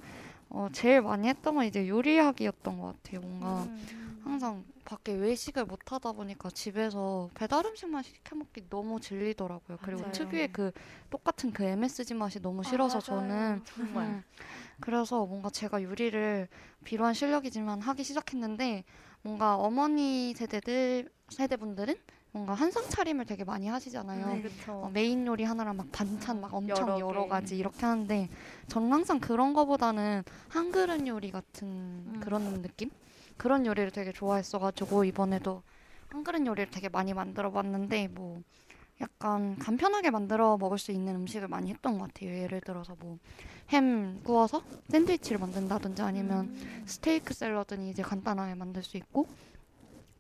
어, 0.49 0.69
제일 0.73 1.01
많이 1.01 1.29
했던 1.29 1.55
건 1.55 1.65
이제 1.65 1.89
요리하기였던 1.89 2.79
것 2.79 2.95
같아요. 3.03 3.21
뭔가 3.21 3.63
음. 3.65 4.21
항상 4.25 4.65
밖에 4.85 5.15
외식을 5.15 5.65
못 5.65 5.91
하다 5.91 6.13
보니까 6.13 6.51
집에서 6.51 7.31
배달 7.35 7.67
음식만 7.67 8.03
시켜 8.03 8.37
먹기 8.37 8.69
너무 8.69 9.01
질리더라고요. 9.01 9.79
그리고 9.83 10.03
맞아요. 10.03 10.13
특유의 10.13 10.53
그 10.53 10.71
똑같은 11.11 11.53
그 11.53 11.65
MSG 11.65 12.15
맛이 12.15 12.41
너무 12.41 12.63
싫어서 12.63 13.01
저는 13.01 13.63
정말 13.65 14.07
음, 14.07 14.23
그래서 14.81 15.25
뭔가 15.27 15.51
제가 15.51 15.83
요리를 15.83 16.49
비루한 16.85 17.15
실력이지만 17.15 17.81
하기 17.81 18.05
시작했는데 18.05 18.85
뭔가 19.23 19.57
어머니 19.57 20.35
세대들 20.35 21.09
세대분들은 21.31 21.97
뭔가 22.33 22.55
한상 22.55 22.85
차림을 22.89 23.27
되게 23.27 23.45
많이 23.45 23.69
하시잖아요. 23.69 24.27
네. 24.27 24.51
어, 24.69 24.91
메인 24.93 25.27
요리 25.27 25.45
하나랑 25.45 25.77
막 25.77 25.93
반찬 25.93 26.41
막 26.41 26.53
엄청 26.55 26.89
여러 26.89 27.01
여러, 27.01 27.23
개. 27.25 27.29
가지 27.29 27.57
이렇게 27.59 27.85
하는데 27.85 28.29
저는 28.69 28.93
항상 28.93 29.21
그런 29.21 29.53
거보다는 29.53 30.25
한 30.49 30.73
그릇 30.73 31.07
요리 31.07 31.31
같은 31.31 31.69
음. 31.69 32.21
그런 32.23 32.63
느낌? 32.63 32.91
그런 33.37 33.67
요리를 33.67 33.91
되게 33.91 34.13
좋아했어가지고 34.13 35.05
이번에도 35.05 35.63
한 36.09 36.25
그릇 36.25 36.47
요리를 36.47 36.71
되게 36.71 36.89
많이 36.89 37.13
만들어봤는데 37.13 38.09
뭐 38.09 38.41
약간 39.01 39.59
간편하게 39.59 40.11
만들어 40.11 40.57
먹을 40.57 40.79
수 40.79 40.93
있는 40.93 41.15
음식을 41.17 41.49
많이 41.49 41.71
했던 41.71 41.99
것 41.99 42.13
같아요. 42.13 42.31
예를 42.31 42.61
들어서 42.61 42.97
뭐 42.99 43.19
햄 43.73 44.23
구워서 44.23 44.63
샌드위치를 44.91 45.39
만든다든지 45.39 46.03
아니면 46.03 46.47
음. 46.47 46.83
스테이크 46.87 47.33
샐러드는 47.33 47.87
이제 47.87 48.03
간단하게 48.03 48.55
만들 48.55 48.83
수 48.83 48.97
있고 48.99 49.27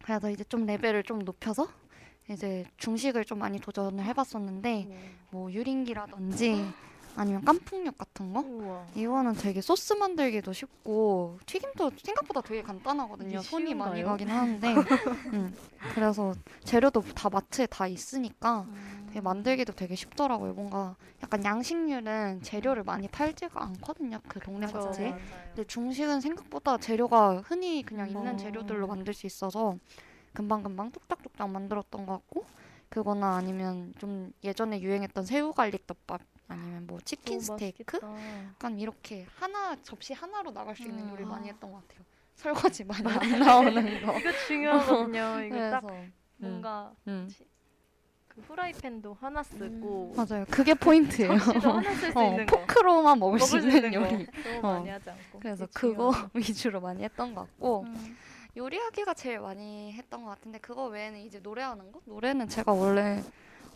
그래서 0.03 0.31
이제 0.31 0.43
좀 0.45 0.65
레벨을 0.65 1.03
좀 1.03 1.21
높여서 1.21 1.69
이제 2.31 2.65
중식을 2.77 3.25
좀 3.25 3.39
많이 3.39 3.59
도전을 3.59 4.05
해봤었는데 4.05 4.89
뭐 5.31 5.53
유린기라든지 5.53 6.55
아니면 7.15 7.45
깐풍육 7.45 7.99
같은 7.99 8.33
거 8.33 8.41
우와. 8.41 8.87
이거는 8.95 9.35
되게 9.35 9.61
소스 9.61 9.93
만들기도 9.93 10.53
쉽고 10.53 11.39
튀김도 11.47 11.91
생각보다 12.03 12.41
되게 12.41 12.63
간단하거든요. 12.63 13.41
손이 13.43 13.75
많이 13.75 13.97
쉬운가요? 13.97 14.07
가긴 14.07 14.31
하는데 14.31 14.75
음, 15.35 15.55
그래서 15.95 16.35
재료도 16.65 17.03
다 17.15 17.29
마트에 17.29 17.67
다 17.67 17.87
있으니까 17.87 18.67
되게 19.09 19.21
만들기도 19.21 19.75
되게 19.75 19.95
쉽더라고요. 19.95 20.55
뭔가 20.55 20.97
약간 21.23 21.45
양식류는 21.45 22.41
재료를 22.43 22.83
많이 22.83 23.09
팔지가 23.09 23.63
않거든요. 23.63 24.19
그 24.27 24.41
동네 24.41 24.67
그쵸, 24.67 24.79
마트에. 24.79 25.13
근데 25.55 25.65
중식은 25.67 26.21
생각보다 26.23 26.79
재료가 26.79 27.43
흔히 27.45 27.83
그냥 27.83 28.09
있는 28.09 28.35
어. 28.35 28.37
재료들로 28.39 28.87
만들 28.87 29.13
수 29.13 29.27
있어서 29.27 29.77
금방금방 30.35 30.91
뚝딱뚝딱 30.93 31.51
만들었던 31.51 32.07
것 32.07 32.13
같고 32.15 32.45
그거나 32.89 33.37
아니면 33.37 33.95
좀 33.99 34.33
예전에 34.45 34.81
유행했던 34.81 35.25
새우갈릭덮밥 35.25 36.21
아니면 36.49 36.87
뭐 36.87 36.99
치킨 37.05 37.41
스테이크 37.41 37.97
맛있겠다. 37.97 38.47
약간 38.51 38.79
이렇게 38.79 39.27
하나 39.37 39.75
접시 39.83 40.13
하나로 40.13 40.51
나갈 40.53 40.77
수 40.77 40.83
있는 40.83 41.05
음. 41.05 41.11
요리를 41.11 41.27
많이 41.27 41.49
했던 41.49 41.73
것 41.73 41.87
같아요. 41.89 42.05
설거지 42.35 42.85
많이 42.85 43.07
안 43.09 43.39
나오는 43.41 43.73
거. 44.07 44.19
이거 44.19 44.33
중요하거든요. 44.47 45.45
이거 45.47 45.71
딱 45.71 45.81
그래서 45.87 46.07
뭔가 46.37 46.93
음. 47.07 47.31
그 48.29 48.41
후라이팬도 48.43 49.15
하나 49.21 49.43
쓰고 49.43 50.15
맞아요. 50.17 50.45
그게 50.51 50.75
포인트예요. 50.75 51.39
접시도 51.39 51.71
하나 51.73 51.95
쓸수 51.95 52.13
어, 52.19 52.25
있는 52.31 52.47
거. 52.47 52.59
포크로만 52.59 53.19
먹을 53.19 53.39
수 53.39 53.57
먹을 53.57 53.71
수 53.71 53.77
있는. 53.77 53.95
요리. 53.95 54.11
너무 54.11 54.59
어. 54.69 54.73
많이 54.75 54.89
하지 54.91 55.11
않고. 55.11 55.39
그래서 55.39 55.67
그거. 55.75 56.13
위주로 56.35 56.81
많이 56.81 57.03
했던 57.05 57.35
것 57.35 57.43
같고 57.43 57.83
음. 57.83 58.17
요리하기가 58.57 59.15
제일 59.15 59.41
많이 59.41 59.93
했던 59.93 60.25
것 60.25 60.31
같은데 60.31 60.59
그거 60.59 60.87
외에는 60.87 61.21
이제 61.21 61.41
노래하는 61.41 61.91
거? 61.91 62.01
노래는 62.05 62.49
제가 62.49 62.73
원래 62.73 63.23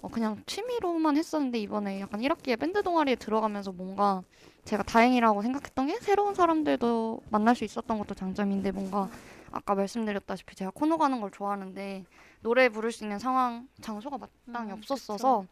어, 0.03 0.09
그냥 0.09 0.43
취미로만 0.47 1.16
했었는데 1.16 1.59
이번에 1.61 2.01
약간 2.01 2.20
1학기에 2.20 2.59
밴드 2.59 2.83
동아리에 2.83 3.14
들어가면서 3.16 3.72
뭔가 3.72 4.22
제가 4.64 4.83
다행이라고 4.83 5.43
생각했던 5.43 5.87
게 5.87 5.99
새로운 6.01 6.35
사람들도 6.35 7.22
만날 7.31 7.55
수 7.57 7.64
있었던 7.64 7.99
것도 7.99 8.14
장점인데 8.14 8.72
뭔가 8.72 9.09
아까 9.51 9.74
말씀드렸다시피 9.74 10.55
제가 10.55 10.70
코너 10.74 10.99
가는 10.99 11.20
걸 11.20 11.31
좋아하는데 11.31 12.05
노래 12.41 12.68
부를 12.68 12.93
수 12.93 13.05
있는 13.05 13.18
상황 13.18 13.68
장소가 13.81 14.18
마땅히 14.18 14.72
음, 14.72 14.79
없었어서 14.79 15.47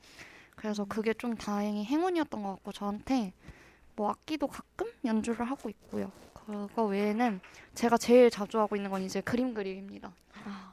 그래서 0.55 0.85
그게 0.85 1.15
좀 1.15 1.35
다행히 1.35 1.85
행운이었던 1.85 2.43
것 2.43 2.51
같고 2.51 2.73
저한테 2.73 3.33
뭐 3.97 4.11
악기도 4.11 4.47
가끔 4.47 4.87
연주를 5.05 5.49
하고 5.49 5.71
있고요. 5.71 6.11
그거 6.47 6.85
외에는 6.85 7.41
제가 7.75 7.97
제일 7.97 8.31
자주 8.31 8.59
하고 8.59 8.77
있는 8.77 8.91
건 8.91 9.03
이제 9.03 9.21
그림 9.21 9.55
그리기입니다. 9.55 10.13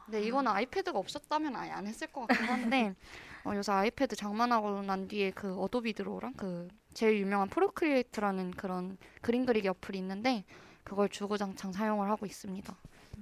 근데 0.06 0.22
이거는 0.24 0.52
아이패드가 0.52 0.98
없었다면 1.00 1.56
아예 1.56 1.72
안 1.72 1.88
했을 1.88 2.08
것 2.08 2.28
같긴 2.28 2.46
한데 2.48 2.94
어, 3.46 3.54
요새 3.56 3.72
아이패드 3.72 4.16
장만하고 4.16 4.82
난 4.84 5.08
뒤에 5.08 5.32
그 5.32 5.56
Adobe 5.58 5.94
Draw랑 5.94 6.34
그 6.34 6.68
제일 6.94 7.20
유명한 7.20 7.48
Procreate라는 7.50 8.52
그런 8.52 8.98
그림 9.22 9.46
그리기 9.46 9.68
어플이 9.70 9.98
있는데 10.00 10.44
그걸 10.84 11.10
주구장창 11.10 11.72
사용을 11.72 12.10
하고 12.10 12.26
있습니다. 12.26 12.76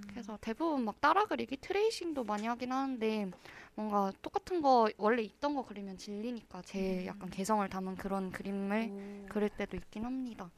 그래서 0.10 0.38
대부분 0.42 0.86
막 0.86 1.00
따라 1.02 1.26
그리기, 1.26 1.58
tracing도 1.58 2.24
많이 2.24 2.48
하긴 2.48 2.72
하는데 2.72 3.30
뭔가 3.76 4.12
똑같은 4.22 4.62
거 4.62 4.90
원래 4.98 5.22
있던 5.22 5.56
거 5.56 5.64
그리면 5.66 5.98
질리니까 5.98 6.62
제 6.64 7.06
약간 7.06 7.30
개성을 7.30 7.68
담은 7.70 7.96
그런 7.98 8.32
그림을 8.32 9.26
그릴 9.30 9.50
때도 9.50 9.78
있긴 9.78 10.06
합니다. 10.06 10.50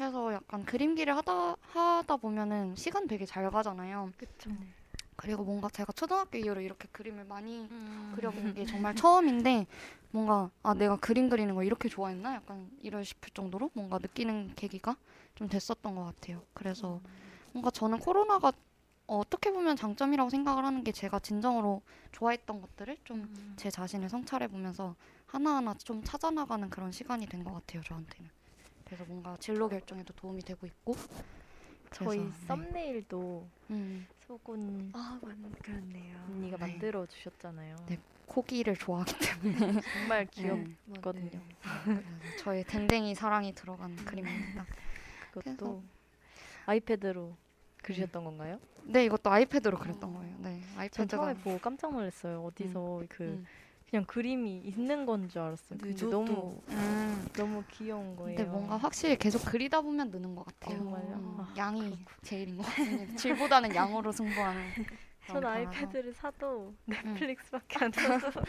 그래서 0.00 0.32
약간 0.32 0.64
그림기를 0.64 1.14
하다 1.14 1.56
하다 1.60 2.16
보면은 2.16 2.74
시간 2.74 3.06
되게 3.06 3.26
잘 3.26 3.50
가잖아요. 3.50 4.10
그쵸. 4.16 4.50
그리고 5.14 5.44
뭔가 5.44 5.68
제가 5.68 5.92
초등학교 5.92 6.38
이후로 6.38 6.62
이렇게 6.62 6.88
그림을 6.90 7.24
많이 7.26 7.68
음. 7.70 8.10
그려본 8.16 8.54
게 8.54 8.64
정말 8.88 8.94
처음인데 8.94 9.66
뭔가 10.10 10.50
아 10.62 10.72
내가 10.72 10.96
그림 10.96 11.28
그리는 11.28 11.54
거 11.54 11.62
이렇게 11.64 11.90
좋아했나 11.90 12.34
약간 12.36 12.70
이럴 12.80 13.04
싶을 13.04 13.28
정도로 13.34 13.72
뭔가 13.74 13.98
느끼는 13.98 14.54
계기가 14.56 14.96
좀 15.34 15.50
됐었던 15.50 15.94
것 15.94 16.04
같아요. 16.04 16.42
그래서 16.54 17.02
뭔가 17.52 17.70
저는 17.70 17.98
코로나가 17.98 18.52
어, 19.06 19.18
어떻게 19.18 19.52
보면 19.52 19.76
장점이라고 19.76 20.30
생각을 20.30 20.64
하는 20.64 20.82
게 20.82 20.92
제가 20.92 21.18
진정으로 21.18 21.82
좋아했던 22.12 22.62
것들을 22.62 22.96
좀 23.04 23.28
제 23.56 23.68
자신을 23.70 24.08
성찰해 24.08 24.48
보면서 24.48 24.96
하나하나 25.26 25.74
좀 25.74 26.02
찾아나가는 26.02 26.70
그런 26.70 26.90
시간이 26.90 27.26
된 27.26 27.44
것 27.44 27.52
같아요 27.52 27.82
저한테는. 27.82 28.30
그래서 28.90 29.04
뭔가 29.04 29.36
진로 29.38 29.68
결정에도 29.68 30.12
도움이 30.14 30.42
되고 30.42 30.66
있고. 30.66 30.96
저희 31.92 32.18
그래서, 32.18 32.34
네. 32.40 32.46
썸네일도 32.46 33.48
음, 33.70 34.06
소군 34.26 34.90
아, 34.94 35.20
맞 35.22 35.36
그렇네요. 35.62 36.16
언니가 36.28 36.56
네. 36.56 36.72
만들어 36.72 37.06
주셨잖아요. 37.06 37.76
네. 37.86 37.98
코기를 38.26 38.74
좋아하기 38.76 39.14
때문에 39.18 39.80
정말 39.92 40.26
귀엽. 40.26 40.56
네. 40.58 40.74
있거든요. 40.96 41.40
그래서 41.84 42.02
저의 42.38 42.64
댕댕이 42.64 43.14
사랑이 43.14 43.52
들어간 43.54 43.94
그림입니다. 43.96 44.66
그것도 45.32 45.82
아이패드로 46.66 47.36
그리셨던 47.82 48.24
건가요? 48.24 48.58
네, 48.84 49.04
이것도 49.04 49.30
아이패드로 49.30 49.78
그렸던 49.78 50.14
거예요. 50.14 50.36
네, 50.40 50.60
전 50.60 50.80
아이패드가 50.80 51.06
처음에 51.06 51.34
보고 51.34 51.58
깜짝 51.58 51.92
놀랐어요. 51.92 52.42
어디서 52.44 53.04
그 53.08 53.22
음. 53.24 53.46
그냥 53.90 54.04
그림이 54.06 54.58
있는 54.64 55.04
건 55.04 55.28
줄 55.28 55.42
알았어요. 55.42 55.78
근데 55.80 56.08
너무 56.08 56.60
음. 56.68 57.28
너무 57.34 57.62
귀여운 57.70 58.16
거예요. 58.16 58.36
근데 58.36 58.50
뭔가 58.50 58.76
확실히 58.76 59.16
계속 59.16 59.44
그리다 59.44 59.80
보면 59.80 60.10
느는 60.10 60.34
것 60.34 60.44
같아요. 60.46 60.78
정말요? 60.78 61.14
음, 61.16 61.36
아, 61.40 61.54
양이 61.56 61.92
제일인 62.22 62.56
것 62.56 62.62
같아요. 62.64 63.06
질보다는 63.16 63.74
양으로 63.74 64.12
승부하는. 64.12 64.62
전. 65.26 65.44
아이패드를 65.44 66.12
사도 66.14 66.68
음. 66.68 66.74
넷플릭스밖에 66.86 67.84
안 67.84 67.92
써서 68.20 68.40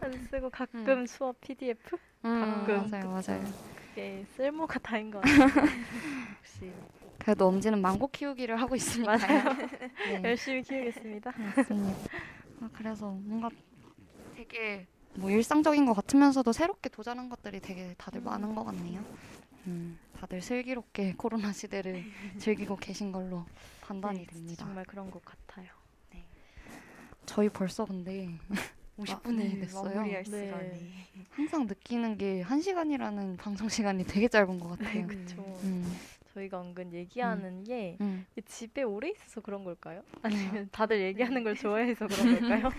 안 0.00 0.12
쓰고 0.28 0.50
가끔 0.50 1.06
수업 1.06 1.40
PDF 1.40 1.96
음, 2.24 2.64
가끔 2.66 2.90
맞아요, 2.90 3.10
맞아요. 3.10 3.44
그게 3.90 4.24
쓸모가 4.36 4.78
다인 4.80 5.10
것 5.10 5.20
같아요. 5.20 5.46
역시 6.40 6.72
그래도 7.18 7.46
엄지는 7.46 7.80
망고 7.80 8.08
키우기를 8.08 8.60
하고 8.60 8.74
있으니까요. 8.74 9.18
네. 10.08 10.22
열심히 10.24 10.62
키우겠습니다. 10.62 11.32
맞습니다. 11.36 11.98
아, 12.60 12.68
그래서 12.72 13.10
뭔가 13.10 13.48
되게 14.48 14.86
뭐 15.14 15.30
일상적인 15.30 15.84
것 15.86 15.92
같으면서도 15.94 16.52
새롭게 16.52 16.88
도전한 16.88 17.28
것들이 17.28 17.60
되게 17.60 17.94
다들 17.98 18.20
많은 18.20 18.54
것 18.54 18.64
같네요. 18.64 19.04
음, 19.66 19.98
다들 20.18 20.40
슬기롭게 20.40 21.14
코로나 21.18 21.52
시대를 21.52 22.02
즐기고 22.38 22.76
계신 22.76 23.12
걸로 23.12 23.44
판단이 23.82 24.20
네, 24.20 24.26
됩니다. 24.26 24.64
정말 24.64 24.84
그런 24.84 25.10
것 25.10 25.22
같아요. 25.24 25.68
저희 27.26 27.50
벌써 27.50 27.84
근데 27.84 28.38
50분이 28.98 29.60
됐어요. 29.60 29.94
마무리할 29.96 30.24
네. 30.24 30.46
시간이. 30.46 30.92
항상 31.30 31.66
느끼는 31.66 32.16
게 32.16 32.42
1시간이라는 32.42 33.36
방송 33.36 33.68
시간이 33.68 34.04
되게 34.04 34.28
짧은 34.28 34.58
것 34.58 34.70
같아요. 34.70 35.06
그렇죠. 35.06 35.42
음, 35.62 35.84
저희가 36.38 36.60
은근 36.60 36.92
얘기하는 36.92 37.64
게 37.64 37.96
음. 38.00 38.24
집에 38.46 38.82
오래 38.82 39.10
있어서 39.10 39.40
그런 39.40 39.64
걸까요? 39.64 40.02
아니면 40.22 40.68
다들 40.72 41.00
얘기하는 41.00 41.42
걸 41.42 41.56
좋아해서 41.56 42.06
그런 42.06 42.40
걸까요? 42.40 42.70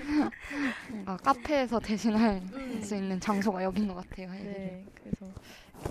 뭔가 0.90 1.18
카페에서 1.24 1.80
대신할 1.80 2.42
음. 2.54 2.82
수 2.82 2.96
있는 2.96 3.20
장소가 3.20 3.64
여긴 3.64 3.88
것 3.88 3.96
같아요. 3.96 4.34
얘기를. 4.34 4.54
네, 4.54 4.86
그래서 4.96 5.34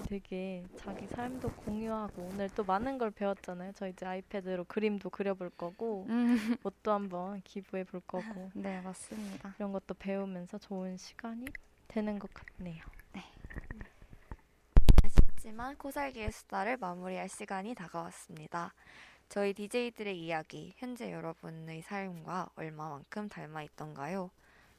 되게 0.08 0.64
자기 0.76 1.06
삶도 1.06 1.50
공유하고 1.52 2.30
오늘 2.32 2.48
또 2.50 2.64
많은 2.64 2.98
걸 2.98 3.10
배웠잖아요. 3.10 3.72
저 3.74 3.88
이제 3.88 4.06
아이패드로 4.06 4.64
그림도 4.64 5.10
그려볼 5.10 5.50
거고 5.50 6.06
음, 6.08 6.36
옷도 6.64 6.92
한번 6.92 7.42
기부해 7.42 7.84
볼 7.84 8.00
거고 8.06 8.50
네, 8.54 8.80
맞습니다. 8.80 9.54
이런 9.58 9.72
것도 9.72 9.94
배우면서 9.94 10.58
좋은 10.58 10.96
시간이 10.96 11.46
되는 11.88 12.18
것 12.18 12.30
같네요. 12.32 12.82
아쉽지만 15.38 15.76
코살기의 15.76 16.32
수다를 16.32 16.76
마무리할 16.78 17.28
시간이 17.28 17.74
다가왔습니다. 17.74 18.74
저희 19.28 19.54
DJ들의 19.54 20.18
이야기, 20.18 20.74
현재 20.76 21.12
여러분의 21.12 21.82
삶과 21.82 22.50
얼마만큼 22.56 23.28
닮아 23.28 23.62
있던가요? 23.62 24.30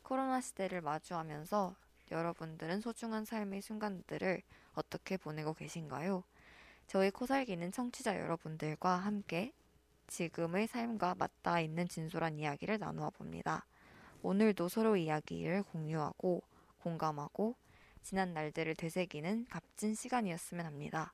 코로나 0.03 0.41
시대를 0.41 0.81
마주하면서 0.81 1.75
여러분들은 2.11 2.81
소중한 2.81 3.23
삶의 3.23 3.61
순간들을 3.61 4.41
어떻게 4.73 5.15
보내고 5.15 5.53
계신가요? 5.53 6.23
저희 6.87 7.09
코살기는 7.09 7.71
청취자 7.71 8.19
여러분들과 8.19 8.97
함께 8.97 9.53
지금의 10.07 10.67
삶과 10.67 11.15
맞닿아 11.15 11.61
있는 11.61 11.87
진솔한 11.87 12.37
이야기를 12.37 12.79
나누어 12.79 13.09
봅니다. 13.11 13.65
오늘도 14.23 14.67
서로 14.67 14.97
이야기를 14.97 15.63
공유하고 15.63 16.41
공감하고 16.81 17.55
지난 18.01 18.33
날들을 18.33 18.75
되새기는 18.75 19.47
값진 19.49 19.95
시간이었으면 19.95 20.65
합니다. 20.65 21.13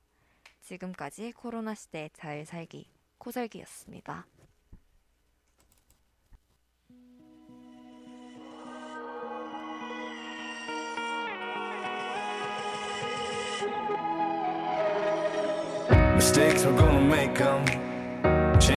지금까지 0.62 1.32
코로나 1.32 1.74
시대에 1.74 2.10
잘 2.12 2.44
살기 2.44 2.90
코살기였습니다. 3.18 4.26